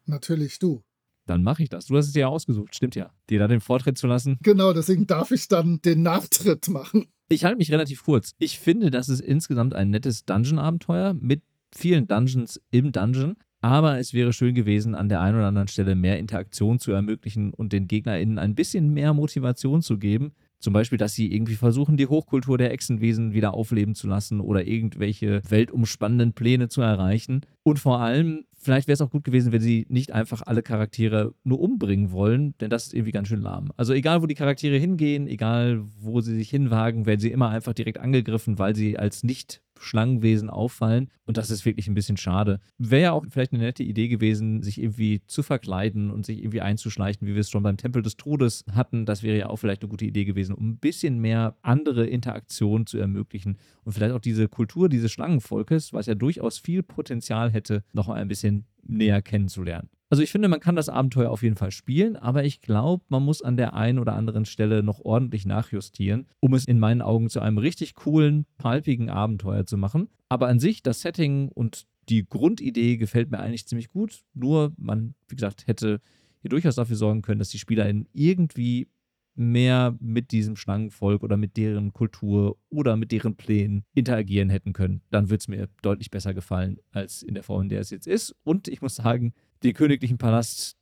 Natürlich 0.03 0.59
du. 0.59 0.83
Dann 1.27 1.43
mache 1.43 1.63
ich 1.63 1.69
das. 1.69 1.85
Du 1.85 1.95
hast 1.95 2.07
es 2.07 2.11
dir 2.11 2.19
ja 2.21 2.27
ausgesucht, 2.27 2.75
stimmt 2.75 2.95
ja. 2.95 3.13
Dir 3.29 3.39
da 3.39 3.47
den 3.47 3.61
Vortritt 3.61 3.97
zu 3.97 4.07
lassen. 4.07 4.37
Genau, 4.41 4.73
deswegen 4.73 5.07
darf 5.07 5.31
ich 5.31 5.47
dann 5.47 5.81
den 5.81 6.01
Nachtritt 6.01 6.67
machen. 6.67 7.07
Ich 7.27 7.43
halte 7.43 7.57
mich 7.57 7.71
relativ 7.71 8.03
kurz. 8.03 8.35
Ich 8.37 8.59
finde, 8.59 8.91
das 8.91 9.09
ist 9.09 9.19
insgesamt 9.19 9.73
ein 9.73 9.89
nettes 9.89 10.25
Dungeon-Abenteuer 10.25 11.15
mit 11.15 11.41
vielen 11.73 12.07
Dungeons 12.07 12.61
im 12.69 12.91
Dungeon. 12.91 13.35
Aber 13.61 13.97
es 13.97 14.13
wäre 14.13 14.31
schön 14.31 14.53
gewesen, 14.53 14.93
an 14.93 15.09
der 15.09 15.21
einen 15.21 15.37
oder 15.37 15.47
anderen 15.47 15.67
Stelle 15.67 15.95
mehr 15.95 16.19
Interaktion 16.19 16.77
zu 16.77 16.91
ermöglichen 16.91 17.51
und 17.51 17.73
den 17.73 17.87
GegnerInnen 17.87 18.37
ein 18.37 18.53
bisschen 18.53 18.93
mehr 18.93 19.15
Motivation 19.15 19.81
zu 19.81 19.97
geben. 19.97 20.33
Zum 20.59 20.71
Beispiel, 20.71 20.99
dass 20.99 21.13
sie 21.13 21.33
irgendwie 21.33 21.55
versuchen, 21.55 21.97
die 21.97 22.05
Hochkultur 22.05 22.59
der 22.59 22.71
Echsenwesen 22.71 23.33
wieder 23.33 23.55
aufleben 23.55 23.95
zu 23.95 24.07
lassen 24.07 24.39
oder 24.39 24.67
irgendwelche 24.67 25.41
weltumspannenden 25.49 26.33
Pläne 26.33 26.69
zu 26.69 26.81
erreichen. 26.81 27.41
Und 27.63 27.79
vor 27.79 28.01
allem, 28.01 28.45
vielleicht 28.65 28.87
wäre 28.87 28.95
es 28.95 29.01
auch 29.01 29.11
gut 29.11 29.23
gewesen, 29.23 29.51
wenn 29.51 29.61
sie 29.61 29.85
nicht 29.89 30.11
einfach 30.11 30.41
alle 30.45 30.63
Charaktere 30.63 31.33
nur 31.43 31.61
umbringen 31.61 32.11
wollen, 32.11 32.55
denn 32.59 32.69
das 32.69 32.87
ist 32.87 32.93
irgendwie 32.93 33.11
ganz 33.11 33.27
schön 33.27 33.41
lahm. 33.41 33.71
Also 33.77 33.93
egal, 33.93 34.21
wo 34.21 34.25
die 34.25 34.35
Charaktere 34.35 34.77
hingehen, 34.77 35.27
egal, 35.27 35.83
wo 36.01 36.19
sie 36.19 36.35
sich 36.35 36.49
hinwagen, 36.49 37.05
werden 37.05 37.19
sie 37.19 37.31
immer 37.31 37.49
einfach 37.49 37.73
direkt 37.73 37.99
angegriffen, 37.99 38.59
weil 38.59 38.75
sie 38.75 38.97
als 38.97 39.23
nicht 39.23 39.61
Schlangenwesen 39.79 40.49
auffallen. 40.49 41.09
Und 41.25 41.37
das 41.37 41.49
ist 41.49 41.65
wirklich 41.65 41.87
ein 41.87 41.93
bisschen 41.93 42.17
schade. 42.17 42.59
Wäre 42.77 43.01
ja 43.01 43.11
auch 43.11 43.25
vielleicht 43.29 43.53
eine 43.53 43.63
nette 43.63 43.83
Idee 43.83 44.07
gewesen, 44.07 44.61
sich 44.61 44.81
irgendwie 44.81 45.21
zu 45.27 45.43
verkleiden 45.43 46.11
und 46.11 46.25
sich 46.25 46.39
irgendwie 46.39 46.61
einzuschleichen, 46.61 47.27
wie 47.27 47.33
wir 47.33 47.41
es 47.41 47.49
schon 47.49 47.63
beim 47.63 47.77
Tempel 47.77 48.01
des 48.01 48.17
Todes 48.17 48.63
hatten. 48.71 49.05
Das 49.05 49.23
wäre 49.23 49.37
ja 49.37 49.49
auch 49.49 49.57
vielleicht 49.57 49.81
eine 49.81 49.89
gute 49.89 50.05
Idee 50.05 50.25
gewesen, 50.25 50.55
um 50.55 50.69
ein 50.69 50.77
bisschen 50.77 51.19
mehr 51.19 51.57
andere 51.61 52.05
Interaktionen 52.05 52.87
zu 52.87 52.97
ermöglichen 52.97 53.57
und 53.83 53.93
vielleicht 53.93 54.13
auch 54.13 54.19
diese 54.19 54.47
Kultur 54.47 54.89
dieses 54.89 55.11
Schlangenvolkes, 55.11 55.93
was 55.93 56.05
ja 56.05 56.15
durchaus 56.15 56.59
viel 56.59 56.83
Potenzial 56.83 57.51
hätte, 57.51 57.83
noch 57.93 58.09
ein 58.09 58.27
bisschen 58.27 58.65
näher 58.87 59.21
kennenzulernen. 59.21 59.89
Also 60.09 60.21
ich 60.21 60.31
finde, 60.31 60.47
man 60.47 60.59
kann 60.59 60.75
das 60.75 60.87
Abenteuer 60.87 61.31
auf 61.31 61.41
jeden 61.41 61.55
Fall 61.55 61.71
spielen, 61.71 62.15
aber 62.15 62.43
ich 62.43 62.61
glaube, 62.61 63.03
man 63.09 63.23
muss 63.23 63.41
an 63.41 63.57
der 63.57 63.73
einen 63.73 63.99
oder 63.99 64.13
anderen 64.13 64.45
Stelle 64.45 64.83
noch 64.83 64.99
ordentlich 64.99 65.45
nachjustieren, 65.45 66.27
um 66.39 66.53
es 66.53 66.65
in 66.65 66.79
meinen 66.79 67.01
Augen 67.01 67.29
zu 67.29 67.39
einem 67.39 67.57
richtig 67.57 67.95
coolen, 67.95 68.45
palpigen 68.57 69.09
Abenteuer 69.09 69.65
zu 69.65 69.77
machen. 69.77 70.09
Aber 70.29 70.47
an 70.47 70.59
sich, 70.59 70.83
das 70.83 71.01
Setting 71.01 71.49
und 71.49 71.85
die 72.07 72.25
Grundidee 72.25 72.97
gefällt 72.97 73.31
mir 73.31 73.39
eigentlich 73.39 73.67
ziemlich 73.67 73.89
gut. 73.89 74.21
Nur 74.33 74.73
man, 74.77 75.15
wie 75.27 75.35
gesagt, 75.35 75.65
hätte 75.65 76.01
hier 76.41 76.49
durchaus 76.49 76.75
dafür 76.75 76.95
sorgen 76.95 77.23
können, 77.23 77.39
dass 77.39 77.49
die 77.49 77.59
SpielerInnen 77.59 78.07
irgendwie 78.13 78.87
mehr 79.35 79.95
mit 79.99 80.31
diesem 80.31 80.55
Schlangenvolk 80.55 81.23
oder 81.23 81.37
mit 81.37 81.57
deren 81.57 81.93
Kultur 81.93 82.57
oder 82.69 82.95
mit 82.95 83.11
deren 83.11 83.35
Plänen 83.35 83.83
interagieren 83.93 84.49
hätten 84.49 84.73
können. 84.73 85.01
Dann 85.11 85.29
würde 85.29 85.39
es 85.39 85.47
mir 85.47 85.69
deutlich 85.81 86.09
besser 86.09 86.33
gefallen 86.33 86.79
als 86.91 87.21
in 87.21 87.33
der 87.33 87.43
Form, 87.43 87.63
in 87.63 87.69
der 87.69 87.81
es 87.81 87.89
jetzt 87.89 88.07
ist. 88.07 88.35
Und 88.43 88.67
ich 88.67 88.81
muss 88.81 88.95
sagen, 88.95 89.33
den 89.63 89.73
königlichen 89.73 90.17
Palast, 90.17 90.77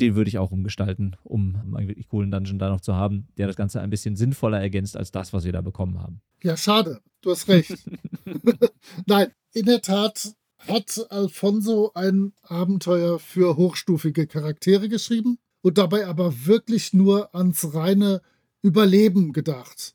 den 0.00 0.14
würde 0.14 0.28
ich 0.28 0.38
auch 0.38 0.52
umgestalten, 0.52 1.16
um 1.24 1.56
einen 1.74 1.88
wirklich 1.88 2.08
coolen 2.08 2.30
Dungeon 2.30 2.58
da 2.58 2.68
noch 2.68 2.80
zu 2.80 2.94
haben, 2.94 3.28
der 3.36 3.48
das 3.48 3.56
Ganze 3.56 3.80
ein 3.80 3.90
bisschen 3.90 4.14
sinnvoller 4.14 4.60
ergänzt 4.60 4.96
als 4.96 5.10
das, 5.10 5.32
was 5.32 5.44
wir 5.44 5.52
da 5.52 5.60
bekommen 5.60 5.98
haben. 5.98 6.20
Ja, 6.42 6.56
schade. 6.56 7.00
Du 7.20 7.30
hast 7.32 7.48
recht. 7.48 7.74
Nein, 9.06 9.32
in 9.52 9.66
der 9.66 9.82
Tat 9.82 10.34
hat 10.58 11.06
Alfonso 11.10 11.92
ein 11.94 12.32
Abenteuer 12.42 13.18
für 13.18 13.56
hochstufige 13.56 14.26
Charaktere 14.26 14.88
geschrieben 14.88 15.38
und 15.62 15.78
dabei 15.78 16.06
aber 16.06 16.46
wirklich 16.46 16.92
nur 16.92 17.34
ans 17.34 17.74
reine 17.74 18.22
Überleben 18.62 19.32
gedacht. 19.32 19.94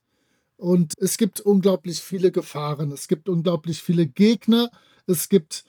Und 0.55 0.93
es 0.97 1.17
gibt 1.17 1.41
unglaublich 1.41 1.99
viele 1.99 2.31
Gefahren, 2.31 2.91
es 2.91 3.07
gibt 3.07 3.27
unglaublich 3.27 3.81
viele 3.81 4.07
Gegner, 4.07 4.71
es 5.07 5.27
gibt 5.27 5.65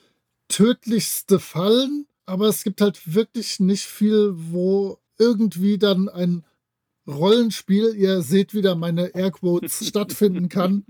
tödlichste 0.49 1.41
Fallen, 1.41 2.07
aber 2.27 2.49
es 2.49 2.63
gibt 2.63 2.81
halt 2.81 3.15
wirklich 3.15 3.61
nicht 3.61 3.85
viel, 3.85 4.33
wo 4.35 4.99
irgendwie 5.19 5.79
dann 5.79 6.09
ein 6.09 6.45
Rollenspiel, 7.07 7.95
ihr 7.97 8.23
seht 8.23 8.55
wieder 8.55 8.75
meine 8.75 9.15
Airquotes, 9.15 9.87
stattfinden 9.89 10.49
kann. 10.49 10.85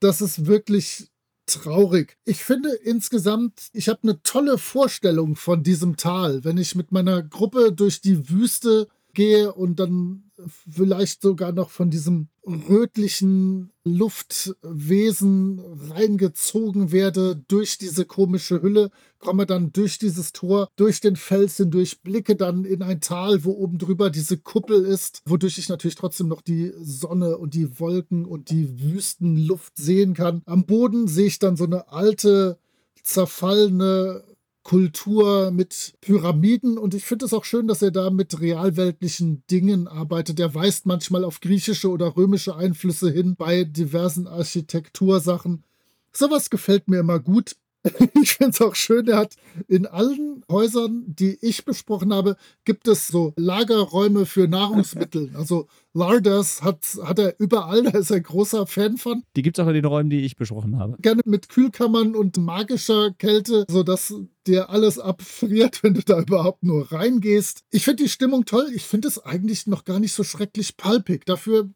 Das 0.00 0.20
ist 0.20 0.46
wirklich 0.46 1.08
traurig. 1.46 2.16
Ich 2.24 2.44
finde 2.44 2.70
insgesamt, 2.70 3.70
ich 3.72 3.88
habe 3.88 4.00
eine 4.02 4.22
tolle 4.22 4.58
Vorstellung 4.58 5.36
von 5.36 5.62
diesem 5.62 5.96
Tal. 5.96 6.44
Wenn 6.44 6.58
ich 6.58 6.74
mit 6.74 6.92
meiner 6.92 7.22
Gruppe 7.22 7.72
durch 7.72 8.00
die 8.00 8.28
Wüste 8.28 8.88
gehe 9.16 9.52
und 9.52 9.80
dann 9.80 10.30
vielleicht 10.70 11.22
sogar 11.22 11.50
noch 11.50 11.70
von 11.70 11.90
diesem 11.90 12.28
rötlichen 12.46 13.72
Luftwesen 13.84 15.60
reingezogen 15.90 16.92
werde 16.92 17.42
durch 17.48 17.78
diese 17.78 18.04
komische 18.04 18.62
Hülle, 18.62 18.90
komme 19.18 19.46
dann 19.46 19.72
durch 19.72 19.98
dieses 19.98 20.32
Tor, 20.32 20.68
durch 20.76 21.00
den 21.00 21.16
Fels 21.16 21.56
hindurch, 21.56 22.02
blicke 22.02 22.36
dann 22.36 22.64
in 22.64 22.82
ein 22.82 23.00
Tal, 23.00 23.44
wo 23.44 23.52
oben 23.52 23.78
drüber 23.78 24.10
diese 24.10 24.36
Kuppel 24.36 24.84
ist, 24.84 25.22
wodurch 25.24 25.58
ich 25.58 25.70
natürlich 25.70 25.96
trotzdem 25.96 26.28
noch 26.28 26.42
die 26.42 26.72
Sonne 26.80 27.38
und 27.38 27.54
die 27.54 27.80
Wolken 27.80 28.26
und 28.26 28.50
die 28.50 28.80
Wüstenluft 28.80 29.76
sehen 29.76 30.14
kann. 30.14 30.42
Am 30.44 30.66
Boden 30.66 31.08
sehe 31.08 31.26
ich 31.26 31.38
dann 31.38 31.56
so 31.56 31.64
eine 31.64 31.88
alte, 31.88 32.58
zerfallene 33.02 34.22
Kultur, 34.66 35.52
mit 35.52 35.94
Pyramiden. 36.00 36.76
Und 36.76 36.92
ich 36.92 37.04
finde 37.04 37.24
es 37.24 37.32
auch 37.32 37.44
schön, 37.44 37.68
dass 37.68 37.82
er 37.82 37.92
da 37.92 38.10
mit 38.10 38.40
realweltlichen 38.40 39.44
Dingen 39.48 39.86
arbeitet. 39.86 40.40
Er 40.40 40.56
weist 40.56 40.86
manchmal 40.86 41.22
auf 41.22 41.38
griechische 41.38 41.88
oder 41.88 42.16
römische 42.16 42.56
Einflüsse 42.56 43.08
hin 43.12 43.36
bei 43.36 43.62
diversen 43.62 44.26
Architektursachen. 44.26 45.62
Sowas 46.10 46.50
gefällt 46.50 46.88
mir 46.88 46.98
immer 46.98 47.20
gut. 47.20 47.54
ich 48.22 48.34
finde 48.34 48.50
es 48.50 48.60
auch 48.60 48.74
schön, 48.74 49.08
er 49.08 49.18
hat 49.18 49.34
in 49.68 49.86
allen 49.86 50.44
Häusern, 50.50 51.04
die 51.06 51.38
ich 51.40 51.64
besprochen 51.64 52.12
habe, 52.12 52.36
gibt 52.64 52.88
es 52.88 53.08
so 53.08 53.32
Lagerräume 53.36 54.26
für 54.26 54.48
Nahrungsmittel. 54.48 55.30
Also 55.36 55.68
Larders 55.92 56.62
hat, 56.62 56.84
hat 57.02 57.18
er 57.18 57.38
überall, 57.38 57.82
da 57.82 57.98
ist 57.98 58.10
er 58.10 58.20
großer 58.20 58.66
Fan 58.66 58.96
von. 58.96 59.22
Die 59.34 59.42
gibt 59.42 59.58
es 59.58 59.64
auch 59.64 59.68
in 59.68 59.74
den 59.74 59.84
Räumen, 59.84 60.10
die 60.10 60.24
ich 60.24 60.36
besprochen 60.36 60.78
habe. 60.78 60.96
Gerne 61.00 61.22
mit 61.24 61.48
Kühlkammern 61.48 62.14
und 62.14 62.36
magischer 62.36 63.12
Kälte, 63.12 63.64
sodass 63.68 64.14
dir 64.46 64.70
alles 64.70 64.98
abfriert, 64.98 65.80
wenn 65.82 65.94
du 65.94 66.02
da 66.02 66.20
überhaupt 66.20 66.62
nur 66.62 66.90
reingehst. 66.92 67.62
Ich 67.70 67.84
finde 67.84 68.04
die 68.04 68.08
Stimmung 68.08 68.44
toll. 68.44 68.68
Ich 68.74 68.84
finde 68.84 69.08
es 69.08 69.18
eigentlich 69.18 69.66
noch 69.66 69.84
gar 69.84 70.00
nicht 70.00 70.12
so 70.12 70.22
schrecklich 70.22 70.76
palpig. 70.76 71.24
Dafür 71.24 71.70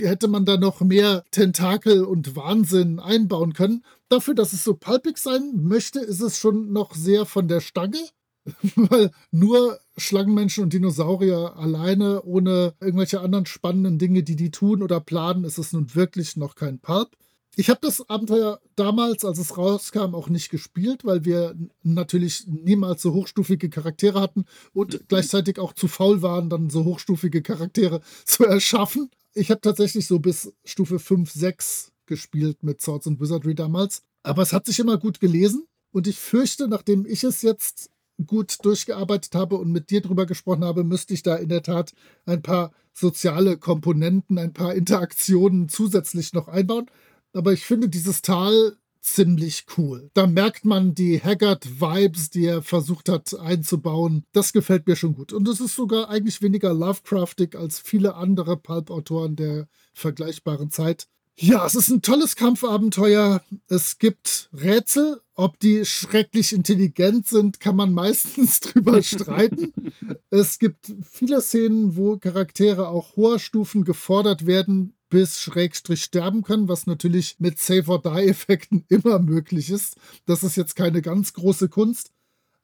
hätte 0.00 0.28
man 0.28 0.44
da 0.44 0.56
noch 0.56 0.80
mehr 0.80 1.24
Tentakel 1.30 2.04
und 2.04 2.36
Wahnsinn 2.36 2.98
einbauen 2.98 3.52
können. 3.52 3.84
Dafür, 4.08 4.34
dass 4.34 4.52
es 4.52 4.64
so 4.64 4.74
palpig 4.74 5.18
sein 5.18 5.52
möchte, 5.62 6.00
ist 6.00 6.20
es 6.20 6.38
schon 6.38 6.72
noch 6.72 6.94
sehr 6.94 7.26
von 7.26 7.48
der 7.48 7.60
Stange. 7.60 7.98
Weil 8.74 9.10
nur 9.30 9.78
Schlangenmenschen 9.96 10.64
und 10.64 10.72
Dinosaurier 10.72 11.56
alleine, 11.56 12.22
ohne 12.22 12.74
irgendwelche 12.80 13.20
anderen 13.20 13.46
spannenden 13.46 13.98
Dinge, 13.98 14.22
die 14.22 14.36
die 14.36 14.50
tun 14.50 14.82
oder 14.82 15.00
planen, 15.00 15.44
ist 15.44 15.58
es 15.58 15.72
nun 15.72 15.94
wirklich 15.94 16.36
noch 16.36 16.54
kein 16.54 16.78
Pulp. 16.78 17.10
Ich 17.56 17.68
habe 17.68 17.80
das 17.82 18.08
Abenteuer 18.08 18.60
damals, 18.76 19.24
als 19.24 19.38
es 19.38 19.58
rauskam, 19.58 20.14
auch 20.14 20.28
nicht 20.28 20.50
gespielt, 20.50 21.04
weil 21.04 21.24
wir 21.24 21.54
natürlich 21.82 22.46
niemals 22.46 23.02
so 23.02 23.12
hochstufige 23.12 23.68
Charaktere 23.68 24.20
hatten 24.20 24.44
und 24.72 25.08
gleichzeitig 25.08 25.58
auch 25.58 25.74
zu 25.74 25.88
faul 25.88 26.22
waren, 26.22 26.48
dann 26.48 26.70
so 26.70 26.84
hochstufige 26.84 27.42
Charaktere 27.42 28.00
zu 28.24 28.44
erschaffen 28.44 29.10
ich 29.34 29.50
habe 29.50 29.60
tatsächlich 29.60 30.06
so 30.06 30.18
bis 30.18 30.52
Stufe 30.64 30.98
5, 30.98 31.30
6 31.30 31.92
gespielt 32.06 32.62
mit 32.62 32.80
Swords 32.80 33.06
and 33.06 33.20
Wizardry 33.20 33.54
damals. 33.54 34.02
Aber 34.22 34.42
es 34.42 34.52
hat 34.52 34.66
sich 34.66 34.78
immer 34.80 34.98
gut 34.98 35.20
gelesen. 35.20 35.66
Und 35.92 36.06
ich 36.06 36.18
fürchte, 36.18 36.68
nachdem 36.68 37.06
ich 37.06 37.24
es 37.24 37.42
jetzt 37.42 37.90
gut 38.26 38.64
durchgearbeitet 38.64 39.34
habe 39.34 39.56
und 39.56 39.72
mit 39.72 39.90
dir 39.90 40.02
drüber 40.02 40.26
gesprochen 40.26 40.64
habe, 40.64 40.84
müsste 40.84 41.14
ich 41.14 41.22
da 41.22 41.36
in 41.36 41.48
der 41.48 41.62
Tat 41.62 41.92
ein 42.26 42.42
paar 42.42 42.72
soziale 42.92 43.56
Komponenten, 43.56 44.38
ein 44.38 44.52
paar 44.52 44.74
Interaktionen 44.74 45.68
zusätzlich 45.68 46.32
noch 46.32 46.48
einbauen. 46.48 46.86
Aber 47.32 47.52
ich 47.52 47.64
finde 47.64 47.88
dieses 47.88 48.22
Tal 48.22 48.76
ziemlich 49.00 49.64
cool. 49.76 50.10
Da 50.14 50.26
merkt 50.26 50.64
man 50.64 50.94
die 50.94 51.20
Haggard-Vibes, 51.22 52.30
die 52.30 52.46
er 52.46 52.62
versucht 52.62 53.08
hat 53.08 53.38
einzubauen. 53.38 54.24
Das 54.32 54.52
gefällt 54.52 54.86
mir 54.86 54.96
schon 54.96 55.14
gut. 55.14 55.32
Und 55.32 55.48
es 55.48 55.60
ist 55.60 55.74
sogar 55.74 56.08
eigentlich 56.08 56.42
weniger 56.42 56.74
Lovecraftig 56.74 57.56
als 57.56 57.78
viele 57.78 58.14
andere 58.14 58.56
Pulp-Autoren 58.56 59.36
der 59.36 59.68
vergleichbaren 59.92 60.70
Zeit. 60.70 61.06
Ja, 61.42 61.64
es 61.64 61.74
ist 61.74 61.88
ein 61.88 62.02
tolles 62.02 62.36
Kampfabenteuer. 62.36 63.42
Es 63.66 63.98
gibt 63.98 64.50
Rätsel. 64.52 65.22
Ob 65.34 65.58
die 65.58 65.86
schrecklich 65.86 66.52
intelligent 66.52 67.26
sind, 67.26 67.60
kann 67.60 67.76
man 67.76 67.94
meistens 67.94 68.60
drüber 68.60 69.02
streiten. 69.02 69.72
es 70.30 70.58
gibt 70.58 70.92
viele 71.10 71.40
Szenen, 71.40 71.96
wo 71.96 72.18
Charaktere 72.18 72.88
auch 72.88 73.16
hoher 73.16 73.38
Stufen 73.38 73.84
gefordert 73.84 74.44
werden, 74.44 74.92
bis 75.10 75.40
Schrägstrich 75.40 76.02
sterben 76.02 76.42
können, 76.42 76.68
was 76.68 76.86
natürlich 76.86 77.36
mit 77.38 77.58
Save-or-Die-Effekten 77.58 78.84
immer 78.88 79.18
möglich 79.18 79.70
ist. 79.70 79.96
Das 80.24 80.42
ist 80.42 80.56
jetzt 80.56 80.76
keine 80.76 81.02
ganz 81.02 81.34
große 81.34 81.68
Kunst. 81.68 82.12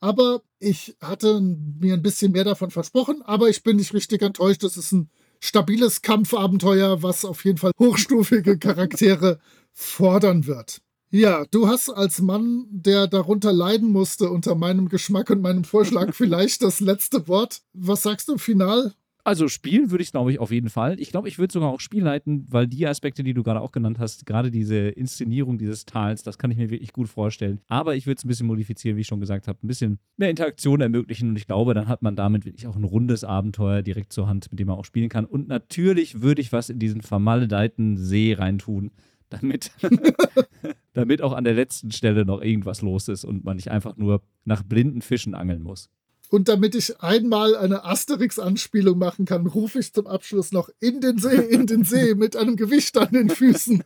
Aber 0.01 0.43
ich 0.59 0.97
hatte 1.01 1.41
mir 1.41 1.95
ein 1.95 2.03
bisschen 2.03 2.33
mehr 2.33 2.45
davon 2.45 2.71
versprochen, 2.71 3.23
aber 3.23 3.49
ich 3.49 3.63
bin 3.63 3.77
nicht 3.77 3.95
richtig 3.95 4.23
enttäuscht. 4.23 4.63
Es 4.63 4.77
ist 4.77 4.93
ein 4.93 5.11
stabiles 5.41 6.03
Kampfabenteuer, 6.03 7.03
was 7.03 7.25
auf 7.25 7.45
jeden 7.45 7.59
Fall 7.59 7.73
hochstufige 7.79 8.59
Charaktere 8.59 9.39
fordern 9.73 10.47
wird. 10.47 10.81
Ja, 11.11 11.45
du 11.51 11.69
hast 11.69 11.89
als 11.89 12.21
Mann, 12.21 12.67
der 12.71 13.07
darunter 13.07 13.53
leiden 13.53 13.91
musste 13.91 14.29
unter 14.31 14.55
meinem 14.55 14.89
Geschmack 14.89 15.31
und 15.31 15.41
meinem 15.41 15.65
Vorschlag 15.65 16.15
vielleicht 16.15 16.63
das 16.63 16.81
letzte 16.81 17.29
Wort. 17.29 17.63
Was 17.73 18.03
sagst 18.03 18.29
du 18.29 18.39
final? 18.39 18.95
Also 19.27 19.49
spielen 19.49 19.91
würde 19.91 20.05
ich, 20.05 20.13
glaube 20.13 20.31
ich, 20.31 20.39
auf 20.39 20.53
jeden 20.53 20.69
Fall. 20.69 21.01
Ich 21.01 21.11
glaube, 21.11 21.27
ich 21.27 21.37
würde 21.37 21.53
sogar 21.53 21.71
auch 21.71 21.81
Spiel 21.81 22.05
leiten, 22.05 22.47
weil 22.49 22.69
die 22.69 22.87
Aspekte, 22.87 23.25
die 23.25 23.35
du 23.35 23.43
gerade 23.43 23.61
auch 23.61 23.73
genannt 23.73 23.99
hast, 23.99 24.25
gerade 24.25 24.53
diese 24.53 24.77
Inszenierung 24.77 25.59
dieses 25.59 25.85
Tals, 25.85 26.23
das 26.23 26.39
kann 26.39 26.53
ich 26.53 26.57
mir 26.57 26.71
wirklich 26.71 26.93
gut 26.93 27.09
vorstellen. 27.09 27.59
Aber 27.67 27.97
ich 27.97 28.07
würde 28.07 28.19
es 28.19 28.25
ein 28.25 28.29
bisschen 28.29 28.47
modifizieren, 28.47 28.97
wie 28.97 29.01
ich 29.01 29.09
schon 29.09 29.19
gesagt 29.19 29.49
habe, 29.49 29.59
ein 29.65 29.67
bisschen 29.67 29.99
mehr 30.17 30.31
Interaktion 30.31 30.81
ermöglichen 30.81 31.31
und 31.31 31.37
ich 31.37 31.49
glaube, 31.49 31.75
dann 31.75 31.89
hat 31.89 32.03
man 32.03 32.15
damit 32.15 32.45
wirklich 32.45 32.69
auch 32.69 32.77
ein 32.77 32.85
rundes 32.85 33.25
Abenteuer 33.25 33.83
direkt 33.83 34.13
zur 34.13 34.29
Hand, 34.29 34.49
mit 34.53 34.61
dem 34.61 34.69
man 34.69 34.77
auch 34.77 34.85
spielen 34.85 35.09
kann. 35.09 35.25
Und 35.25 35.49
natürlich 35.49 36.23
würde 36.23 36.41
ich 36.41 36.53
was 36.53 36.71
in 36.71 36.79
diesen 36.79 37.01
vermaledeiten 37.01 37.97
See 37.97 38.33
reintun, 38.33 38.93
damit, 39.29 39.73
damit 40.93 41.21
auch 41.21 41.33
an 41.33 41.43
der 41.43 41.55
letzten 41.55 41.91
Stelle 41.91 42.25
noch 42.27 42.43
irgendwas 42.43 42.81
los 42.81 43.09
ist 43.09 43.25
und 43.25 43.43
man 43.43 43.57
nicht 43.57 43.73
einfach 43.73 43.97
nur 43.97 44.23
nach 44.45 44.63
blinden 44.63 45.03
Fischen 45.03 45.35
angeln 45.35 45.65
muss. 45.65 45.91
Und 46.29 46.49
damit 46.49 46.75
ich 46.75 47.01
einmal 47.01 47.57
eine 47.57 47.85
Asterix-Anspielung 47.85 48.99
machen 48.99 49.25
kann, 49.25 49.47
rufe 49.47 49.79
ich 49.79 49.93
zum 49.93 50.07
Abschluss 50.07 50.53
noch 50.53 50.69
in 50.81 51.01
den 51.01 51.19
See, 51.19 51.37
in 51.37 51.67
den 51.67 51.85
See 51.85 52.15
mit 52.15 52.37
einem 52.37 52.57
Gewicht 52.57 52.97
an 52.99 53.13
den 53.13 53.31
Füßen 53.31 53.83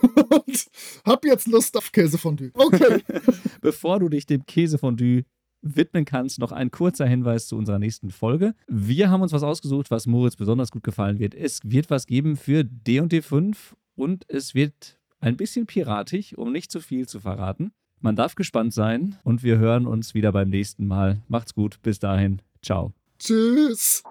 und 0.00 0.66
habe 1.04 1.28
jetzt 1.28 1.48
Lust 1.48 1.76
auf 1.76 1.92
Käsefondue. 1.92 2.50
Okay. 2.54 3.02
Bevor 3.60 3.98
du 3.98 4.08
dich 4.08 4.26
dem 4.26 4.46
Käsefondue 4.46 5.24
widmen 5.62 6.04
kannst, 6.04 6.38
noch 6.38 6.52
ein 6.52 6.70
kurzer 6.70 7.06
Hinweis 7.06 7.46
zu 7.46 7.56
unserer 7.56 7.78
nächsten 7.78 8.10
Folge. 8.10 8.54
Wir 8.66 9.10
haben 9.10 9.22
uns 9.22 9.32
was 9.32 9.42
ausgesucht, 9.42 9.90
was 9.90 10.06
Moritz 10.06 10.36
besonders 10.36 10.70
gut 10.70 10.82
gefallen 10.82 11.18
wird. 11.18 11.34
Es 11.34 11.60
wird 11.64 11.90
was 11.90 12.06
geben 12.06 12.36
für 12.36 12.64
D&D 12.64 13.20
5 13.22 13.76
und 13.94 14.24
es 14.28 14.54
wird 14.54 14.98
ein 15.20 15.36
bisschen 15.36 15.66
piratisch, 15.66 16.36
um 16.36 16.52
nicht 16.52 16.70
zu 16.70 16.80
viel 16.80 17.06
zu 17.06 17.20
verraten. 17.20 17.72
Man 18.00 18.16
darf 18.16 18.34
gespannt 18.34 18.72
sein 18.72 19.16
und 19.24 19.42
wir 19.42 19.58
hören 19.58 19.86
uns 19.86 20.14
wieder 20.14 20.32
beim 20.32 20.48
nächsten 20.48 20.86
Mal. 20.86 21.20
Macht's 21.28 21.54
gut, 21.54 21.80
bis 21.82 21.98
dahin. 21.98 22.40
Ciao. 22.62 22.92
Tschüss. 23.18 24.02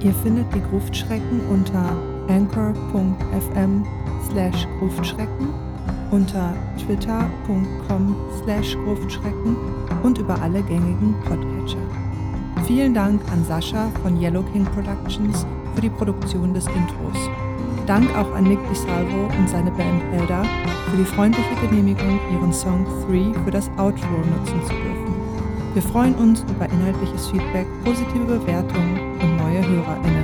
Ihr 0.00 0.12
findet 0.14 0.52
die 0.54 0.60
Gruftschrecken 0.60 1.40
unter 1.48 1.96
anchor.fm 2.28 3.84
slash 4.30 4.66
Gruftschrecken, 4.78 5.48
unter 6.10 6.54
twitter.com 6.78 8.16
slash 8.42 8.76
Gruftschrecken 8.84 9.56
und 10.02 10.18
über 10.18 10.40
alle 10.40 10.62
gängigen 10.62 11.14
Podcatcher. 11.24 11.86
Vielen 12.66 12.94
Dank 12.94 13.20
an 13.30 13.44
Sascha 13.44 13.90
von 14.02 14.20
Yellow 14.20 14.42
King 14.52 14.64
Productions 14.64 15.46
für 15.74 15.80
die 15.80 15.90
Produktion 15.90 16.54
des 16.54 16.66
Intros. 16.66 17.51
Dank 17.86 18.14
auch 18.16 18.32
an 18.34 18.44
Nick 18.44 18.60
DiSalvo 18.68 19.28
und 19.38 19.48
seine 19.48 19.70
Band 19.72 20.02
Elda 20.12 20.44
für 20.90 20.96
die 20.96 21.04
freundliche 21.04 21.54
Genehmigung, 21.60 22.20
ihren 22.32 22.52
Song 22.52 22.86
3 23.08 23.34
für 23.44 23.50
das 23.50 23.68
Outro 23.76 24.18
nutzen 24.18 24.62
zu 24.62 24.72
dürfen. 24.72 25.14
Wir 25.74 25.82
freuen 25.82 26.14
uns 26.14 26.44
über 26.48 26.66
inhaltliches 26.66 27.28
Feedback, 27.28 27.66
positive 27.84 28.24
Bewertungen 28.24 29.18
und 29.20 29.36
neue 29.36 29.66
HörerInnen. 29.66 30.21